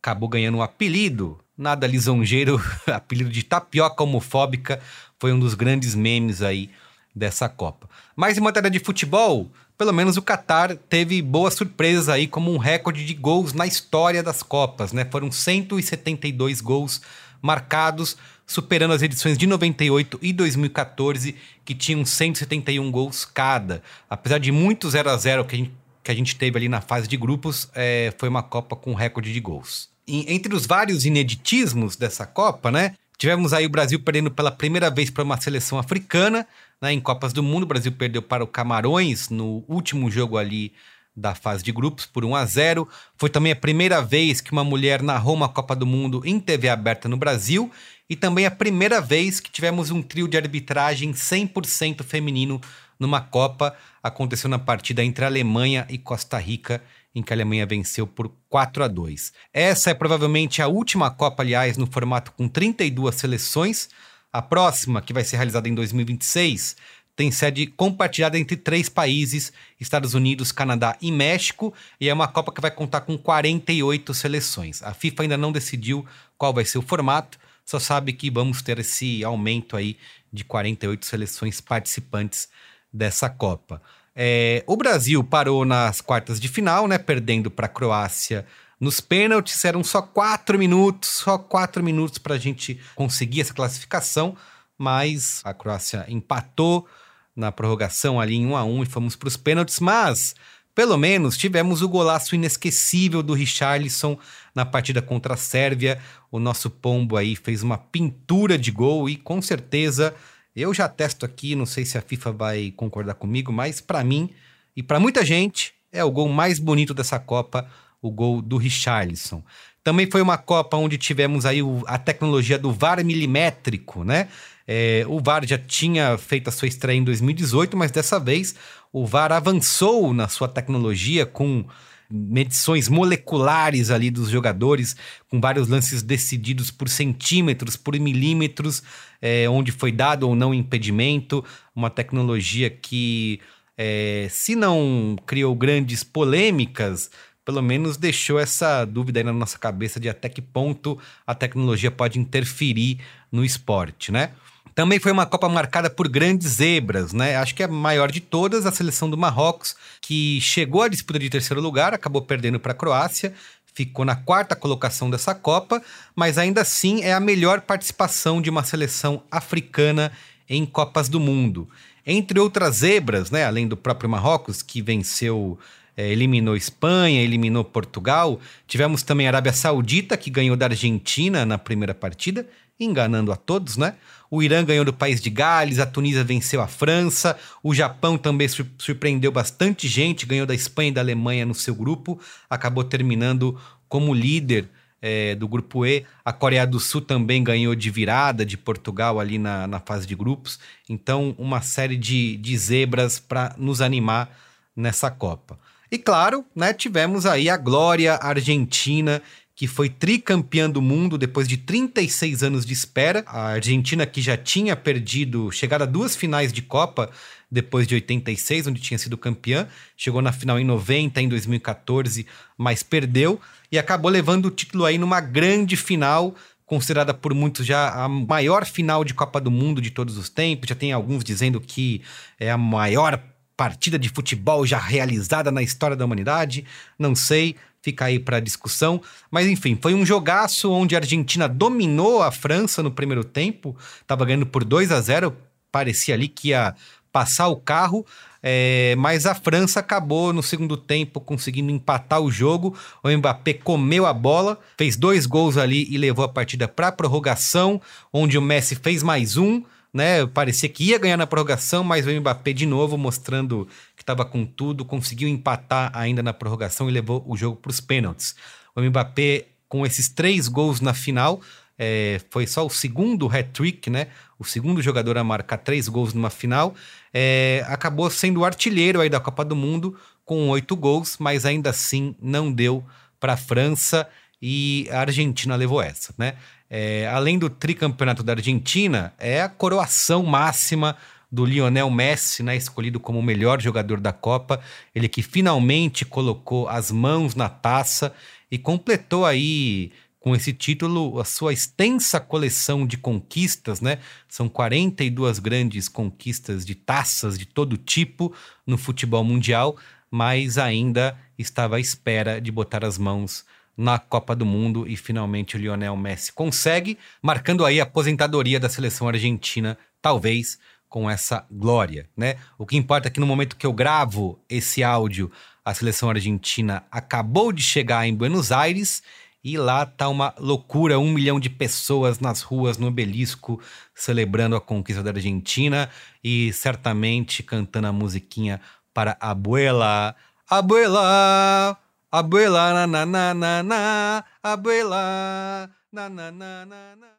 acabou 0.06 0.28
ganhando 0.28 0.58
um 0.58 0.62
apelido, 0.62 1.36
nada 1.58 1.84
lisonjeiro, 1.84 2.62
apelido 2.86 3.28
de 3.28 3.42
tapioca 3.42 4.04
homofóbica, 4.04 4.80
foi 5.18 5.32
um 5.32 5.40
dos 5.40 5.54
grandes 5.54 5.96
memes 5.96 6.42
aí 6.42 6.70
dessa 7.12 7.48
Copa. 7.48 7.90
Mas 8.14 8.38
em 8.38 8.40
matéria 8.40 8.70
de 8.70 8.78
futebol, 8.78 9.50
pelo 9.76 9.92
menos 9.92 10.16
o 10.16 10.22
Qatar 10.22 10.76
teve 10.76 11.20
boas 11.20 11.54
surpresas 11.54 12.08
aí, 12.08 12.28
como 12.28 12.52
um 12.52 12.56
recorde 12.56 13.04
de 13.04 13.14
gols 13.14 13.52
na 13.52 13.66
história 13.66 14.22
das 14.22 14.44
Copas, 14.44 14.92
né? 14.92 15.04
Foram 15.10 15.32
172 15.32 16.60
gols 16.60 17.00
marcados, 17.42 18.16
superando 18.46 18.92
as 18.92 19.02
edições 19.02 19.36
de 19.36 19.46
98 19.46 20.20
e 20.22 20.32
2014, 20.32 21.34
que 21.64 21.74
tinham 21.74 22.04
171 22.04 22.92
gols 22.92 23.24
cada. 23.24 23.82
Apesar 24.08 24.38
de 24.38 24.52
muito 24.52 24.88
0 24.88 25.10
a 25.10 25.16
0 25.16 25.44
que 25.44 25.54
a 25.56 25.58
gente, 25.58 25.72
que 26.04 26.10
a 26.12 26.14
gente 26.14 26.36
teve 26.36 26.58
ali 26.58 26.68
na 26.68 26.80
fase 26.80 27.08
de 27.08 27.16
grupos, 27.16 27.68
é, 27.74 28.14
foi 28.18 28.28
uma 28.28 28.42
Copa 28.42 28.76
com 28.76 28.94
recorde 28.94 29.32
de 29.32 29.40
gols. 29.40 29.95
Entre 30.08 30.54
os 30.54 30.66
vários 30.66 31.04
ineditismos 31.04 31.96
dessa 31.96 32.24
Copa, 32.24 32.70
né? 32.70 32.94
Tivemos 33.18 33.52
aí 33.52 33.66
o 33.66 33.70
Brasil 33.70 33.98
perdendo 33.98 34.30
pela 34.30 34.52
primeira 34.52 34.90
vez 34.90 35.10
para 35.10 35.24
uma 35.24 35.40
seleção 35.40 35.78
africana, 35.78 36.46
né, 36.80 36.92
em 36.92 37.00
Copas 37.00 37.32
do 37.32 37.42
Mundo. 37.42 37.62
O 37.62 37.66
Brasil 37.66 37.90
perdeu 37.90 38.20
para 38.22 38.44
o 38.44 38.46
Camarões 38.46 39.30
no 39.30 39.64
último 39.66 40.10
jogo 40.10 40.36
ali 40.36 40.72
da 41.16 41.34
fase 41.34 41.64
de 41.64 41.72
grupos 41.72 42.04
por 42.04 42.24
1 42.24 42.36
a 42.36 42.44
0. 42.44 42.88
Foi 43.16 43.30
também 43.30 43.52
a 43.52 43.56
primeira 43.56 44.02
vez 44.02 44.42
que 44.42 44.52
uma 44.52 44.62
mulher 44.62 45.02
narrou 45.02 45.34
uma 45.34 45.48
Copa 45.48 45.74
do 45.74 45.86
Mundo 45.86 46.20
em 46.24 46.38
TV 46.38 46.68
aberta 46.68 47.08
no 47.08 47.16
Brasil 47.16 47.70
e 48.08 48.14
também 48.14 48.44
a 48.44 48.50
primeira 48.50 49.00
vez 49.00 49.40
que 49.40 49.50
tivemos 49.50 49.90
um 49.90 50.02
trio 50.02 50.28
de 50.28 50.36
arbitragem 50.36 51.12
100% 51.12 52.02
feminino 52.04 52.60
numa 53.00 53.20
Copa. 53.22 53.74
Aconteceu 54.02 54.50
na 54.50 54.58
partida 54.58 55.02
entre 55.02 55.24
Alemanha 55.24 55.86
e 55.88 55.96
Costa 55.96 56.38
Rica, 56.38 56.82
em 57.16 57.22
que 57.22 57.32
a 57.32 57.36
Alemanha 57.36 57.64
venceu 57.64 58.06
por 58.06 58.30
4 58.50 58.84
a 58.84 58.88
2. 58.88 59.32
Essa 59.50 59.90
é 59.90 59.94
provavelmente 59.94 60.60
a 60.60 60.68
última 60.68 61.10
Copa, 61.10 61.42
aliás, 61.42 61.78
no 61.78 61.86
formato 61.86 62.30
com 62.32 62.46
32 62.46 63.14
seleções. 63.14 63.88
A 64.30 64.42
próxima, 64.42 65.00
que 65.00 65.14
vai 65.14 65.24
ser 65.24 65.36
realizada 65.36 65.66
em 65.66 65.74
2026, 65.74 66.76
tem 67.16 67.30
sede 67.30 67.68
compartilhada 67.68 68.38
entre 68.38 68.54
três 68.54 68.90
países: 68.90 69.50
Estados 69.80 70.12
Unidos, 70.12 70.52
Canadá 70.52 70.94
e 71.00 71.10
México, 71.10 71.72
e 71.98 72.06
é 72.06 72.12
uma 72.12 72.28
Copa 72.28 72.52
que 72.52 72.60
vai 72.60 72.70
contar 72.70 73.00
com 73.00 73.16
48 73.16 74.12
seleções. 74.12 74.82
A 74.82 74.92
FIFA 74.92 75.22
ainda 75.22 75.38
não 75.38 75.50
decidiu 75.50 76.04
qual 76.36 76.52
vai 76.52 76.66
ser 76.66 76.76
o 76.76 76.82
formato, 76.82 77.38
só 77.64 77.78
sabe 77.78 78.12
que 78.12 78.30
vamos 78.30 78.60
ter 78.60 78.78
esse 78.78 79.24
aumento 79.24 79.74
aí 79.74 79.96
de 80.30 80.44
48 80.44 81.06
seleções 81.06 81.62
participantes 81.62 82.50
dessa 82.92 83.30
Copa. 83.30 83.80
É, 84.18 84.64
o 84.66 84.76
Brasil 84.78 85.22
parou 85.22 85.66
nas 85.66 86.00
quartas 86.00 86.40
de 86.40 86.48
final, 86.48 86.88
né, 86.88 86.96
perdendo 86.96 87.50
para 87.50 87.66
a 87.66 87.68
Croácia 87.68 88.46
Nos 88.80 88.98
pênaltis 88.98 89.62
eram 89.62 89.84
só 89.84 90.00
quatro 90.00 90.58
minutos, 90.58 91.10
só 91.10 91.36
quatro 91.36 91.84
minutos 91.84 92.16
para 92.18 92.34
a 92.34 92.38
gente 92.38 92.80
conseguir 92.94 93.42
essa 93.42 93.52
classificação, 93.52 94.34
mas 94.78 95.42
a 95.44 95.52
Croácia 95.52 96.06
empatou 96.08 96.86
na 97.34 97.52
prorrogação 97.52 98.18
ali 98.18 98.36
em 98.36 98.46
1 98.46 98.56
a 98.56 98.64
1 98.64 98.82
e 98.82 98.86
fomos 98.86 99.16
para 99.16 99.28
os 99.28 99.36
pênaltis, 99.36 99.80
mas 99.80 100.34
pelo 100.74 100.98
menos 100.98 101.38
tivemos 101.38 101.80
o 101.80 101.88
golaço 101.88 102.34
inesquecível 102.34 103.22
do 103.22 103.32
Richarlison 103.32 104.18
na 104.54 104.66
partida 104.66 105.00
contra 105.00 105.32
a 105.32 105.36
Sérvia. 105.36 105.98
O 106.30 106.38
nosso 106.38 106.68
pombo 106.68 107.16
aí 107.16 107.34
fez 107.34 107.62
uma 107.62 107.78
pintura 107.78 108.58
de 108.58 108.70
gol 108.70 109.08
e 109.08 109.16
com 109.16 109.40
certeza 109.40 110.14
eu 110.56 110.72
já 110.72 110.88
testo 110.88 111.26
aqui, 111.26 111.54
não 111.54 111.66
sei 111.66 111.84
se 111.84 111.98
a 111.98 112.00
FIFA 112.00 112.32
vai 112.32 112.72
concordar 112.74 113.14
comigo, 113.14 113.52
mas 113.52 113.80
para 113.80 114.02
mim 114.02 114.30
e 114.74 114.82
para 114.82 114.98
muita 114.98 115.24
gente 115.24 115.74
é 115.92 116.02
o 116.02 116.10
gol 116.10 116.28
mais 116.28 116.58
bonito 116.58 116.94
dessa 116.94 117.18
Copa, 117.18 117.68
o 118.00 118.10
gol 118.10 118.40
do 118.40 118.56
Richarlison. 118.56 119.42
Também 119.84 120.10
foi 120.10 120.20
uma 120.20 120.36
Copa 120.36 120.76
onde 120.76 120.98
tivemos 120.98 121.46
aí 121.46 121.62
o, 121.62 121.84
a 121.86 121.98
tecnologia 121.98 122.58
do 122.58 122.72
VAR 122.72 123.04
milimétrico, 123.04 124.02
né? 124.02 124.28
É, 124.66 125.04
o 125.06 125.20
VAR 125.20 125.46
já 125.46 125.56
tinha 125.56 126.18
feito 126.18 126.48
a 126.48 126.52
sua 126.52 126.66
estreia 126.66 126.98
em 126.98 127.04
2018, 127.04 127.76
mas 127.76 127.92
dessa 127.92 128.18
vez 128.18 128.54
o 128.92 129.06
VAR 129.06 129.30
avançou 129.30 130.12
na 130.12 130.26
sua 130.26 130.48
tecnologia 130.48 131.24
com 131.24 131.64
medições 132.10 132.88
moleculares 132.88 133.90
ali 133.90 134.10
dos 134.10 134.30
jogadores, 134.30 134.96
com 135.28 135.40
vários 135.40 135.68
lances 135.68 136.02
decididos 136.02 136.70
por 136.70 136.88
centímetros, 136.88 137.76
por 137.76 137.98
milímetros, 137.98 138.82
é, 139.20 139.48
onde 139.48 139.72
foi 139.72 139.90
dado 139.92 140.28
ou 140.28 140.34
não 140.34 140.54
impedimento, 140.54 141.44
uma 141.74 141.90
tecnologia 141.90 142.70
que, 142.70 143.40
é, 143.76 144.28
se 144.30 144.54
não 144.54 145.16
criou 145.26 145.54
grandes 145.54 146.04
polêmicas, 146.04 147.10
pelo 147.44 147.62
menos 147.62 147.96
deixou 147.96 148.40
essa 148.40 148.84
dúvida 148.84 149.20
aí 149.20 149.24
na 149.24 149.32
nossa 149.32 149.58
cabeça 149.58 150.00
de 150.00 150.08
até 150.08 150.28
que 150.28 150.42
ponto 150.42 150.98
a 151.24 151.34
tecnologia 151.34 151.92
pode 151.92 152.18
interferir 152.18 152.98
no 153.30 153.44
esporte, 153.44 154.10
né? 154.10 154.32
Também 154.76 155.00
foi 155.00 155.10
uma 155.10 155.24
Copa 155.24 155.48
marcada 155.48 155.88
por 155.88 156.06
grandes 156.06 156.48
zebras, 156.48 157.14
né? 157.14 157.34
Acho 157.36 157.54
que 157.54 157.62
a 157.62 157.68
maior 157.68 158.12
de 158.12 158.20
todas, 158.20 158.66
a 158.66 158.70
seleção 158.70 159.08
do 159.08 159.16
Marrocos, 159.16 159.74
que 160.02 160.38
chegou 160.42 160.82
à 160.82 160.88
disputa 160.88 161.18
de 161.18 161.30
terceiro 161.30 161.62
lugar, 161.62 161.94
acabou 161.94 162.20
perdendo 162.20 162.60
para 162.60 162.72
a 162.72 162.74
Croácia, 162.74 163.32
ficou 163.72 164.04
na 164.04 164.14
quarta 164.14 164.54
colocação 164.54 165.08
dessa 165.08 165.34
Copa, 165.34 165.82
mas 166.14 166.36
ainda 166.36 166.60
assim 166.60 167.02
é 167.02 167.14
a 167.14 167.20
melhor 167.20 167.62
participação 167.62 168.42
de 168.42 168.50
uma 168.50 168.62
seleção 168.62 169.22
africana 169.30 170.12
em 170.46 170.66
Copas 170.66 171.08
do 171.08 171.18
Mundo. 171.18 171.66
Entre 172.04 172.38
outras 172.38 172.76
zebras, 172.76 173.30
né, 173.30 173.46
além 173.46 173.66
do 173.66 173.78
próprio 173.78 174.10
Marrocos, 174.10 174.60
que 174.60 174.82
venceu 174.82 175.58
é, 175.96 176.06
eliminou 176.12 176.54
Espanha, 176.54 177.22
eliminou 177.22 177.64
Portugal. 177.64 178.38
Tivemos 178.68 179.02
também 179.02 179.26
a 179.26 179.30
Arábia 179.30 179.54
Saudita, 179.54 180.18
que 180.18 180.28
ganhou 180.28 180.54
da 180.54 180.66
Argentina 180.66 181.46
na 181.46 181.56
primeira 181.56 181.94
partida, 181.94 182.46
enganando 182.78 183.32
a 183.32 183.36
todos, 183.36 183.78
né? 183.78 183.94
O 184.30 184.42
Irã 184.42 184.64
ganhou 184.64 184.84
do 184.84 184.92
país 184.92 185.20
de 185.20 185.30
Gales, 185.30 185.78
a 185.78 185.86
Tunísia 185.86 186.24
venceu 186.24 186.60
a 186.60 186.66
França, 186.66 187.38
o 187.62 187.74
Japão 187.74 188.18
também 188.18 188.48
surpreendeu 188.78 189.30
bastante 189.30 189.86
gente, 189.88 190.26
ganhou 190.26 190.46
da 190.46 190.54
Espanha 190.54 190.90
e 190.90 190.92
da 190.92 191.00
Alemanha 191.00 191.46
no 191.46 191.54
seu 191.54 191.74
grupo, 191.74 192.20
acabou 192.50 192.84
terminando 192.84 193.58
como 193.88 194.14
líder 194.14 194.68
é, 195.00 195.34
do 195.34 195.46
grupo 195.46 195.86
E. 195.86 196.04
A 196.24 196.32
Coreia 196.32 196.66
do 196.66 196.80
Sul 196.80 197.00
também 197.00 197.44
ganhou 197.44 197.74
de 197.74 197.90
virada 197.90 198.44
de 198.44 198.56
Portugal 198.56 199.20
ali 199.20 199.38
na, 199.38 199.66
na 199.66 199.80
fase 199.80 200.06
de 200.06 200.14
grupos. 200.14 200.58
Então, 200.88 201.34
uma 201.38 201.60
série 201.60 201.96
de, 201.96 202.36
de 202.38 202.56
zebras 202.56 203.18
para 203.18 203.54
nos 203.56 203.80
animar 203.80 204.30
nessa 204.74 205.10
Copa. 205.10 205.58
E 205.90 205.98
claro, 205.98 206.44
né, 206.54 206.72
tivemos 206.72 207.24
aí 207.24 207.48
a 207.48 207.56
glória 207.56 208.14
argentina, 208.16 209.22
que 209.56 209.66
foi 209.66 209.88
tricampeã 209.88 210.68
do 210.68 210.82
mundo 210.82 211.16
depois 211.16 211.48
de 211.48 211.56
36 211.56 212.42
anos 212.42 212.66
de 212.66 212.74
espera. 212.74 213.24
A 213.26 213.46
Argentina 213.46 214.04
que 214.04 214.20
já 214.20 214.36
tinha 214.36 214.76
perdido, 214.76 215.50
chegado 215.50 215.80
a 215.82 215.86
duas 215.86 216.14
finais 216.14 216.52
de 216.52 216.60
Copa 216.60 217.10
depois 217.50 217.86
de 217.86 217.94
86, 217.94 218.66
onde 218.66 218.82
tinha 218.82 218.98
sido 218.98 219.16
campeã, 219.16 219.66
chegou 219.96 220.20
na 220.20 220.30
final 220.30 220.60
em 220.60 220.64
90, 220.64 221.22
em 221.22 221.28
2014, 221.28 222.26
mas 222.58 222.82
perdeu 222.82 223.40
e 223.72 223.78
acabou 223.78 224.10
levando 224.10 224.46
o 224.46 224.50
título 224.50 224.84
aí 224.84 224.98
numa 224.98 225.22
grande 225.22 225.74
final, 225.74 226.34
considerada 226.66 227.14
por 227.14 227.32
muitos 227.32 227.64
já 227.64 228.04
a 228.04 228.08
maior 228.08 228.66
final 228.66 229.04
de 229.04 229.14
Copa 229.14 229.40
do 229.40 229.50
Mundo 229.50 229.80
de 229.80 229.90
todos 229.90 230.18
os 230.18 230.28
tempos. 230.28 230.68
Já 230.68 230.74
tem 230.74 230.92
alguns 230.92 231.24
dizendo 231.24 231.60
que 231.62 232.02
é 232.38 232.50
a 232.50 232.58
maior 232.58 233.18
partida 233.56 233.98
de 233.98 234.10
futebol 234.10 234.66
já 234.66 234.78
realizada 234.78 235.50
na 235.50 235.62
história 235.62 235.96
da 235.96 236.04
humanidade, 236.04 236.66
não 236.98 237.14
sei, 237.14 237.56
fica 237.86 238.06
aí 238.06 238.18
para 238.18 238.40
discussão. 238.40 239.00
Mas 239.30 239.46
enfim, 239.46 239.78
foi 239.80 239.94
um 239.94 240.04
jogaço 240.04 240.72
onde 240.72 240.96
a 240.96 240.98
Argentina 240.98 241.48
dominou 241.48 242.20
a 242.20 242.32
França 242.32 242.82
no 242.82 242.90
primeiro 242.90 243.22
tempo, 243.22 243.76
estava 244.00 244.24
ganhando 244.24 244.46
por 244.46 244.64
2 244.64 244.90
a 244.90 245.00
0, 245.00 245.32
parecia 245.70 246.14
ali 246.14 246.26
que 246.26 246.48
ia 246.48 246.74
passar 247.12 247.46
o 247.46 247.56
carro, 247.56 248.04
é, 248.42 248.96
mas 248.98 249.24
a 249.24 249.34
França 249.36 249.78
acabou 249.78 250.32
no 250.32 250.42
segundo 250.42 250.76
tempo 250.76 251.20
conseguindo 251.20 251.70
empatar 251.70 252.20
o 252.20 252.30
jogo. 252.30 252.76
O 253.02 253.08
Mbappé 253.08 253.54
comeu 253.54 254.04
a 254.04 254.12
bola, 254.12 254.58
fez 254.76 254.96
dois 254.96 255.26
gols 255.26 255.56
ali 255.56 255.86
e 255.88 255.96
levou 255.96 256.24
a 256.24 256.28
partida 256.28 256.66
para 256.66 256.90
prorrogação, 256.90 257.80
onde 258.12 258.36
o 258.36 258.42
Messi 258.42 258.74
fez 258.74 259.02
mais 259.02 259.36
um 259.36 259.62
né? 259.96 260.26
Parecia 260.26 260.68
que 260.68 260.84
ia 260.84 260.98
ganhar 260.98 261.16
na 261.16 261.26
prorrogação, 261.26 261.82
mas 261.82 262.06
o 262.06 262.10
Mbappé 262.10 262.52
de 262.52 262.66
novo 262.66 262.98
mostrando 262.98 263.66
estava 264.06 264.24
com 264.24 264.46
tudo, 264.46 264.84
conseguiu 264.84 265.28
empatar 265.28 265.90
ainda 265.92 266.22
na 266.22 266.32
prorrogação 266.32 266.88
e 266.88 266.92
levou 266.92 267.24
o 267.26 267.36
jogo 267.36 267.56
para 267.56 267.70
os 267.70 267.80
pênaltis. 267.80 268.36
O 268.74 268.80
Mbappé 268.80 269.46
com 269.68 269.84
esses 269.84 270.08
três 270.08 270.46
gols 270.46 270.80
na 270.80 270.94
final 270.94 271.40
é, 271.76 272.20
foi 272.30 272.46
só 272.46 272.64
o 272.64 272.70
segundo 272.70 273.28
hat-trick, 273.28 273.90
né? 273.90 274.06
O 274.38 274.44
segundo 274.44 274.80
jogador 274.80 275.18
a 275.18 275.24
marcar 275.24 275.58
três 275.58 275.88
gols 275.88 276.14
numa 276.14 276.30
final. 276.30 276.72
É, 277.12 277.64
acabou 277.66 278.08
sendo 278.08 278.40
o 278.40 278.44
artilheiro 278.44 279.00
aí 279.00 279.10
da 279.10 279.18
Copa 279.18 279.44
do 279.44 279.56
Mundo 279.56 279.98
com 280.24 280.48
oito 280.50 280.76
gols, 280.76 281.16
mas 281.18 281.44
ainda 281.44 281.70
assim 281.70 282.14
não 282.22 282.52
deu 282.52 282.84
para 283.18 283.32
a 283.32 283.36
França 283.36 284.08
e 284.40 284.88
a 284.92 285.00
Argentina 285.00 285.56
levou 285.56 285.82
essa, 285.82 286.14
né? 286.16 286.34
É, 286.70 287.08
além 287.08 287.38
do 287.38 287.50
tricampeonato 287.50 288.22
da 288.22 288.34
Argentina, 288.34 289.12
é 289.18 289.42
a 289.42 289.48
coroação 289.48 290.22
máxima 290.22 290.96
do 291.36 291.44
Lionel 291.44 291.90
Messi, 291.90 292.42
né, 292.42 292.56
escolhido 292.56 292.98
como 292.98 293.18
o 293.18 293.22
melhor 293.22 293.60
jogador 293.60 294.00
da 294.00 294.10
Copa. 294.10 294.58
Ele 294.94 295.06
que 295.06 295.20
finalmente 295.20 296.02
colocou 296.02 296.66
as 296.66 296.90
mãos 296.90 297.34
na 297.34 297.46
taça 297.46 298.14
e 298.50 298.56
completou 298.56 299.26
aí 299.26 299.92
com 300.18 300.34
esse 300.34 300.54
título 300.54 301.20
a 301.20 301.26
sua 301.26 301.52
extensa 301.52 302.18
coleção 302.18 302.86
de 302.86 302.96
conquistas, 302.96 303.82
né? 303.82 303.98
São 304.26 304.48
42 304.48 305.38
grandes 305.38 305.90
conquistas 305.90 306.64
de 306.64 306.74
taças 306.74 307.38
de 307.38 307.44
todo 307.44 307.76
tipo 307.76 308.34
no 308.66 308.78
futebol 308.78 309.22
mundial, 309.22 309.76
mas 310.10 310.56
ainda 310.56 311.18
estava 311.38 311.76
à 311.76 311.80
espera 311.80 312.40
de 312.40 312.50
botar 312.50 312.82
as 312.82 312.96
mãos 312.96 313.44
na 313.76 313.98
Copa 313.98 314.34
do 314.34 314.46
Mundo 314.46 314.88
e 314.88 314.96
finalmente 314.96 315.54
o 315.54 315.58
Lionel 315.58 315.96
Messi 315.98 316.32
consegue, 316.32 316.96
marcando 317.20 317.62
aí 317.62 317.78
a 317.78 317.82
aposentadoria 317.82 318.58
da 318.58 318.70
seleção 318.70 319.06
argentina, 319.06 319.76
talvez 320.00 320.58
com 320.88 321.08
essa 321.10 321.46
glória, 321.50 322.08
né? 322.16 322.36
O 322.58 322.66
que 322.66 322.76
importa 322.76 323.08
é 323.08 323.10
que 323.10 323.20
no 323.20 323.26
momento 323.26 323.56
que 323.56 323.66
eu 323.66 323.72
gravo 323.72 324.38
esse 324.48 324.82
áudio, 324.82 325.30
a 325.64 325.74
seleção 325.74 326.08
argentina 326.08 326.84
acabou 326.90 327.52
de 327.52 327.62
chegar 327.62 328.06
em 328.06 328.14
Buenos 328.14 328.52
Aires 328.52 329.02
e 329.42 329.56
lá 329.56 329.86
tá 329.86 330.08
uma 330.08 330.34
loucura, 330.38 330.98
um 330.98 331.12
milhão 331.12 331.38
de 331.38 331.48
pessoas 331.48 332.18
nas 332.18 332.42
ruas, 332.42 332.78
no 332.78 332.88
obelisco, 332.88 333.60
celebrando 333.94 334.56
a 334.56 334.60
conquista 334.60 335.02
da 335.02 335.10
Argentina 335.10 335.88
e 336.22 336.52
certamente 336.52 337.44
cantando 337.44 337.86
a 337.86 337.92
musiquinha 337.92 338.60
para 338.92 339.16
Abuela, 339.20 340.16
Abuela, 340.50 341.78
Abuela, 342.10 342.86
na, 342.86 343.06
na, 343.06 343.34
na, 343.34 343.62
na, 343.62 344.24
abuela, 344.42 345.70
na, 345.92 346.08
na, 346.08 346.30
na, 346.30 346.66
na, 346.66 346.96
na. 346.96 347.15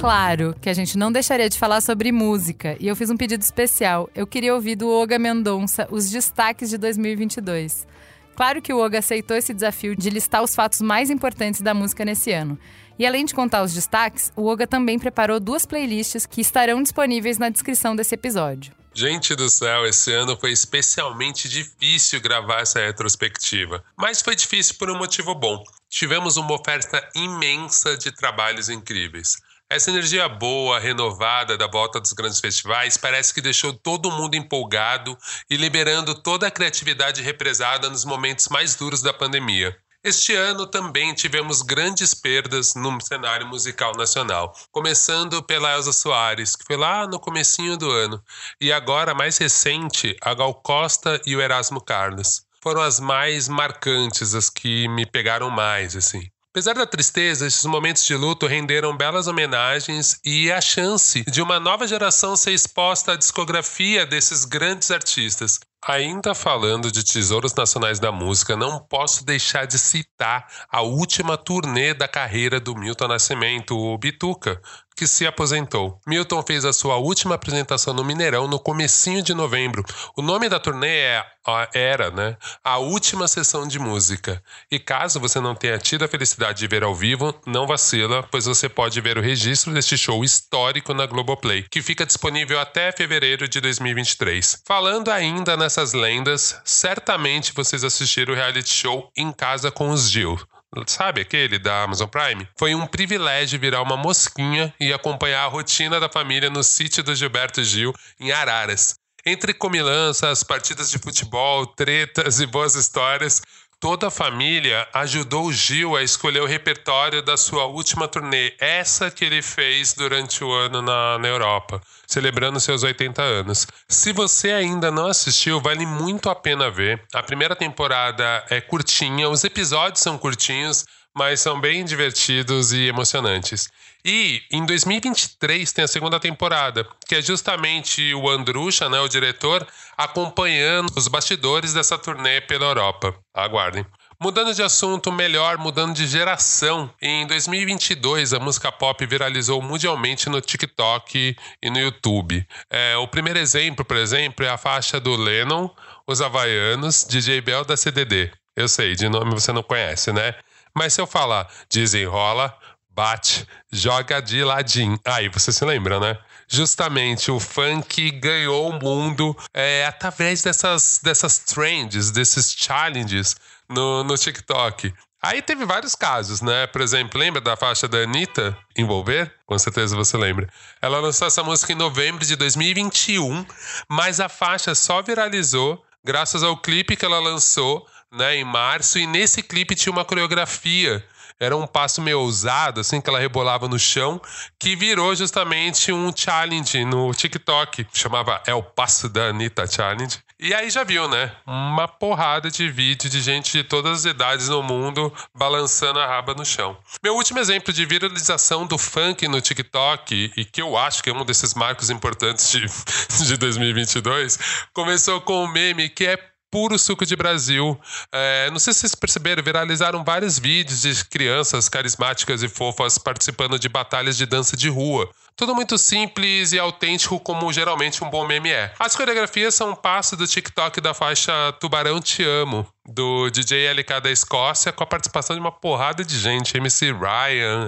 Claro 0.00 0.56
que 0.58 0.70
a 0.70 0.72
gente 0.72 0.96
não 0.96 1.12
deixaria 1.12 1.46
de 1.46 1.58
falar 1.58 1.82
sobre 1.82 2.10
música 2.10 2.74
e 2.80 2.88
eu 2.88 2.96
fiz 2.96 3.10
um 3.10 3.18
pedido 3.18 3.42
especial. 3.42 4.08
Eu 4.14 4.26
queria 4.26 4.54
ouvir 4.54 4.74
do 4.74 4.88
Oga 4.88 5.18
Mendonça 5.18 5.86
os 5.90 6.08
destaques 6.08 6.70
de 6.70 6.78
2022. 6.78 7.86
Claro 8.34 8.62
que 8.62 8.72
o 8.72 8.78
Oga 8.78 9.00
aceitou 9.00 9.36
esse 9.36 9.52
desafio 9.52 9.94
de 9.94 10.08
listar 10.08 10.42
os 10.42 10.54
fatos 10.54 10.80
mais 10.80 11.10
importantes 11.10 11.60
da 11.60 11.74
música 11.74 12.02
nesse 12.02 12.32
ano. 12.32 12.58
E 12.98 13.06
além 13.06 13.26
de 13.26 13.34
contar 13.34 13.62
os 13.62 13.74
destaques, 13.74 14.32
o 14.34 14.46
Oga 14.46 14.66
também 14.66 14.98
preparou 14.98 15.38
duas 15.38 15.66
playlists 15.66 16.24
que 16.24 16.40
estarão 16.40 16.82
disponíveis 16.82 17.36
na 17.36 17.50
descrição 17.50 17.94
desse 17.94 18.14
episódio. 18.14 18.72
Gente 18.94 19.34
do 19.34 19.50
céu, 19.50 19.84
esse 19.84 20.10
ano 20.14 20.34
foi 20.34 20.50
especialmente 20.50 21.46
difícil 21.46 22.22
gravar 22.22 22.62
essa 22.62 22.80
retrospectiva. 22.80 23.84
Mas 23.98 24.22
foi 24.22 24.34
difícil 24.34 24.76
por 24.78 24.90
um 24.90 24.96
motivo 24.96 25.34
bom. 25.34 25.62
Tivemos 25.90 26.38
uma 26.38 26.54
oferta 26.54 27.06
imensa 27.14 27.98
de 27.98 28.10
trabalhos 28.10 28.70
incríveis. 28.70 29.36
Essa 29.72 29.90
energia 29.90 30.28
boa, 30.28 30.80
renovada 30.80 31.56
da 31.56 31.68
volta 31.68 32.00
dos 32.00 32.12
grandes 32.12 32.40
festivais 32.40 32.96
parece 32.96 33.32
que 33.32 33.40
deixou 33.40 33.72
todo 33.72 34.10
mundo 34.10 34.34
empolgado 34.34 35.16
e 35.48 35.56
liberando 35.56 36.12
toda 36.12 36.48
a 36.48 36.50
criatividade 36.50 37.22
represada 37.22 37.88
nos 37.88 38.04
momentos 38.04 38.48
mais 38.48 38.74
duros 38.74 39.00
da 39.00 39.12
pandemia. 39.12 39.78
Este 40.02 40.34
ano 40.34 40.66
também 40.66 41.14
tivemos 41.14 41.62
grandes 41.62 42.14
perdas 42.14 42.74
no 42.74 43.00
cenário 43.00 43.46
musical 43.46 43.94
nacional, 43.96 44.52
começando 44.72 45.40
pela 45.40 45.72
Elza 45.72 45.92
Soares, 45.92 46.56
que 46.56 46.64
foi 46.64 46.76
lá 46.76 47.06
no 47.06 47.20
comecinho 47.20 47.76
do 47.76 47.88
ano, 47.92 48.20
e 48.60 48.72
agora 48.72 49.14
mais 49.14 49.38
recente, 49.38 50.16
a 50.20 50.34
Gal 50.34 50.54
Costa 50.54 51.22
e 51.24 51.36
o 51.36 51.40
Erasmo 51.40 51.80
Carlos. 51.80 52.44
Foram 52.60 52.82
as 52.82 52.98
mais 52.98 53.46
marcantes, 53.46 54.34
as 54.34 54.50
que 54.50 54.88
me 54.88 55.06
pegaram 55.06 55.48
mais, 55.48 55.94
assim. 55.94 56.28
Apesar 56.52 56.74
da 56.74 56.84
tristeza, 56.84 57.46
esses 57.46 57.64
momentos 57.64 58.04
de 58.04 58.16
luto 58.16 58.44
renderam 58.44 58.96
belas 58.96 59.28
homenagens 59.28 60.18
e 60.24 60.50
a 60.50 60.60
chance 60.60 61.22
de 61.30 61.40
uma 61.40 61.60
nova 61.60 61.86
geração 61.86 62.34
ser 62.34 62.50
exposta 62.50 63.12
à 63.12 63.16
discografia 63.16 64.04
desses 64.04 64.44
grandes 64.44 64.90
artistas. 64.90 65.60
Ainda 65.86 66.34
falando 66.34 66.90
de 66.90 67.04
tesouros 67.04 67.54
nacionais 67.54 68.00
da 68.00 68.10
música, 68.10 68.56
não 68.56 68.80
posso 68.80 69.24
deixar 69.24 69.64
de 69.64 69.78
citar 69.78 70.44
a 70.68 70.82
última 70.82 71.38
turnê 71.38 71.94
da 71.94 72.08
carreira 72.08 72.58
do 72.58 72.74
Milton 72.74 73.06
Nascimento, 73.06 73.78
o 73.78 73.96
Bituca, 73.96 74.60
que 75.00 75.06
se 75.06 75.26
aposentou. 75.26 75.98
Milton 76.06 76.42
fez 76.42 76.62
a 76.66 76.74
sua 76.74 76.96
última 76.96 77.34
apresentação 77.34 77.94
no 77.94 78.04
Mineirão 78.04 78.46
no 78.46 78.60
comecinho 78.60 79.22
de 79.22 79.32
novembro. 79.32 79.82
O 80.14 80.20
nome 80.20 80.46
da 80.46 80.60
turnê 80.60 80.88
é, 80.88 81.24
era, 81.72 82.10
né, 82.10 82.36
a 82.62 82.76
última 82.76 83.26
sessão 83.26 83.66
de 83.66 83.78
música. 83.78 84.42
E 84.70 84.78
caso 84.78 85.18
você 85.18 85.40
não 85.40 85.54
tenha 85.54 85.78
tido 85.78 86.04
a 86.04 86.08
felicidade 86.08 86.58
de 86.58 86.66
ver 86.66 86.84
ao 86.84 86.94
vivo, 86.94 87.34
não 87.46 87.66
vacila, 87.66 88.22
pois 88.30 88.44
você 88.44 88.68
pode 88.68 89.00
ver 89.00 89.16
o 89.16 89.22
registro 89.22 89.72
deste 89.72 89.96
show 89.96 90.22
histórico 90.22 90.92
na 90.92 91.06
Globoplay, 91.06 91.64
que 91.70 91.80
fica 91.80 92.04
disponível 92.04 92.60
até 92.60 92.92
fevereiro 92.92 93.48
de 93.48 93.58
2023. 93.58 94.62
Falando 94.66 95.10
ainda 95.10 95.56
nessas 95.56 95.94
lendas, 95.94 96.60
certamente 96.62 97.54
vocês 97.54 97.84
assistiram 97.84 98.34
o 98.34 98.36
reality 98.36 98.68
show 98.68 99.10
Em 99.16 99.32
Casa 99.32 99.70
com 99.70 99.88
os 99.88 100.10
Gil 100.10 100.38
sabe 100.86 101.20
aquele 101.20 101.58
da 101.58 101.82
Amazon 101.82 102.08
Prime? 102.08 102.48
Foi 102.56 102.74
um 102.74 102.86
privilégio 102.86 103.58
virar 103.58 103.82
uma 103.82 103.96
mosquinha 103.96 104.72
e 104.78 104.92
acompanhar 104.92 105.44
a 105.44 105.48
rotina 105.48 105.98
da 105.98 106.08
família 106.08 106.48
no 106.48 106.62
sítio 106.62 107.02
do 107.02 107.14
Gilberto 107.14 107.62
Gil, 107.62 107.92
em 108.18 108.30
Araras. 108.30 108.94
Entre 109.26 109.52
comilanças, 109.52 110.42
partidas 110.42 110.90
de 110.90 110.98
futebol, 110.98 111.66
tretas 111.66 112.40
e 112.40 112.46
boas 112.46 112.74
histórias, 112.74 113.42
toda 113.80 114.08
a 114.08 114.10
família 114.10 114.86
ajudou 114.92 115.46
o 115.46 115.52
Gil 115.52 115.96
a 115.96 116.02
escolher 116.02 116.42
o 116.42 116.46
repertório 116.46 117.22
da 117.22 117.36
sua 117.36 117.64
última 117.64 118.06
turnê, 118.06 118.52
essa 118.60 119.10
que 119.10 119.24
ele 119.24 119.40
fez 119.40 119.94
durante 119.94 120.44
o 120.44 120.52
ano 120.52 120.82
na, 120.82 121.18
na 121.18 121.26
Europa, 121.26 121.80
celebrando 122.06 122.60
seus 122.60 122.82
80 122.82 123.22
anos. 123.22 123.66
Se 123.88 124.12
você 124.12 124.52
ainda 124.52 124.90
não 124.90 125.06
assistiu, 125.06 125.60
vale 125.60 125.86
muito 125.86 126.28
a 126.28 126.34
pena 126.34 126.70
ver. 126.70 127.02
A 127.14 127.22
primeira 127.22 127.56
temporada 127.56 128.44
é 128.50 128.60
curtinha, 128.60 129.30
os 129.30 129.42
episódios 129.42 130.02
são 130.02 130.18
curtinhos, 130.18 130.84
mas 131.14 131.40
são 131.40 131.58
bem 131.58 131.84
divertidos 131.84 132.72
e 132.72 132.86
emocionantes. 132.86 133.68
E 134.04 134.42
em 134.50 134.64
2023 134.64 135.72
tem 135.72 135.84
a 135.84 135.88
segunda 135.88 136.18
temporada, 136.18 136.86
que 137.06 137.14
é 137.14 137.22
justamente 137.22 138.14
o 138.14 138.28
Andrucha, 138.28 138.88
né, 138.88 139.00
o 139.00 139.08
diretor, 139.08 139.66
acompanhando 139.96 140.90
os 140.96 141.08
bastidores 141.08 141.74
dessa 141.74 141.98
turnê 141.98 142.40
pela 142.40 142.66
Europa. 142.66 143.14
Aguardem. 143.34 143.84
Mudando 144.22 144.52
de 144.52 144.62
assunto, 144.62 145.10
melhor, 145.10 145.56
mudando 145.56 145.94
de 145.94 146.06
geração. 146.06 146.92
Em 147.00 147.26
2022, 147.26 148.34
a 148.34 148.38
música 148.38 148.70
pop 148.70 149.06
viralizou 149.06 149.62
mundialmente 149.62 150.28
no 150.28 150.42
TikTok 150.42 151.34
e 151.62 151.70
no 151.70 151.78
YouTube. 151.78 152.46
É, 152.68 152.98
o 152.98 153.08
primeiro 153.08 153.38
exemplo, 153.38 153.82
por 153.82 153.96
exemplo, 153.96 154.44
é 154.44 154.50
a 154.50 154.58
faixa 154.58 155.00
do 155.00 155.16
Lennon, 155.16 155.70
Os 156.06 156.20
Havaianos, 156.20 157.06
DJ 157.08 157.40
Bell 157.40 157.64
da 157.64 157.78
CDD. 157.78 158.30
Eu 158.54 158.68
sei, 158.68 158.94
de 158.94 159.08
nome 159.08 159.30
você 159.30 159.52
não 159.52 159.62
conhece, 159.62 160.12
né? 160.12 160.34
Mas 160.74 160.92
se 160.92 161.00
eu 161.00 161.06
falar 161.06 161.50
desenrola, 161.70 162.54
bate, 163.00 163.46
joga 163.72 164.20
de 164.20 164.44
ladinho. 164.44 165.00
Aí 165.06 165.30
você 165.30 165.50
se 165.50 165.64
lembra, 165.64 165.98
né? 165.98 166.18
Justamente 166.46 167.30
o 167.30 167.40
funk 167.40 168.10
ganhou 168.10 168.68
o 168.68 168.78
mundo 168.78 169.34
é, 169.54 169.86
através 169.86 170.42
dessas, 170.42 171.00
dessas 171.02 171.38
trends, 171.38 172.10
desses 172.10 172.52
challenges 172.52 173.36
no, 173.66 174.04
no 174.04 174.18
TikTok. 174.18 174.92
Aí 175.22 175.40
teve 175.40 175.64
vários 175.64 175.94
casos, 175.94 176.42
né? 176.42 176.66
Por 176.66 176.82
exemplo, 176.82 177.18
lembra 177.18 177.40
da 177.40 177.56
faixa 177.56 177.88
da 177.88 177.98
Anitta, 177.98 178.54
Envolver? 178.76 179.32
Com 179.46 179.58
certeza 179.58 179.96
você 179.96 180.18
lembra. 180.18 180.46
Ela 180.82 181.00
lançou 181.00 181.26
essa 181.26 181.42
música 181.42 181.72
em 181.72 181.76
novembro 181.76 182.26
de 182.26 182.36
2021, 182.36 183.46
mas 183.88 184.20
a 184.20 184.28
faixa 184.28 184.74
só 184.74 185.00
viralizou 185.00 185.82
graças 186.04 186.42
ao 186.42 186.54
clipe 186.58 186.96
que 186.96 187.04
ela 187.06 187.18
lançou 187.18 187.86
né, 188.12 188.36
em 188.36 188.44
março, 188.44 188.98
e 188.98 189.06
nesse 189.06 189.42
clipe 189.42 189.74
tinha 189.74 189.92
uma 189.92 190.04
coreografia. 190.04 191.04
Era 191.40 191.56
um 191.56 191.66
passo 191.66 192.02
meio 192.02 192.20
ousado, 192.20 192.80
assim, 192.80 193.00
que 193.00 193.08
ela 193.08 193.18
rebolava 193.18 193.66
no 193.66 193.78
chão, 193.78 194.20
que 194.58 194.76
virou 194.76 195.16
justamente 195.16 195.90
um 195.90 196.14
challenge 196.14 196.84
no 196.84 197.14
TikTok. 197.14 197.86
Chamava 197.94 198.42
É 198.46 198.52
o 198.52 198.62
Passo 198.62 199.08
da 199.08 199.28
Anitta 199.28 199.66
Challenge. 199.66 200.18
E 200.42 200.54
aí 200.54 200.70
já 200.70 200.84
viu, 200.84 201.06
né? 201.06 201.32
Uma 201.46 201.86
porrada 201.86 202.50
de 202.50 202.70
vídeo 202.70 203.10
de 203.10 203.20
gente 203.20 203.52
de 203.52 203.62
todas 203.62 204.00
as 204.00 204.04
idades 204.06 204.48
no 204.48 204.62
mundo 204.62 205.12
balançando 205.34 205.98
a 205.98 206.06
raba 206.06 206.34
no 206.34 206.46
chão. 206.46 206.76
Meu 207.02 207.14
último 207.14 207.38
exemplo 207.38 207.74
de 207.74 207.84
viralização 207.84 208.66
do 208.66 208.78
funk 208.78 209.28
no 209.28 209.40
TikTok, 209.40 210.32
e 210.34 210.44
que 210.46 210.62
eu 210.62 210.78
acho 210.78 211.02
que 211.02 211.10
é 211.10 211.12
um 211.12 211.26
desses 211.26 211.52
marcos 211.52 211.90
importantes 211.90 212.50
de, 212.50 212.66
de 213.24 213.36
2022, 213.36 214.38
começou 214.72 215.20
com 215.20 215.44
um 215.44 215.48
meme 215.48 215.90
que 215.90 216.06
é 216.06 216.29
puro 216.50 216.78
suco 216.78 217.06
de 217.06 217.14
Brasil. 217.14 217.78
É, 218.12 218.50
não 218.50 218.58
sei 218.58 218.72
se 218.72 218.80
vocês 218.80 218.94
perceberam, 218.94 219.42
viralizaram 219.42 220.02
vários 220.04 220.38
vídeos 220.38 220.82
de 220.82 221.04
crianças 221.04 221.68
carismáticas 221.68 222.42
e 222.42 222.48
fofas 222.48 222.98
participando 222.98 223.58
de 223.58 223.68
batalhas 223.68 224.16
de 224.16 224.26
dança 224.26 224.56
de 224.56 224.68
rua. 224.68 225.08
Tudo 225.40 225.54
muito 225.54 225.78
simples 225.78 226.52
e 226.52 226.58
autêntico, 226.58 227.18
como 227.18 227.50
geralmente 227.50 228.04
um 228.04 228.10
bom 228.10 228.26
meme 228.26 228.50
é. 228.50 228.74
As 228.78 228.94
coreografias 228.94 229.54
são 229.54 229.70
um 229.70 229.74
passo 229.74 230.14
do 230.14 230.26
TikTok 230.26 230.82
da 230.82 230.92
faixa 230.92 231.32
Tubarão 231.58 231.98
Te 231.98 232.22
Amo, 232.22 232.70
do 232.86 233.30
DJ 233.30 233.72
LK 233.72 234.00
da 234.02 234.10
Escócia, 234.10 234.72
com 234.72 234.82
a 234.84 234.86
participação 234.86 235.34
de 235.34 235.40
uma 235.40 235.52
porrada 235.52 236.04
de 236.04 236.18
gente: 236.18 236.56
MC 236.58 236.92
Ryan, 236.92 237.66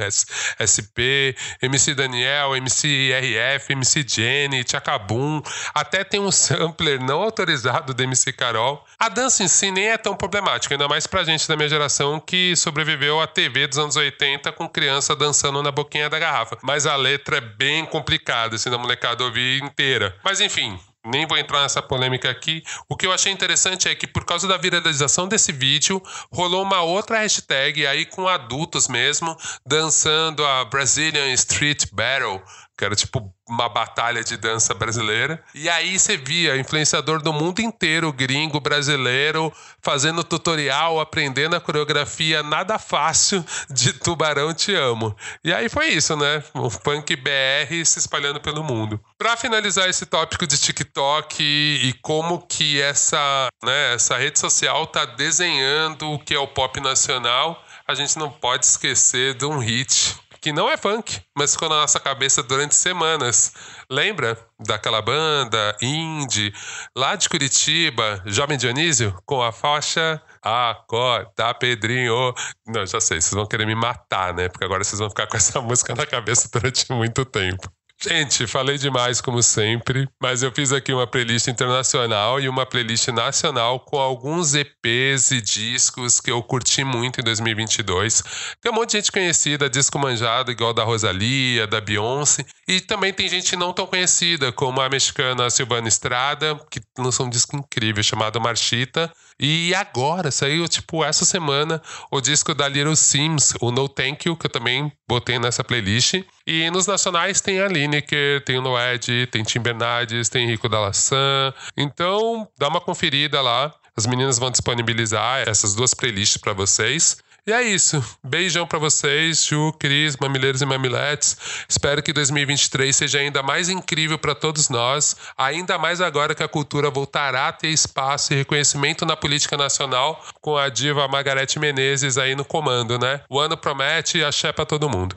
SP, 0.61 1.35
MC 1.63 1.95
Daniel, 1.95 2.55
MC 2.57 3.11
RF, 3.13 3.73
MC 3.73 4.05
Jenny, 4.07 4.65
Tchacabum. 4.65 5.41
Até 5.75 6.05
tem 6.05 6.21
um 6.21 6.31
sampler 6.31 7.01
não 7.01 7.23
autorizado 7.23 7.95
do 7.95 8.03
MC 8.03 8.35
Carol. 8.35 8.85
A 8.99 9.09
dança 9.09 9.43
em 9.43 9.49
si 9.49 9.71
nem 9.71 9.89
é 9.89 9.97
tão 9.97 10.15
problemática, 10.15 10.75
ainda 10.75 10.89
mais 10.89 11.07
pra 11.07 11.25
gente 11.25 11.49
da 11.49 11.57
minha 11.57 11.69
geração 11.69 12.21
que 12.21 12.55
sobreviveu 12.55 13.21
à 13.21 13.27
TV 13.27 13.67
dos 13.67 13.79
anos 13.79 13.97
80 13.97 14.53
com 14.53 14.69
criança 14.69 15.17
dançando 15.17 15.63
na 15.63 15.71
boquinha 15.71 16.11
da 16.11 16.19
garrafa. 16.19 16.59
Mas 16.63 16.87
a 16.87 16.97
letra 16.97 17.39
é 17.39 17.41
bem 17.63 17.87
complicada, 17.87 18.57
assim, 18.57 18.69
da 18.69 18.77
molecada 18.77 19.23
ouvir 19.23 19.63
inteira. 19.63 20.17
Mas 20.25 20.41
enfim, 20.41 20.77
nem 21.07 21.27
vou 21.27 21.39
entrar 21.39 21.63
nessa 21.63 21.81
polêmica 21.81 22.29
aqui. 22.29 22.65
O 22.89 22.97
que 22.97 23.07
eu 23.07 23.13
achei 23.13 23.31
interessante 23.31 23.89
é 23.89 23.95
que, 23.95 24.05
por 24.05 24.25
causa 24.25 24.49
da 24.49 24.57
viralização 24.57 25.29
desse 25.29 25.53
vídeo, 25.53 26.03
rolou 26.33 26.65
uma 26.65 26.83
outra 26.83 27.21
hashtag 27.21 27.87
aí 27.87 28.05
com 28.05 28.27
adultos 28.27 28.89
mesmo, 28.89 29.37
dançando 29.65 30.45
a 30.45 30.65
Brazilian 30.65 31.33
Street 31.35 31.87
Battle 31.93 32.43
que 32.77 32.85
era 32.85 32.95
tipo 32.95 33.33
uma 33.49 33.69
batalha 33.69 34.25
de 34.25 34.37
dança 34.37 34.73
brasileira. 34.75 35.43
E 35.55 35.69
aí 35.69 35.99
você 35.99 36.17
via 36.17 36.57
influenciador 36.57 37.23
do 37.23 37.33
mundo 37.33 37.61
inteiro, 37.61 38.13
gringo, 38.13 38.61
brasileiro, 38.61 39.53
fazendo 39.81 40.25
tutorial, 40.25 41.01
aprendendo 41.01 41.55
a 41.55 41.61
coreografia 41.61 42.43
nada 42.43 42.79
fácil 42.79 43.45
de 43.71 43.93
Tubarão 43.93 44.55
Te 44.55 44.75
Amo. 44.75 45.15
E 45.45 45.53
aí 45.53 45.69
foi 45.69 45.89
isso, 45.89 46.17
né? 46.17 46.43
O 46.55 46.71
punk 46.71 47.15
BR 47.17 47.85
se 47.85 47.99
espalhando 47.99 48.41
pelo 48.41 48.65
mundo. 48.65 49.01
Para 49.19 49.37
finalizar 49.37 49.89
esse 49.89 50.07
tópico 50.07 50.47
de 50.47 50.59
TikTok 50.59 51.43
e, 51.43 51.93
como 52.01 52.41
que 52.41 52.81
essa, 52.81 53.49
né, 53.63 53.95
essa 53.95 54.17
rede 54.17 54.39
social 54.39 54.87
tá 54.87 55.05
desenhando 55.05 56.13
o 56.13 56.19
que 56.19 56.35
é 56.35 56.39
o 56.39 56.47
pop 56.47 56.81
nacional, 56.81 57.63
a 57.87 57.95
gente 57.95 58.19
não 58.19 58.31
pode 58.31 58.65
esquecer 58.65 59.35
de 59.35 59.45
um 59.45 59.59
hit 59.59 60.17
que 60.43 60.53
não 60.53 60.69
é 60.69 60.77
funk, 60.77 61.23
mas 61.39 61.53
ficou 61.53 61.69
na 61.69 61.77
nossa 61.77 62.01
cabeça 62.01 62.43
durante 62.43 62.75
semanas. 62.75 63.53
Lembra 63.89 64.37
daquela 64.59 65.01
banda 65.01 65.77
indie 65.81 66.53
lá 66.97 67.15
de 67.15 67.29
Curitiba, 67.29 68.21
Jovem 68.27 68.59
Dionísio, 68.59 69.17
com 69.25 69.41
a 69.41 69.53
faixa 69.53 70.21
Acorda, 70.43 71.55
Pedrinho. 71.55 72.35
Não, 72.67 72.85
já 72.85 73.01
sei, 73.01 73.21
vocês 73.21 73.33
vão 73.33 73.47
querer 73.47 73.67
me 73.67 73.77
matar, 73.77 74.35
né? 74.35 74.49
Porque 74.49 74.65
agora 74.65 74.83
vocês 74.83 74.99
vão 74.99 75.09
ficar 75.09 75.29
com 75.29 75.37
essa 75.37 75.61
música 75.63 75.95
na 75.95 76.05
cabeça 76.05 76.49
durante 76.53 76.91
muito 76.93 77.25
tempo. 77.25 77.71
Gente, 78.05 78.49
falei 78.49 78.77
demais 78.79 79.21
como 79.21 79.41
sempre, 79.45 80.09
mas 80.21 80.43
eu 80.43 80.51
fiz 80.51 80.73
aqui 80.73 80.93
uma 80.93 81.07
playlist 81.07 81.47
internacional 81.47 82.41
e 82.41 82.49
uma 82.49 82.67
playlist 82.67 83.07
nacional 83.09 83.79
com 83.79 83.97
alguns 83.97 84.57
EPs 84.57 85.31
e 85.31 85.41
discos 85.41 86.21
que 86.21 86.29
eu 86.29 86.43
curti 86.43 86.83
muito 86.83 87.21
em 87.21 87.23
2022. 87.23 88.25
Tem 88.61 88.73
um 88.73 88.75
monte 88.75 88.91
de 88.91 88.97
gente 88.97 89.13
conhecida, 89.13 89.71
disco 89.71 90.01
manjado 90.01 90.51
igual 90.51 90.75
da 90.75 90.83
Rosalia, 90.83 91.65
da 91.69 91.81
Beyoncé, 91.81 92.45
e 92.67 92.81
também 92.81 93.13
tem 93.13 93.29
gente 93.29 93.57
não 93.57 93.73
tão 93.73 93.87
conhecida, 93.87 94.53
como 94.53 94.81
a 94.81 94.89
mexicana 94.89 95.51
Silvana 95.51 95.89
Estrada, 95.89 96.59
que 96.71 96.81
lançou 96.97 97.27
um 97.27 97.31
disco 97.31 97.57
incrível 97.57 98.03
chamado 98.03 98.41
Marchita. 98.41 99.13
E 99.39 99.75
agora, 99.75 100.31
saiu, 100.31 100.69
tipo, 100.69 101.03
essa 101.03 101.25
semana, 101.25 101.83
o 102.11 102.21
disco 102.21 102.55
da 102.55 102.69
Little 102.69 102.95
Sims, 102.95 103.55
o 103.61 103.73
No 103.73 103.89
Thank 103.89 104.29
You, 104.29 104.37
que 104.37 104.47
eu 104.47 104.51
também 104.51 104.93
botei 105.09 105.39
nessa 105.41 105.65
playlist. 105.65 106.23
E 106.47 106.71
nos 106.71 106.87
nacionais 106.87 107.41
tem 107.41 107.61
a 107.61 107.67
Lineker, 107.67 108.45
tem 108.45 108.59
o 108.59 108.63
Noed, 108.63 109.27
tem 109.27 109.43
Tim 109.43 109.61
Bernardes, 109.61 110.29
tem 110.29 110.47
Rico 110.47 110.69
da 110.69 110.79
Laçã. 110.79 111.53
Então, 111.77 112.47
dá 112.57 112.69
uma 112.69 112.81
conferida 112.81 113.41
lá. 113.41 113.75
As 113.97 114.07
meninas 114.07 114.39
vão 114.39 114.51
disponibilizar 114.51 115.47
essas 115.49 115.75
duas 115.75 115.93
playlists 115.93 116.37
para 116.37 116.53
vocês. 116.53 117.17
E 117.45 117.53
é 117.53 117.61
isso. 117.61 118.01
Beijão 118.23 118.65
para 118.65 118.79
vocês, 118.79 119.45
Ju, 119.45 119.73
Cris, 119.73 120.17
mamileiros 120.17 120.63
e 120.63 120.67
mamiletes. 120.67 121.37
Espero 121.69 122.01
que 122.01 122.13
2023 122.13 122.95
seja 122.95 123.19
ainda 123.19 123.43
mais 123.43 123.69
incrível 123.69 124.17
para 124.17 124.33
todos 124.33 124.69
nós, 124.69 125.17
ainda 125.37 125.77
mais 125.77 126.01
agora 126.01 126.37
que 126.37 126.43
a 126.45 126.49
cultura 126.49 126.89
voltará 126.89 127.49
a 127.49 127.53
ter 127.53 127.71
espaço 127.71 128.33
e 128.33 128.37
reconhecimento 128.37 129.05
na 129.05 129.17
política 129.17 129.57
nacional 129.57 130.25
com 130.41 130.57
a 130.57 130.69
diva 130.69 131.09
Margarete 131.09 131.59
Menezes 131.59 132.17
aí 132.17 132.37
no 132.37 132.45
comando, 132.45 132.97
né? 132.97 133.23
O 133.29 133.41
ano 133.41 133.57
promete 133.57 134.19
e 134.19 134.25
axé 134.25 134.53
para 134.53 134.65
todo 134.65 134.89
mundo. 134.89 135.17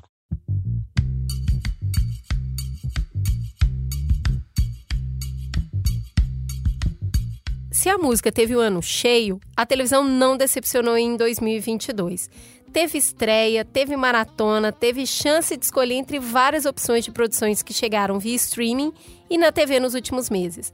Se 7.85 7.89
a 7.89 7.99
música 7.99 8.31
teve 8.31 8.57
um 8.57 8.59
ano 8.59 8.81
cheio, 8.81 9.39
a 9.55 9.63
televisão 9.63 10.03
não 10.03 10.35
decepcionou 10.35 10.97
em 10.97 11.15
2022. 11.15 12.31
Teve 12.73 12.97
estreia, 12.97 13.63
teve 13.63 13.95
maratona, 13.95 14.71
teve 14.71 15.05
chance 15.05 15.55
de 15.55 15.65
escolher 15.65 15.93
entre 15.93 16.17
várias 16.17 16.65
opções 16.65 17.05
de 17.05 17.11
produções 17.11 17.61
que 17.61 17.75
chegaram 17.75 18.17
via 18.17 18.33
streaming 18.37 18.91
e 19.29 19.37
na 19.37 19.51
TV 19.51 19.79
nos 19.79 19.93
últimos 19.93 20.31
meses. 20.31 20.73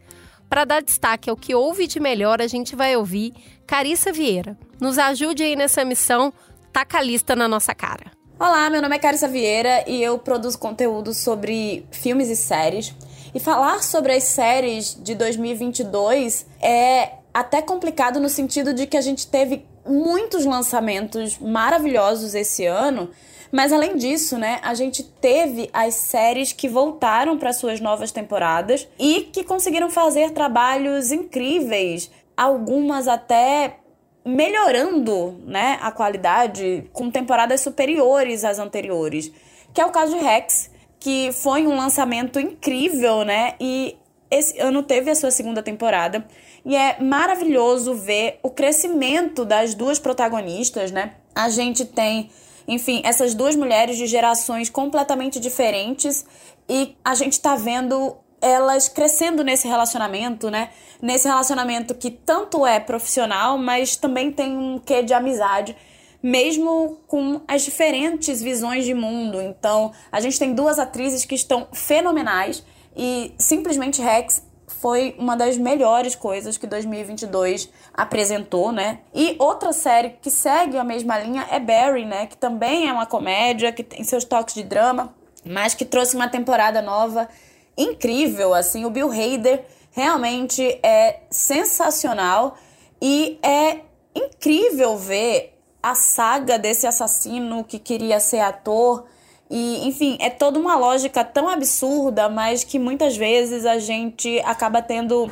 Para 0.49 0.63
dar 0.63 0.81
destaque 0.81 1.29
ao 1.29 1.35
que 1.35 1.53
houve 1.53 1.85
de 1.85 1.99
melhor, 1.99 2.41
a 2.41 2.47
gente 2.47 2.77
vai 2.77 2.95
ouvir 2.95 3.33
Carissa 3.67 4.13
Vieira. 4.13 4.57
Nos 4.79 4.97
ajude 4.97 5.43
aí 5.43 5.57
nessa 5.57 5.83
missão, 5.83 6.31
taca 6.71 6.99
a 6.99 7.01
lista 7.01 7.35
na 7.35 7.45
nossa 7.45 7.75
cara. 7.75 8.05
Olá, 8.39 8.69
meu 8.69 8.81
nome 8.81 8.95
é 8.95 8.99
Carissa 8.99 9.27
Vieira 9.27 9.83
e 9.85 10.01
eu 10.01 10.17
produzo 10.17 10.57
conteúdo 10.57 11.13
sobre 11.13 11.85
filmes 11.91 12.29
e 12.29 12.37
séries. 12.37 12.95
E 13.33 13.39
falar 13.39 13.81
sobre 13.81 14.13
as 14.13 14.25
séries 14.25 14.95
de 15.01 15.15
2022 15.15 16.45
é 16.61 17.13
até 17.33 17.61
complicado 17.61 18.19
no 18.19 18.27
sentido 18.27 18.73
de 18.73 18.85
que 18.85 18.97
a 18.97 19.01
gente 19.01 19.25
teve 19.27 19.65
muitos 19.85 20.45
lançamentos 20.45 21.37
maravilhosos 21.39 22.35
esse 22.35 22.65
ano. 22.65 23.09
Mas 23.51 23.71
além 23.73 23.97
disso, 23.97 24.37
né, 24.37 24.59
a 24.63 24.73
gente 24.73 25.03
teve 25.03 25.69
as 25.73 25.95
séries 25.95 26.53
que 26.53 26.69
voltaram 26.69 27.37
para 27.37 27.53
suas 27.53 27.79
novas 27.79 28.11
temporadas 28.11 28.87
e 28.97 29.29
que 29.31 29.43
conseguiram 29.43 29.89
fazer 29.89 30.31
trabalhos 30.31 31.11
incríveis, 31.11 32.09
algumas 32.35 33.07
até 33.07 33.77
melhorando, 34.25 35.39
né, 35.45 35.79
a 35.81 35.91
qualidade 35.91 36.89
com 36.93 37.11
temporadas 37.11 37.61
superiores 37.61 38.45
às 38.45 38.59
anteriores, 38.59 39.31
que 39.73 39.81
é 39.81 39.85
o 39.85 39.91
caso 39.91 40.17
de 40.17 40.23
Rex, 40.23 40.70
que 41.01 41.31
foi 41.33 41.65
um 41.65 41.75
lançamento 41.75 42.39
incrível, 42.39 43.25
né? 43.25 43.55
E 43.59 43.97
esse 44.29 44.57
ano 44.59 44.83
teve 44.83 45.09
a 45.09 45.15
sua 45.15 45.31
segunda 45.31 45.63
temporada. 45.63 46.23
E 46.63 46.75
é 46.75 47.01
maravilhoso 47.01 47.95
ver 47.95 48.39
o 48.43 48.51
crescimento 48.51 49.43
das 49.43 49.73
duas 49.73 49.97
protagonistas, 49.97 50.91
né? 50.91 51.15
A 51.33 51.49
gente 51.49 51.85
tem, 51.85 52.29
enfim, 52.67 53.01
essas 53.03 53.33
duas 53.33 53.55
mulheres 53.55 53.97
de 53.97 54.05
gerações 54.05 54.69
completamente 54.69 55.39
diferentes 55.39 56.23
e 56.69 56.95
a 57.03 57.15
gente 57.15 57.41
tá 57.41 57.55
vendo 57.55 58.15
elas 58.39 58.87
crescendo 58.87 59.43
nesse 59.43 59.67
relacionamento, 59.67 60.51
né? 60.51 60.69
Nesse 61.01 61.27
relacionamento 61.27 61.95
que 61.95 62.11
tanto 62.11 62.63
é 62.63 62.79
profissional, 62.79 63.57
mas 63.57 63.95
também 63.95 64.31
tem 64.31 64.55
um 64.55 64.77
quê 64.77 65.01
de 65.01 65.15
amizade 65.15 65.75
mesmo 66.21 66.99
com 67.07 67.41
as 67.47 67.63
diferentes 67.63 68.41
visões 68.41 68.85
de 68.85 68.93
mundo. 68.93 69.41
Então, 69.41 69.91
a 70.11 70.19
gente 70.19 70.37
tem 70.37 70.53
duas 70.53 70.77
atrizes 70.79 71.25
que 71.25 71.35
estão 71.35 71.67
fenomenais 71.71 72.63
e 72.95 73.33
simplesmente 73.37 74.01
Rex 74.01 74.43
foi 74.79 75.15
uma 75.17 75.35
das 75.35 75.57
melhores 75.57 76.15
coisas 76.15 76.57
que 76.57 76.65
2022 76.65 77.69
apresentou, 77.93 78.71
né? 78.71 78.99
E 79.13 79.35
outra 79.37 79.73
série 79.73 80.11
que 80.21 80.31
segue 80.31 80.77
a 80.77 80.83
mesma 80.83 81.19
linha 81.19 81.47
é 81.51 81.59
Barry, 81.59 82.05
né? 82.05 82.25
Que 82.25 82.37
também 82.37 82.87
é 82.87 82.93
uma 82.93 83.05
comédia, 83.05 83.71
que 83.71 83.83
tem 83.83 84.03
seus 84.03 84.23
toques 84.23 84.55
de 84.55 84.63
drama, 84.63 85.13
mas 85.45 85.75
que 85.75 85.85
trouxe 85.85 86.15
uma 86.15 86.27
temporada 86.27 86.81
nova 86.81 87.29
incrível, 87.77 88.53
assim. 88.53 88.85
O 88.85 88.89
Bill 88.89 89.11
Hader 89.11 89.65
realmente 89.91 90.63
é 90.81 91.19
sensacional 91.29 92.57
e 93.01 93.39
é 93.43 93.81
incrível 94.15 94.97
ver 94.97 95.60
a 95.81 95.95
saga 95.95 96.59
desse 96.59 96.85
assassino 96.85 97.63
que 97.63 97.79
queria 97.79 98.19
ser 98.19 98.39
ator. 98.39 99.05
E, 99.49 99.87
enfim, 99.87 100.17
é 100.21 100.29
toda 100.29 100.59
uma 100.59 100.75
lógica 100.75 101.23
tão 101.23 101.49
absurda, 101.49 102.29
mas 102.29 102.63
que 102.63 102.79
muitas 102.79 103.17
vezes 103.17 103.65
a 103.65 103.79
gente 103.79 104.39
acaba 104.45 104.81
tendo 104.81 105.31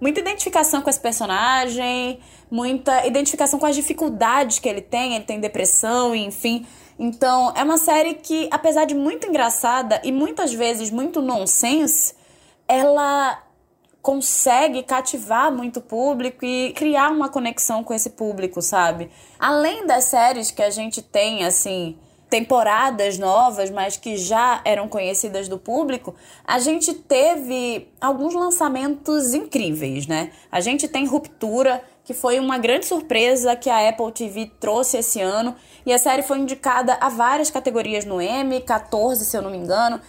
muita 0.00 0.20
identificação 0.20 0.80
com 0.80 0.88
esse 0.88 1.00
personagem, 1.00 2.20
muita 2.50 3.06
identificação 3.06 3.58
com 3.58 3.66
as 3.66 3.76
dificuldades 3.76 4.58
que 4.58 4.68
ele 4.68 4.80
tem, 4.80 5.14
ele 5.14 5.24
tem 5.24 5.40
depressão, 5.40 6.14
enfim. 6.14 6.66
Então, 6.98 7.52
é 7.54 7.62
uma 7.62 7.78
série 7.78 8.14
que, 8.14 8.48
apesar 8.50 8.84
de 8.84 8.94
muito 8.94 9.26
engraçada 9.28 10.00
e 10.02 10.10
muitas 10.10 10.52
vezes 10.52 10.90
muito 10.90 11.20
nonsense, 11.20 12.14
ela 12.66 13.42
consegue 14.08 14.82
cativar 14.84 15.52
muito 15.52 15.82
público 15.82 16.42
e 16.42 16.72
criar 16.72 17.10
uma 17.10 17.28
conexão 17.28 17.84
com 17.84 17.92
esse 17.92 18.08
público, 18.08 18.62
sabe? 18.62 19.10
Além 19.38 19.86
das 19.86 20.04
séries 20.04 20.50
que 20.50 20.62
a 20.62 20.70
gente 20.70 21.02
tem, 21.02 21.44
assim, 21.44 21.94
temporadas 22.30 23.18
novas, 23.18 23.68
mas 23.68 23.98
que 23.98 24.16
já 24.16 24.62
eram 24.64 24.88
conhecidas 24.88 25.46
do 25.46 25.58
público, 25.58 26.14
a 26.42 26.58
gente 26.58 26.94
teve 26.94 27.86
alguns 28.00 28.32
lançamentos 28.32 29.34
incríveis, 29.34 30.06
né? 30.06 30.30
A 30.50 30.62
gente 30.62 30.88
tem 30.88 31.04
Ruptura, 31.04 31.84
que 32.02 32.14
foi 32.14 32.40
uma 32.40 32.56
grande 32.56 32.86
surpresa 32.86 33.54
que 33.56 33.68
a 33.68 33.90
Apple 33.90 34.10
TV 34.10 34.50
trouxe 34.58 34.96
esse 34.96 35.20
ano, 35.20 35.54
e 35.84 35.92
a 35.92 35.98
série 35.98 36.22
foi 36.22 36.38
indicada 36.38 36.96
a 36.98 37.10
várias 37.10 37.50
categorias 37.50 38.06
no 38.06 38.22
Emmy, 38.22 38.62
14 38.62 39.22
se 39.26 39.36
eu 39.36 39.42
não 39.42 39.50
me 39.50 39.58
engano, 39.58 40.00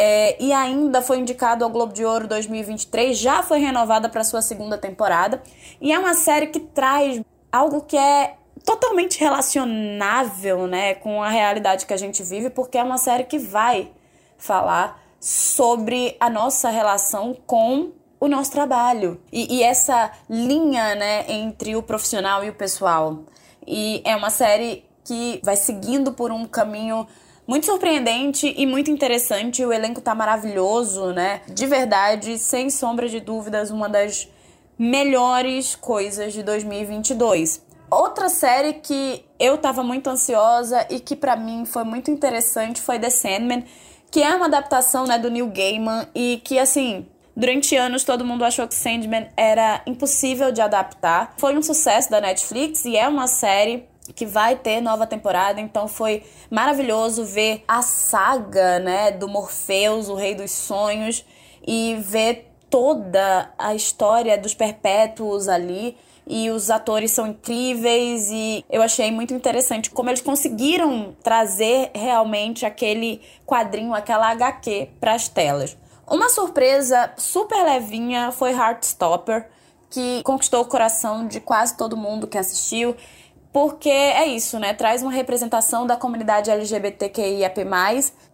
é, 0.00 0.40
e 0.40 0.52
ainda 0.52 1.02
foi 1.02 1.18
indicado 1.18 1.64
ao 1.64 1.70
Globo 1.70 1.92
de 1.92 2.04
Ouro 2.04 2.28
2023, 2.28 3.18
já 3.18 3.42
foi 3.42 3.58
renovada 3.58 4.08
para 4.08 4.22
sua 4.22 4.40
segunda 4.40 4.78
temporada. 4.78 5.42
E 5.80 5.92
é 5.92 5.98
uma 5.98 6.14
série 6.14 6.46
que 6.46 6.60
traz 6.60 7.20
algo 7.50 7.80
que 7.80 7.96
é 7.96 8.36
totalmente 8.64 9.18
relacionável 9.18 10.68
né, 10.68 10.94
com 10.94 11.20
a 11.20 11.28
realidade 11.28 11.84
que 11.84 11.92
a 11.92 11.96
gente 11.96 12.22
vive, 12.22 12.48
porque 12.48 12.78
é 12.78 12.82
uma 12.84 12.96
série 12.96 13.24
que 13.24 13.40
vai 13.40 13.90
falar 14.36 15.02
sobre 15.18 16.16
a 16.20 16.30
nossa 16.30 16.70
relação 16.70 17.36
com 17.44 17.90
o 18.20 18.28
nosso 18.28 18.52
trabalho 18.52 19.20
e, 19.32 19.56
e 19.56 19.62
essa 19.64 20.12
linha 20.30 20.94
né, 20.94 21.24
entre 21.28 21.74
o 21.74 21.82
profissional 21.82 22.44
e 22.44 22.50
o 22.50 22.54
pessoal. 22.54 23.24
E 23.66 24.00
é 24.04 24.14
uma 24.14 24.30
série 24.30 24.84
que 25.02 25.40
vai 25.42 25.56
seguindo 25.56 26.12
por 26.12 26.30
um 26.30 26.46
caminho 26.46 27.04
muito 27.48 27.64
surpreendente 27.64 28.54
e 28.58 28.66
muito 28.66 28.90
interessante. 28.90 29.64
O 29.64 29.72
elenco 29.72 30.02
tá 30.02 30.14
maravilhoso, 30.14 31.14
né? 31.14 31.40
De 31.48 31.66
verdade, 31.66 32.38
sem 32.38 32.68
sombra 32.68 33.08
de 33.08 33.20
dúvidas, 33.20 33.70
uma 33.70 33.88
das 33.88 34.28
melhores 34.78 35.74
coisas 35.74 36.34
de 36.34 36.42
2022. 36.42 37.66
Outra 37.90 38.28
série 38.28 38.74
que 38.74 39.24
eu 39.40 39.56
tava 39.56 39.82
muito 39.82 40.10
ansiosa 40.10 40.86
e 40.90 41.00
que 41.00 41.16
para 41.16 41.34
mim 41.36 41.64
foi 41.64 41.84
muito 41.84 42.10
interessante 42.10 42.82
foi 42.82 42.98
The 42.98 43.08
Sandman, 43.08 43.64
que 44.10 44.22
é 44.22 44.34
uma 44.34 44.44
adaptação, 44.44 45.06
né, 45.06 45.18
do 45.18 45.30
Neil 45.30 45.48
Gaiman 45.48 46.06
e 46.14 46.42
que 46.44 46.58
assim, 46.58 47.06
Durante 47.38 47.76
anos, 47.76 48.02
todo 48.02 48.24
mundo 48.24 48.44
achou 48.44 48.66
que 48.66 48.74
Sandman 48.74 49.28
era 49.36 49.80
impossível 49.86 50.50
de 50.50 50.60
adaptar. 50.60 51.34
Foi 51.36 51.56
um 51.56 51.62
sucesso 51.62 52.10
da 52.10 52.20
Netflix 52.20 52.84
e 52.84 52.96
é 52.96 53.06
uma 53.06 53.28
série 53.28 53.86
que 54.14 54.26
vai 54.26 54.56
ter 54.56 54.80
nova 54.80 55.06
temporada, 55.06 55.60
então 55.60 55.88
foi 55.88 56.22
maravilhoso 56.50 57.24
ver 57.24 57.64
a 57.66 57.82
saga, 57.82 58.78
né, 58.78 59.10
do 59.12 59.28
Morpheus, 59.28 60.08
o 60.08 60.14
Rei 60.14 60.34
dos 60.34 60.50
Sonhos, 60.50 61.24
e 61.66 61.96
ver 62.00 62.50
toda 62.70 63.52
a 63.58 63.74
história 63.74 64.36
dos 64.36 64.54
Perpétuos 64.54 65.48
ali. 65.48 65.96
e 66.28 66.50
os 66.50 66.70
atores 66.70 67.10
são 67.10 67.26
incríveis 67.26 68.30
e 68.30 68.64
eu 68.68 68.82
achei 68.82 69.10
muito 69.10 69.32
interessante 69.32 69.90
como 69.90 70.10
eles 70.10 70.20
conseguiram 70.20 71.16
trazer 71.22 71.90
realmente 71.94 72.66
aquele 72.66 73.22
quadrinho, 73.46 73.94
aquela 73.94 74.28
HQ 74.30 74.90
para 75.00 75.14
as 75.14 75.26
telas. 75.26 75.76
Uma 76.06 76.28
surpresa 76.28 77.12
super 77.16 77.64
levinha 77.64 78.30
foi 78.30 78.52
Heartstopper, 78.52 79.48
que 79.90 80.22
conquistou 80.22 80.60
o 80.60 80.66
coração 80.66 81.26
de 81.26 81.40
quase 81.40 81.76
todo 81.76 81.96
mundo 81.96 82.26
que 82.26 82.36
assistiu, 82.36 82.94
porque 83.52 83.88
é 83.88 84.26
isso, 84.26 84.58
né? 84.58 84.74
Traz 84.74 85.02
uma 85.02 85.12
representação 85.12 85.86
da 85.86 85.96
comunidade 85.96 86.50
LGBTQIAP+, 86.50 87.66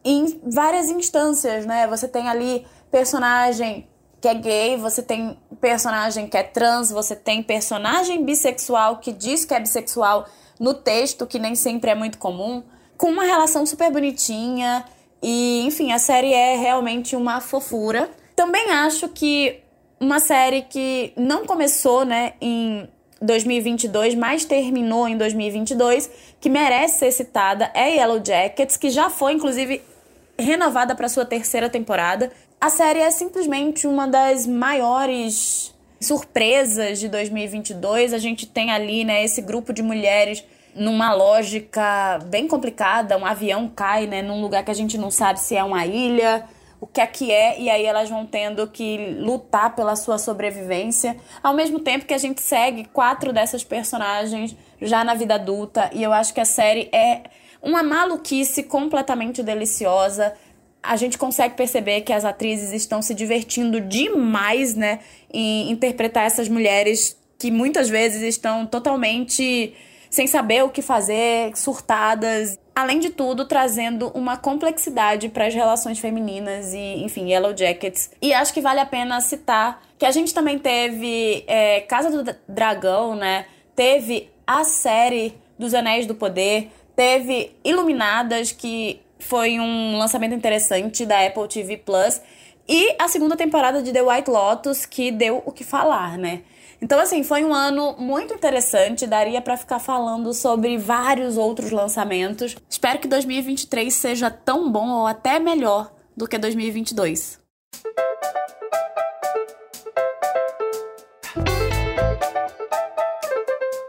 em 0.04 0.40
várias 0.44 0.90
instâncias, 0.90 1.64
né? 1.66 1.86
Você 1.86 2.08
tem 2.08 2.28
ali 2.28 2.66
personagem 2.90 3.88
que 4.20 4.28
é 4.28 4.34
gay, 4.34 4.76
você 4.76 5.02
tem 5.02 5.38
personagem 5.60 6.26
que 6.26 6.36
é 6.36 6.42
trans, 6.42 6.90
você 6.90 7.14
tem 7.14 7.42
personagem 7.42 8.24
bissexual 8.24 8.96
que 8.96 9.12
diz 9.12 9.44
que 9.44 9.52
é 9.52 9.60
bissexual 9.60 10.26
no 10.58 10.72
texto, 10.72 11.26
que 11.26 11.38
nem 11.38 11.54
sempre 11.54 11.90
é 11.90 11.94
muito 11.94 12.16
comum, 12.18 12.62
com 12.96 13.08
uma 13.08 13.24
relação 13.24 13.66
super 13.66 13.90
bonitinha. 13.92 14.84
E, 15.22 15.64
enfim, 15.66 15.92
a 15.92 15.98
série 15.98 16.32
é 16.32 16.56
realmente 16.56 17.14
uma 17.14 17.40
fofura. 17.40 18.10
Também 18.34 18.70
acho 18.70 19.08
que 19.08 19.60
uma 20.00 20.20
série 20.20 20.62
que 20.62 21.12
não 21.16 21.46
começou, 21.46 22.04
né, 22.04 22.34
em 22.40 22.88
2022, 23.24 24.14
mas 24.14 24.44
terminou 24.44 25.08
em 25.08 25.16
2022, 25.16 26.10
que 26.40 26.48
merece 26.48 26.98
ser 26.98 27.12
citada, 27.12 27.70
é 27.74 27.96
Yellow 27.96 28.20
Jackets, 28.24 28.76
que 28.76 28.90
já 28.90 29.10
foi, 29.10 29.32
inclusive, 29.32 29.82
renovada 30.38 30.94
para 30.94 31.08
sua 31.08 31.24
terceira 31.24 31.68
temporada. 31.68 32.30
A 32.60 32.70
série 32.70 33.00
é 33.00 33.10
simplesmente 33.10 33.86
uma 33.86 34.06
das 34.06 34.46
maiores 34.46 35.74
surpresas 36.00 36.98
de 36.98 37.08
2022. 37.08 38.12
A 38.12 38.18
gente 38.18 38.46
tem 38.46 38.70
ali, 38.70 39.04
né, 39.04 39.24
esse 39.24 39.40
grupo 39.40 39.72
de 39.72 39.82
mulheres 39.82 40.44
numa 40.74 41.12
lógica 41.14 42.18
bem 42.26 42.48
complicada. 42.48 43.16
Um 43.16 43.24
avião 43.24 43.68
cai, 43.68 44.06
né, 44.06 44.22
num 44.22 44.40
lugar 44.40 44.64
que 44.64 44.70
a 44.70 44.74
gente 44.74 44.98
não 44.98 45.10
sabe 45.10 45.40
se 45.40 45.56
é 45.56 45.62
uma 45.62 45.86
ilha, 45.86 46.44
o 46.84 46.86
que 46.86 47.00
é 47.00 47.06
que 47.06 47.32
é, 47.32 47.58
e 47.58 47.70
aí 47.70 47.86
elas 47.86 48.10
vão 48.10 48.26
tendo 48.26 48.66
que 48.66 49.16
lutar 49.18 49.74
pela 49.74 49.96
sua 49.96 50.18
sobrevivência. 50.18 51.16
Ao 51.42 51.54
mesmo 51.54 51.80
tempo 51.80 52.04
que 52.04 52.12
a 52.12 52.18
gente 52.18 52.42
segue 52.42 52.84
quatro 52.84 53.32
dessas 53.32 53.64
personagens 53.64 54.54
já 54.82 55.02
na 55.02 55.14
vida 55.14 55.36
adulta, 55.36 55.88
e 55.94 56.02
eu 56.02 56.12
acho 56.12 56.34
que 56.34 56.40
a 56.42 56.44
série 56.44 56.90
é 56.92 57.22
uma 57.62 57.82
maluquice 57.82 58.64
completamente 58.64 59.42
deliciosa 59.42 60.34
a 60.82 60.96
gente 60.96 61.16
consegue 61.16 61.54
perceber 61.54 62.02
que 62.02 62.12
as 62.12 62.26
atrizes 62.26 62.70
estão 62.70 63.00
se 63.00 63.14
divertindo 63.14 63.80
demais, 63.80 64.74
né, 64.74 64.98
em 65.32 65.70
interpretar 65.70 66.26
essas 66.26 66.46
mulheres 66.46 67.16
que 67.38 67.50
muitas 67.50 67.88
vezes 67.88 68.20
estão 68.20 68.66
totalmente 68.66 69.72
sem 70.14 70.28
saber 70.28 70.62
o 70.62 70.68
que 70.68 70.80
fazer, 70.80 71.50
surtadas. 71.56 72.56
Além 72.72 73.00
de 73.00 73.10
tudo, 73.10 73.46
trazendo 73.46 74.12
uma 74.14 74.36
complexidade 74.36 75.28
para 75.28 75.46
as 75.46 75.54
relações 75.54 75.98
femininas 75.98 76.72
e, 76.72 77.02
enfim, 77.02 77.32
Yellow 77.32 77.56
Jackets. 77.56 78.12
E 78.22 78.32
acho 78.32 78.54
que 78.54 78.60
vale 78.60 78.78
a 78.78 78.86
pena 78.86 79.20
citar 79.20 79.82
que 79.98 80.06
a 80.06 80.12
gente 80.12 80.32
também 80.32 80.56
teve 80.56 81.42
é, 81.48 81.80
Casa 81.80 82.10
do 82.10 82.32
Dragão, 82.48 83.16
né? 83.16 83.46
Teve 83.74 84.30
a 84.46 84.62
série 84.62 85.34
dos 85.58 85.74
Anéis 85.74 86.06
do 86.06 86.14
Poder, 86.14 86.70
teve 86.94 87.50
Iluminadas, 87.64 88.52
que 88.52 89.00
foi 89.18 89.58
um 89.58 89.98
lançamento 89.98 90.34
interessante 90.34 91.04
da 91.04 91.26
Apple 91.26 91.48
TV 91.48 91.76
Plus. 91.76 92.20
E 92.68 92.94
a 93.00 93.08
segunda 93.08 93.36
temporada 93.36 93.82
de 93.82 93.92
The 93.92 94.02
White 94.02 94.30
Lotus, 94.30 94.86
que 94.86 95.10
deu 95.10 95.42
o 95.44 95.50
que 95.50 95.64
falar, 95.64 96.16
né? 96.16 96.42
Então, 96.84 97.00
assim, 97.00 97.24
foi 97.24 97.42
um 97.42 97.54
ano 97.54 97.96
muito 97.98 98.34
interessante. 98.34 99.06
Daria 99.06 99.40
para 99.40 99.56
ficar 99.56 99.78
falando 99.78 100.34
sobre 100.34 100.76
vários 100.76 101.38
outros 101.38 101.70
lançamentos. 101.70 102.54
Espero 102.68 102.98
que 102.98 103.08
2023 103.08 103.90
seja 103.90 104.30
tão 104.30 104.70
bom 104.70 104.90
ou 104.90 105.06
até 105.06 105.38
melhor 105.38 105.90
do 106.14 106.28
que 106.28 106.36
2022. 106.36 107.40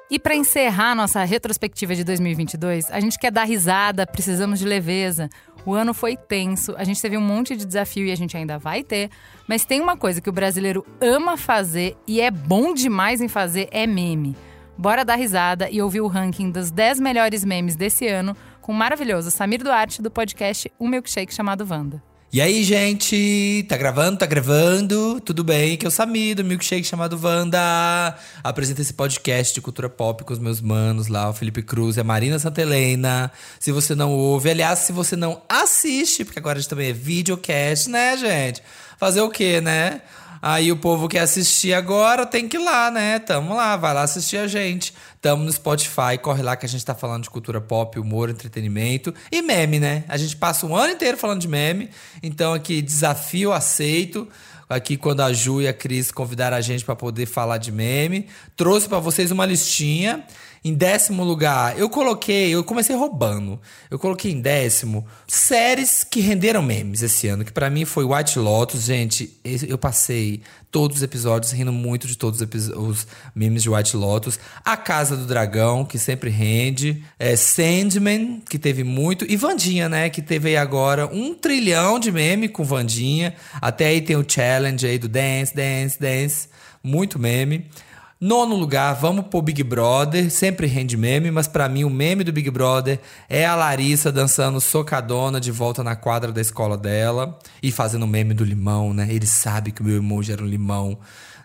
E 0.10 0.18
para 0.18 0.34
encerrar 0.34 0.96
nossa 0.96 1.22
retrospectiva 1.26 1.94
de 1.94 2.06
2022, 2.06 2.90
a 2.90 3.02
gente 3.02 3.20
quer 3.20 3.30
dar 3.34 3.44
risada, 3.44 4.08
precisamos 4.08 4.58
de 4.58 4.66
leveza. 4.66 5.30
O 5.66 5.74
ano 5.74 5.94
foi 5.94 6.16
tenso, 6.16 6.74
a 6.78 6.86
gente 6.86 7.02
teve 7.02 7.18
um 7.18 7.22
monte 7.22 7.58
de 7.58 7.66
desafio 7.66 8.06
e 8.06 8.12
a 8.14 8.16
gente 8.16 8.38
ainda 8.38 8.58
vai 8.58 8.82
ter, 8.82 9.10
mas 9.48 9.66
tem 9.66 9.82
uma 9.82 9.96
coisa 9.98 10.22
que 10.22 10.30
o 10.30 10.34
brasileiro 10.34 10.86
ama 11.00 11.38
fazer 11.38 11.96
e 12.08 12.22
é 12.22 12.32
bom 12.32 12.74
demais 12.74 13.22
em 13.22 13.28
fazer 13.28 13.68
é 13.72 13.86
meme. 13.86 14.36
Bora 14.78 15.06
dar 15.06 15.16
risada 15.16 15.70
e 15.70 15.82
ouvir 15.82 16.02
o 16.02 16.08
ranking 16.08 16.52
dos 16.52 16.70
10 16.70 17.00
melhores 17.00 17.46
memes 17.46 17.76
desse 17.76 18.08
ano 18.08 18.36
com 18.62 18.72
o 18.72 18.76
maravilhoso 18.76 19.32
Samir 19.32 19.64
Duarte 19.64 20.02
do 20.02 20.12
podcast 20.12 20.72
Um 20.80 20.88
Milkshake 20.88 21.34
chamado 21.34 21.66
Wanda. 21.70 22.02
E 22.34 22.42
aí, 22.42 22.66
gente? 22.66 23.66
Tá 23.70 23.78
gravando? 23.78 24.18
Tá 24.18 24.26
gravando? 24.26 25.22
Tudo 25.22 25.42
bem? 25.42 25.78
Que 25.78 25.86
é 25.86 25.88
o 25.88 25.92
Samir, 25.92 26.36
do 26.36 26.44
Milkshake 26.44 26.84
chamado 26.84 27.18
Wanda. 27.18 28.18
Apresenta 28.44 28.82
esse 28.82 28.94
podcast 28.94 29.54
de 29.54 29.62
cultura 29.62 29.88
pop 29.88 30.22
com 30.26 30.34
os 30.34 30.40
meus 30.40 30.60
manos 30.60 31.08
lá, 31.08 31.30
o 31.30 31.34
Felipe 31.34 31.62
Cruz 31.62 31.96
e 31.96 32.02
a 32.02 32.04
Marina 32.04 32.38
Santelena. 32.38 33.32
Se 33.58 33.72
você 33.72 33.96
não 33.96 34.12
ouve, 34.12 34.50
aliás, 34.50 34.80
se 34.80 34.92
você 34.92 35.16
não 35.16 35.42
assiste, 35.48 36.26
porque 36.26 36.38
agora 36.38 36.58
a 36.58 36.62
gente 36.62 36.70
também 36.70 36.90
é 36.90 36.94
videocast, 36.94 37.88
né, 37.88 38.18
gente? 38.18 38.62
Fazer 38.98 39.22
o 39.22 39.30
quê, 39.30 39.62
né? 39.62 40.02
Aí 40.48 40.72
o 40.72 40.78
povo 40.78 41.08
quer 41.08 41.22
assistir 41.22 41.74
agora, 41.74 42.24
tem 42.24 42.48
que 42.48 42.56
ir 42.56 42.60
lá, 42.60 42.92
né? 42.92 43.18
Tamo 43.18 43.56
lá, 43.56 43.76
vai 43.76 43.96
lá 43.96 44.04
assistir 44.04 44.38
a 44.38 44.48
gente. 44.48 44.94
Tamo 45.20 45.44
no 45.44 45.52
Spotify, 45.52 46.20
corre 46.22 46.44
lá 46.44 46.56
que 46.56 46.68
a 46.68 46.70
gente 46.70 46.86
tá 46.86 46.94
falando 46.94 47.24
de 47.24 47.32
cultura 47.32 47.60
pop, 47.60 48.00
humor, 48.00 48.30
entretenimento 48.30 49.12
e 49.32 49.42
meme, 49.42 49.80
né? 49.80 50.04
A 50.08 50.18
gente 50.18 50.36
passa 50.36 50.68
um 50.68 50.76
ano 50.76 50.94
inteiro 50.94 51.18
falando 51.18 51.42
de 51.42 51.48
meme, 51.48 51.90
então 52.22 52.54
aqui 52.54 52.80
desafio 52.80 53.52
aceito. 53.52 54.28
Aqui 54.70 54.98
quando 54.98 55.22
a 55.22 55.34
Ju 55.34 55.62
e 55.62 55.68
a 55.68 55.74
Cris 55.74 56.12
convidaram 56.12 56.58
a 56.58 56.62
gente 56.62 56.86
para 56.86 56.96
poder 56.96 57.26
falar 57.28 57.58
de 57.58 57.72
meme, 57.72 58.28
trouxe 58.56 58.88
para 58.88 59.00
vocês 59.00 59.32
uma 59.32 59.46
listinha 59.48 60.24
em 60.66 60.74
décimo 60.74 61.24
lugar, 61.24 61.78
eu 61.78 61.88
coloquei, 61.88 62.50
eu 62.50 62.64
comecei 62.64 62.96
roubando. 62.96 63.62
Eu 63.88 64.00
coloquei 64.00 64.32
em 64.32 64.42
décimo 64.42 65.06
séries 65.28 66.04
que 66.04 66.20
renderam 66.22 66.64
memes 66.64 67.04
esse 67.04 67.28
ano, 67.28 67.46
que 67.46 67.52
para 67.52 67.70
mim 67.70 67.86
foi 67.86 68.04
White 68.04 68.40
Lotus, 68.40 68.86
gente. 68.86 69.40
Eu 69.44 69.78
passei 69.78 70.42
todos 70.72 70.98
os 70.98 71.04
episódios 71.04 71.52
rindo 71.52 71.72
muito 71.72 72.08
de 72.08 72.18
todos 72.18 72.42
os 72.42 73.06
memes 73.36 73.62
de 73.62 73.70
White 73.70 73.96
Lotus. 73.96 74.40
A 74.66 74.76
Casa 74.76 75.16
do 75.16 75.28
Dragão, 75.28 75.86
que 75.86 76.00
sempre 76.00 76.32
rende. 76.32 77.04
É, 77.20 77.36
Sandman, 77.36 78.42
que 78.50 78.58
teve 78.58 78.84
muito. 78.84 79.24
E 79.30 79.38
Vandinha, 79.38 79.88
né? 79.88 80.10
Que 80.10 80.20
teve 80.20 80.50
aí 80.50 80.58
agora 80.58 81.06
um 81.06 81.36
trilhão 81.36 82.00
de 82.00 82.12
meme 82.12 82.50
com 82.50 82.64
Vandinha. 82.64 83.36
Até 83.62 83.86
aí 83.86 84.02
tem 84.02 84.16
o 84.16 84.26
challenge 84.28 84.88
aí 84.88 84.98
do 84.98 85.08
Dance, 85.08 85.56
Dance, 85.56 86.00
Dance. 86.00 86.48
Muito 86.82 87.20
meme. 87.20 87.70
Nono 88.20 88.56
lugar, 88.56 88.94
vamos 88.94 89.28
pro 89.28 89.42
Big 89.42 89.62
Brother. 89.62 90.32
Sempre 90.32 90.68
rende 90.68 90.96
meme, 90.96 91.30
mas 91.32 91.50
para 91.50 91.68
mim 91.68 91.84
o 91.84 91.90
meme 91.90 92.24
do 92.24 92.32
Big 92.32 92.50
Brother 92.50 92.98
é 93.28 93.46
a 93.46 93.56
Larissa 93.56 94.10
dançando 94.10 94.62
socadona 94.62 95.38
de 95.38 95.52
volta 95.52 95.84
na 95.84 95.98
quadra 95.98 96.32
da 96.32 96.40
escola 96.40 96.78
dela 96.78 97.38
e 97.62 97.74
fazendo 97.74 98.08
meme 98.08 98.34
do 98.34 98.46
limão, 98.46 98.94
né? 98.94 99.06
Ele 99.10 99.28
sabe 99.28 99.74
que 99.74 99.82
o 99.82 99.84
meu 99.84 99.98
emoji 99.98 100.32
era 100.32 100.42
um 100.42 100.48
limão, 100.48 100.98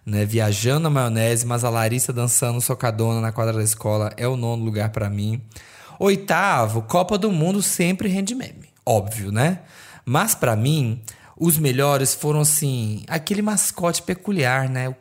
né? 0.06 0.24
Viajando 0.24 0.84
na 0.84 0.90
maionese, 0.90 1.44
mas 1.44 1.64
a 1.64 1.70
Larissa 1.70 2.12
dançando 2.12 2.60
socadona 2.60 3.20
na 3.20 3.32
quadra 3.32 3.54
da 3.54 3.64
escola 3.64 4.12
é 4.16 4.28
o 4.28 4.36
nono 4.36 4.64
lugar 4.64 4.90
para 4.90 5.10
mim. 5.10 5.42
Oitavo, 5.98 6.82
Copa 6.82 7.18
do 7.18 7.32
Mundo 7.32 7.60
sempre 7.62 8.08
rende 8.08 8.32
meme. 8.32 8.70
Óbvio, 8.86 9.32
né? 9.32 9.62
Mas 10.04 10.36
para 10.36 10.54
mim, 10.54 11.02
os 11.36 11.58
melhores 11.58 12.14
foram 12.14 12.40
assim, 12.40 13.02
aquele 13.08 13.42
mascote 13.42 14.02
peculiar, 14.02 14.68
né? 14.68 14.94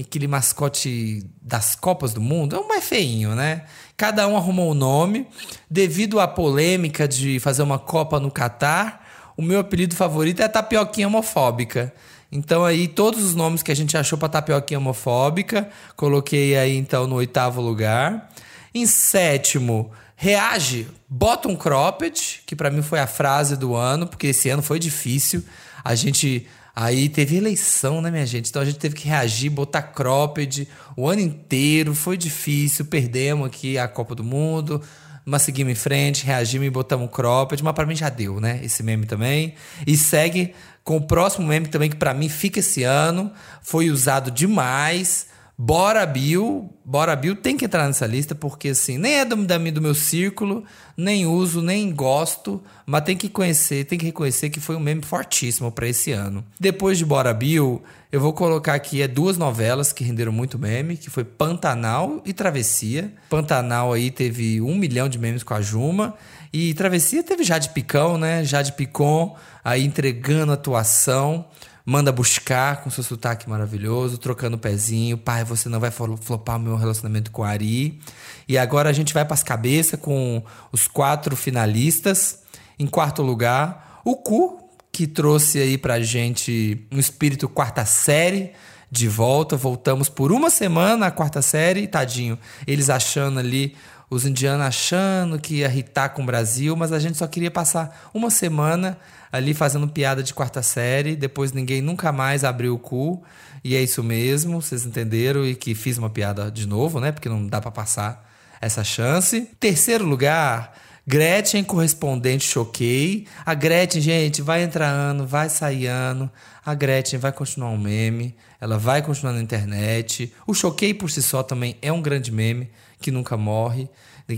Aquele 0.00 0.26
mascote 0.26 1.26
das 1.40 1.74
Copas 1.74 2.14
do 2.14 2.20
Mundo, 2.20 2.56
é 2.56 2.58
o 2.58 2.66
mais 2.66 2.84
feinho, 2.84 3.34
né? 3.34 3.64
Cada 3.96 4.26
um 4.26 4.36
arrumou 4.36 4.70
um 4.70 4.74
nome. 4.74 5.26
Devido 5.70 6.18
à 6.18 6.26
polêmica 6.26 7.06
de 7.06 7.38
fazer 7.38 7.62
uma 7.62 7.78
Copa 7.78 8.18
no 8.18 8.30
Catar, 8.30 9.06
o 9.36 9.42
meu 9.42 9.60
apelido 9.60 9.94
favorito 9.94 10.40
é 10.40 10.48
Tapioquinha 10.48 11.06
Homofóbica. 11.06 11.92
Então 12.30 12.64
aí 12.64 12.88
todos 12.88 13.22
os 13.22 13.34
nomes 13.34 13.62
que 13.62 13.70
a 13.70 13.76
gente 13.76 13.94
achou 13.96 14.16
para 14.16 14.30
Tapioquinha 14.30 14.78
Homofóbica, 14.78 15.68
coloquei 15.94 16.56
aí 16.56 16.76
então 16.76 17.06
no 17.06 17.16
oitavo 17.16 17.60
lugar. 17.60 18.30
Em 18.74 18.86
sétimo, 18.86 19.90
reage, 20.16 20.88
bota 21.06 21.48
um 21.48 21.54
cropped, 21.54 22.42
que 22.46 22.56
para 22.56 22.70
mim 22.70 22.80
foi 22.80 23.00
a 23.00 23.06
frase 23.06 23.54
do 23.54 23.74
ano, 23.74 24.06
porque 24.06 24.28
esse 24.28 24.48
ano 24.48 24.62
foi 24.62 24.78
difícil. 24.78 25.44
A 25.84 25.94
gente 25.94 26.46
Aí 26.74 27.08
teve 27.08 27.36
eleição, 27.36 28.00
né, 28.00 28.10
minha 28.10 28.24
gente? 28.24 28.48
Então 28.48 28.62
a 28.62 28.64
gente 28.64 28.78
teve 28.78 28.94
que 28.94 29.06
reagir, 29.06 29.50
botar 29.50 29.82
cropped 29.82 30.66
o 30.96 31.08
ano 31.08 31.20
inteiro. 31.20 31.94
Foi 31.94 32.16
difícil, 32.16 32.86
perdemos 32.86 33.46
aqui 33.46 33.76
a 33.76 33.86
Copa 33.86 34.14
do 34.14 34.24
Mundo. 34.24 34.80
Mas 35.24 35.42
seguimos 35.42 35.72
em 35.72 35.76
frente, 35.76 36.24
reagimos 36.24 36.66
e 36.66 36.70
botamos 36.70 37.10
cropped. 37.12 37.62
Mas 37.62 37.74
para 37.74 37.86
mim 37.86 37.94
já 37.94 38.08
deu, 38.08 38.40
né? 38.40 38.58
Esse 38.62 38.82
meme 38.82 39.06
também. 39.06 39.54
E 39.86 39.96
segue 39.96 40.54
com 40.82 40.96
o 40.96 41.06
próximo 41.06 41.46
meme 41.46 41.68
também, 41.68 41.90
que 41.90 41.96
para 41.96 42.14
mim 42.14 42.28
fica 42.28 42.60
esse 42.60 42.82
ano. 42.82 43.30
Foi 43.62 43.90
usado 43.90 44.30
demais 44.30 45.26
Bora 45.56 46.04
Bill, 46.06 46.70
Bora 46.84 47.14
Bill 47.14 47.36
tem 47.36 47.56
que 47.56 47.66
entrar 47.66 47.86
nessa 47.86 48.06
lista 48.06 48.34
porque 48.34 48.70
assim, 48.70 48.98
nem 48.98 49.20
é 49.20 49.24
do, 49.24 49.36
do 49.36 49.82
meu 49.82 49.94
círculo, 49.94 50.64
nem 50.96 51.26
uso, 51.26 51.62
nem 51.62 51.92
gosto, 51.92 52.62
mas 52.86 53.04
tem 53.04 53.16
que 53.16 53.28
conhecer, 53.28 53.84
tem 53.84 53.98
que 53.98 54.06
reconhecer 54.06 54.50
que 54.50 54.58
foi 54.58 54.74
um 54.74 54.80
meme 54.80 55.02
fortíssimo 55.02 55.70
para 55.70 55.86
esse 55.86 56.10
ano. 56.10 56.44
Depois 56.58 56.98
de 56.98 57.04
Bora 57.04 57.32
Bill, 57.32 57.82
eu 58.10 58.20
vou 58.20 58.32
colocar 58.32 58.74
aqui 58.74 59.02
é 59.02 59.08
duas 59.08 59.38
novelas 59.38 59.92
que 59.92 60.02
renderam 60.02 60.32
muito 60.32 60.58
meme, 60.58 60.96
que 60.96 61.10
foi 61.10 61.24
Pantanal 61.24 62.20
e 62.24 62.32
Travessia. 62.32 63.12
Pantanal 63.28 63.92
aí 63.92 64.10
teve 64.10 64.60
um 64.60 64.74
milhão 64.74 65.08
de 65.08 65.18
memes 65.18 65.42
com 65.42 65.54
a 65.54 65.60
Juma 65.60 66.14
e 66.52 66.74
Travessia 66.74 67.22
teve 67.22 67.44
Jade 67.44 67.70
Picão, 67.70 68.18
né? 68.18 68.44
Jade 68.44 68.72
Picon 68.72 69.36
aí 69.64 69.84
entregando 69.84 70.52
atuação 70.52 71.46
manda 71.84 72.12
buscar 72.12 72.82
com 72.82 72.90
seu 72.90 73.02
sotaque 73.02 73.48
maravilhoso, 73.48 74.18
trocando 74.18 74.56
o 74.56 74.60
pezinho. 74.60 75.18
Pai, 75.18 75.44
você 75.44 75.68
não 75.68 75.80
vai 75.80 75.90
flopar 75.90 76.56
o 76.56 76.60
meu 76.60 76.76
relacionamento 76.76 77.30
com 77.30 77.42
a 77.42 77.48
Ari. 77.48 78.00
E 78.48 78.56
agora 78.56 78.88
a 78.90 78.92
gente 78.92 79.12
vai 79.12 79.24
para 79.24 79.34
as 79.34 79.42
cabeças 79.42 79.98
com 79.98 80.42
os 80.70 80.86
quatro 80.86 81.36
finalistas. 81.36 82.40
Em 82.78 82.86
quarto 82.86 83.22
lugar, 83.22 84.00
o 84.04 84.16
Cu, 84.16 84.58
que 84.90 85.06
trouxe 85.06 85.58
aí 85.58 85.78
pra 85.78 86.00
gente 86.00 86.86
um 86.92 86.98
espírito 86.98 87.48
quarta 87.48 87.84
série 87.84 88.52
de 88.90 89.08
volta. 89.08 89.56
Voltamos 89.56 90.08
por 90.08 90.30
uma 90.30 90.50
semana 90.50 91.06
à 91.06 91.10
quarta 91.10 91.42
série, 91.42 91.86
tadinho. 91.86 92.38
Eles 92.66 92.90
achando 92.90 93.38
ali 93.38 93.74
os 94.10 94.26
indianos 94.26 94.66
achando 94.66 95.38
que 95.38 95.56
ia 95.56 95.66
irritar 95.66 96.10
com 96.10 96.22
o 96.22 96.26
Brasil, 96.26 96.76
mas 96.76 96.92
a 96.92 96.98
gente 96.98 97.16
só 97.16 97.26
queria 97.26 97.50
passar 97.50 98.10
uma 98.12 98.28
semana 98.28 98.98
ali 99.32 99.54
fazendo 99.54 99.88
piada 99.88 100.22
de 100.22 100.34
quarta 100.34 100.62
série, 100.62 101.16
depois 101.16 101.52
ninguém 101.52 101.80
nunca 101.80 102.12
mais 102.12 102.44
abriu 102.44 102.74
o 102.74 102.78
cu. 102.78 103.22
E 103.64 103.74
é 103.74 103.82
isso 103.82 104.02
mesmo, 104.02 104.60
vocês 104.60 104.84
entenderam 104.84 105.46
e 105.46 105.54
que 105.54 105.74
fiz 105.74 105.96
uma 105.96 106.10
piada 106.10 106.50
de 106.50 106.66
novo, 106.66 107.00
né? 107.00 107.10
Porque 107.10 107.28
não 107.28 107.46
dá 107.46 107.60
para 107.60 107.70
passar 107.70 108.30
essa 108.60 108.84
chance. 108.84 109.48
Terceiro 109.58 110.04
lugar, 110.04 110.74
Gretchen, 111.06 111.64
correspondente 111.64 112.44
Choquei. 112.44 113.26
A 113.44 113.54
Gretchen, 113.54 114.02
gente, 114.02 114.42
vai 114.42 114.62
entrar 114.62 114.88
ano, 114.88 115.26
vai 115.26 115.48
sair 115.48 115.86
ano. 115.86 116.30
A 116.64 116.74
Gretchen 116.74 117.18
vai 117.18 117.32
continuar 117.32 117.70
um 117.70 117.78
meme, 117.78 118.36
ela 118.60 118.78
vai 118.78 119.02
continuar 119.02 119.32
na 119.32 119.40
internet. 119.40 120.32
O 120.46 120.54
Choquei 120.54 120.92
por 120.92 121.10
si 121.10 121.22
só 121.22 121.42
também 121.42 121.76
é 121.80 121.90
um 121.92 122.02
grande 122.02 122.30
meme 122.30 122.70
que 123.00 123.10
nunca 123.10 123.36
morre, 123.36 123.88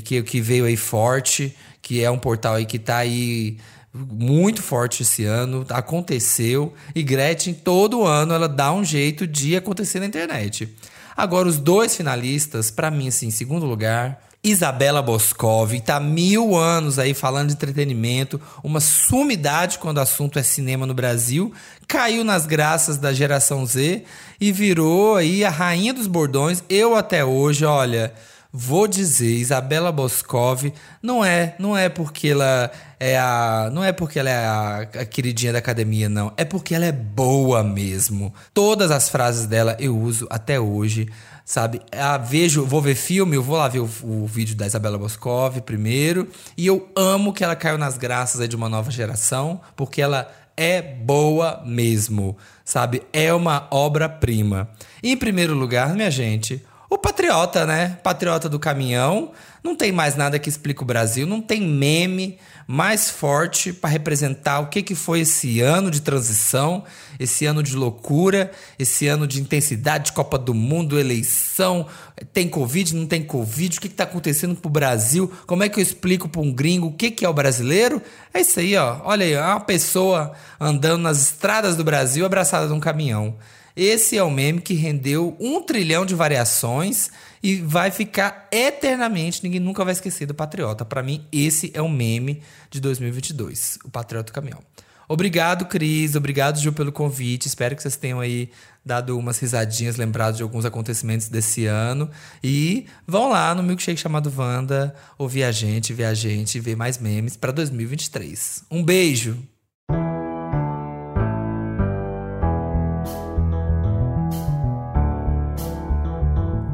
que, 0.05 0.23
que 0.23 0.41
veio 0.41 0.65
aí 0.65 0.77
forte, 0.77 1.55
que 1.83 2.03
é 2.03 2.11
um 2.11 2.19
portal 2.19 2.55
aí 2.55 2.65
que 2.65 2.79
tá 2.79 2.97
aí 2.97 3.59
muito 3.95 4.61
forte 4.61 5.03
esse 5.03 5.25
ano, 5.25 5.65
aconteceu 5.71 6.75
e 6.95 7.03
Gretchen 7.03 7.55
todo 7.55 8.05
ano 8.05 8.35
ela 8.35 8.49
dá 8.49 8.73
um 8.73 8.85
jeito 8.85 9.27
de 9.27 9.55
acontecer 9.55 10.01
na 10.01 10.07
internet. 10.07 10.69
Agora 11.17 11.49
os 11.49 11.59
dois 11.59 11.95
finalistas, 11.95 12.73
para 12.73 12.91
mim 12.91 13.07
assim, 13.07 13.29
em 13.29 13.31
segundo 13.31 13.65
lugar, 13.65 14.21
Isabela 14.43 15.01
Boscov, 15.01 15.73
tá 15.81 15.99
mil 15.99 16.57
anos 16.57 16.99
aí 16.99 17.15
falando 17.15 17.49
de 17.49 17.55
entretenimento, 17.55 18.39
uma 18.63 18.81
sumidade 18.81 19.79
quando 19.79 19.99
o 19.99 20.01
assunto 20.01 20.39
é 20.39 20.43
cinema 20.43 20.87
no 20.87 20.93
Brasil, 20.93 21.51
caiu 21.87 22.25
nas 22.25 22.45
graças 22.45 22.99
da 22.99 23.13
geração 23.13 23.65
Z 23.65 24.05
e 24.41 24.53
virou 24.53 25.17
aí 25.17 25.45
a 25.45 25.51
rainha 25.51 25.95
dos 25.95 26.07
bordões. 26.07 26.63
Eu 26.69 26.95
até 26.95 27.25
hoje, 27.25 27.65
olha, 27.65 28.13
Vou 28.57 28.87
dizer, 28.87 29.35
Isabela 29.35 29.91
Boscov 29.91 30.73
não 31.03 31.25
é, 31.25 31.57
não 31.59 31.77
é 31.77 31.89
porque 31.89 32.29
ela 32.29 32.71
é 33.01 33.19
a, 33.19 33.69
não 33.73 33.83
é 33.83 33.91
porque 33.91 34.17
ela 34.17 34.31
é 34.31 34.47
a, 34.47 34.79
a, 35.01 35.05
queridinha 35.05 35.53
da 35.53 35.59
academia 35.59 36.09
não, 36.09 36.33
é 36.37 36.45
porque 36.45 36.73
ela 36.73 36.85
é 36.85 36.93
boa 36.93 37.65
mesmo. 37.65 38.33
Todas 38.55 38.93
as 38.93 39.09
frases 39.09 39.47
dela 39.47 39.77
eu 39.81 39.99
uso 39.99 40.29
até 40.31 40.61
hoje, 40.61 41.09
sabe? 41.45 41.83
Eu 41.91 42.25
vejo, 42.25 42.65
vou 42.65 42.81
ver 42.81 42.95
filme, 42.95 43.35
eu 43.35 43.43
vou 43.43 43.57
lá 43.57 43.67
ver 43.67 43.81
o, 43.81 43.91
o, 44.05 44.25
vídeo 44.25 44.55
da 44.55 44.69
Isabela 44.69 44.99
Boscov 44.99 45.61
primeiro, 45.63 46.29
e 46.57 46.65
eu 46.65 46.89
amo 46.95 47.33
que 47.33 47.43
ela 47.43 47.57
caiu 47.57 47.77
nas 47.77 47.99
graças 47.99 48.49
de 48.49 48.55
uma 48.55 48.69
nova 48.69 48.89
geração, 48.89 49.61
porque 49.75 50.01
ela 50.01 50.31
é 50.57 50.81
boa 50.81 51.61
mesmo, 51.67 52.37
sabe? 52.65 53.03
É 53.13 53.35
uma 53.35 53.67
obra-prima. 53.73 54.69
Em 55.03 55.17
primeiro 55.17 55.55
lugar, 55.55 55.93
minha 55.93 56.09
gente, 56.09 56.65
o 56.95 56.99
patriota, 56.99 57.67
né? 57.67 57.99
Patriota 58.03 58.49
do 58.49 58.59
caminhão. 58.59 59.33
Não 59.63 59.75
tem 59.75 59.91
mais 59.91 60.15
nada 60.15 60.39
que 60.39 60.49
explique 60.49 60.83
o 60.83 60.87
Brasil, 60.87 61.27
não 61.27 61.41
tem 61.41 61.61
meme 61.61 62.39
mais 62.67 63.11
forte 63.11 63.73
para 63.73 63.91
representar 63.91 64.61
o 64.61 64.67
que, 64.69 64.83
que 64.83 64.95
foi 64.95 65.21
esse 65.21 65.61
ano 65.61 65.91
de 65.91 66.01
transição, 66.01 66.85
esse 67.19 67.47
ano 67.47 67.63
de 67.63 67.75
loucura, 67.75 68.51
esse 68.79 69.07
ano 69.07 69.27
de 69.27 69.41
intensidade 69.41 70.07
de 70.07 70.13
Copa 70.13 70.39
do 70.39 70.55
Mundo, 70.55 70.99
eleição, 70.99 71.87
tem 72.33 72.49
Covid, 72.49 72.95
não 72.95 73.07
tem 73.07 73.23
Covid, 73.23 73.79
o 73.79 73.81
que 73.81 73.87
está 73.87 74.05
acontecendo 74.05 74.55
pro 74.55 74.71
Brasil, 74.71 75.33
como 75.47 75.63
é 75.63 75.69
que 75.69 75.81
eu 75.81 75.83
explico 75.83 76.29
para 76.29 76.41
um 76.41 76.53
gringo 76.53 76.89
o 76.89 76.93
que, 76.93 77.11
que 77.11 77.25
é 77.25 77.29
o 77.29 77.35
brasileiro? 77.35 78.01
É 78.33 78.41
isso 78.41 78.61
aí, 78.61 78.77
ó. 78.77 79.01
Olha 79.05 79.25
aí, 79.25 79.37
uma 79.37 79.61
pessoa 79.61 80.33
andando 80.61 81.03
nas 81.03 81.21
estradas 81.21 81.77
do 81.77 81.85
Brasil 81.85 82.25
abraçada 82.25 82.67
de 82.67 82.73
um 82.73 82.81
caminhão. 82.81 83.37
Esse 83.77 84.17
é 84.17 84.23
o 84.23 84.31
meme 84.31 84.61
que 84.61 84.75
rendeu 84.75 85.37
um 85.41 85.61
trilhão 85.61 86.07
de 86.07 86.15
variações 86.15 87.11
e 87.43 87.57
vai 87.57 87.91
ficar 87.91 88.49
eternamente. 88.53 89.43
Ninguém 89.43 89.61
nunca 89.61 89.85
vai 89.85 89.93
esquecer 89.93 90.27
do 90.27 90.35
Patriota. 90.35 90.85
Para 90.85 91.03
mim, 91.03 91.27
esse 91.33 91.71
é 91.75 91.83
o 91.83 91.89
meme 91.89 92.41
de 92.71 92.81
2022, 92.81 93.79
o 93.85 93.91
Patriota 93.91 94.33
Caminhão. 94.33 94.61
Obrigado, 95.09 95.67
Cris. 95.67 96.15
Obrigado, 96.15 96.59
Gil, 96.59 96.73
pelo 96.73 96.93
convite. 96.93 97.47
Espero 97.47 97.77
que 97.77 97.83
vocês 97.83 97.97
tenham 97.97 98.21
aí 98.21 98.51
dado 98.85 99.19
umas 99.19 99.39
risadinhas, 99.39 99.97
lembrado 99.97 100.37
de 100.37 100.43
alguns 100.43 100.65
acontecimentos 100.65 101.29
desse 101.29 101.67
ano. 101.67 102.09
E 102.43 102.87
vão 103.07 103.31
lá 103.31 103.55
no 103.55 103.63
milkshake 103.63 104.01
chamado 104.01 104.33
Wanda, 104.35 104.95
ouvir 105.19 105.45
a 105.45 105.53
gente, 105.53 105.93
ver 105.93 106.05
a 106.05 106.15
gente, 106.15 106.61
ver 106.61 106.77
mais 106.77 106.99
memes 106.99 107.37
para 107.37 107.53
2023. 107.53 108.65
Um 108.71 108.83
beijo! 108.83 109.37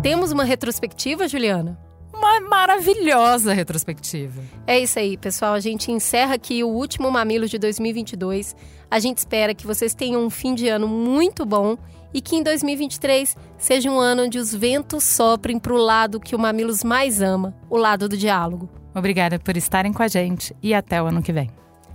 Temos 0.02 0.32
uma 0.32 0.44
retrospectiva, 0.44 1.28
Juliana? 1.28 1.78
Uma 2.12 2.40
maravilhosa 2.40 3.52
retrospectiva. 3.52 4.42
É 4.66 4.80
isso 4.80 4.98
aí, 4.98 5.18
pessoal. 5.18 5.52
A 5.52 5.60
gente 5.60 5.92
encerra 5.92 6.36
aqui 6.36 6.64
o 6.64 6.68
último 6.68 7.10
Mamilo 7.10 7.46
de 7.46 7.58
2022. 7.58 8.56
A 8.90 8.98
gente 8.98 9.18
espera 9.18 9.54
que 9.54 9.66
vocês 9.66 9.94
tenham 9.94 10.24
um 10.24 10.30
fim 10.30 10.54
de 10.54 10.68
ano 10.68 10.88
muito 10.88 11.44
bom 11.44 11.76
e 12.14 12.22
que 12.22 12.34
em 12.34 12.42
2023 12.42 13.36
seja 13.58 13.90
um 13.90 14.00
ano 14.00 14.24
onde 14.24 14.38
os 14.38 14.54
ventos 14.54 15.04
soprem 15.04 15.58
para 15.58 15.74
o 15.74 15.76
lado 15.76 16.18
que 16.18 16.34
o 16.34 16.38
Mamilos 16.38 16.82
mais 16.82 17.20
ama, 17.20 17.54
o 17.68 17.76
lado 17.76 18.08
do 18.08 18.16
diálogo. 18.16 18.70
Obrigada 18.94 19.38
por 19.38 19.54
estarem 19.54 19.92
com 19.92 20.02
a 20.02 20.08
gente 20.08 20.56
e 20.62 20.72
até 20.72 21.02
o 21.02 21.06
ano 21.06 21.22
que 21.22 21.32
vem. 21.32 21.50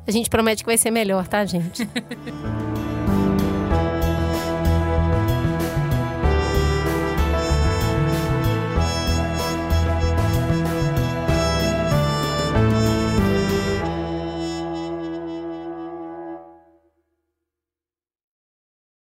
A 0.08 0.12
gente 0.12 0.30
promete 0.30 0.64
que 0.64 0.70
vai 0.70 0.78
ser 0.78 0.92
melhor, 0.92 1.28
tá, 1.28 1.44
gente? 1.44 1.90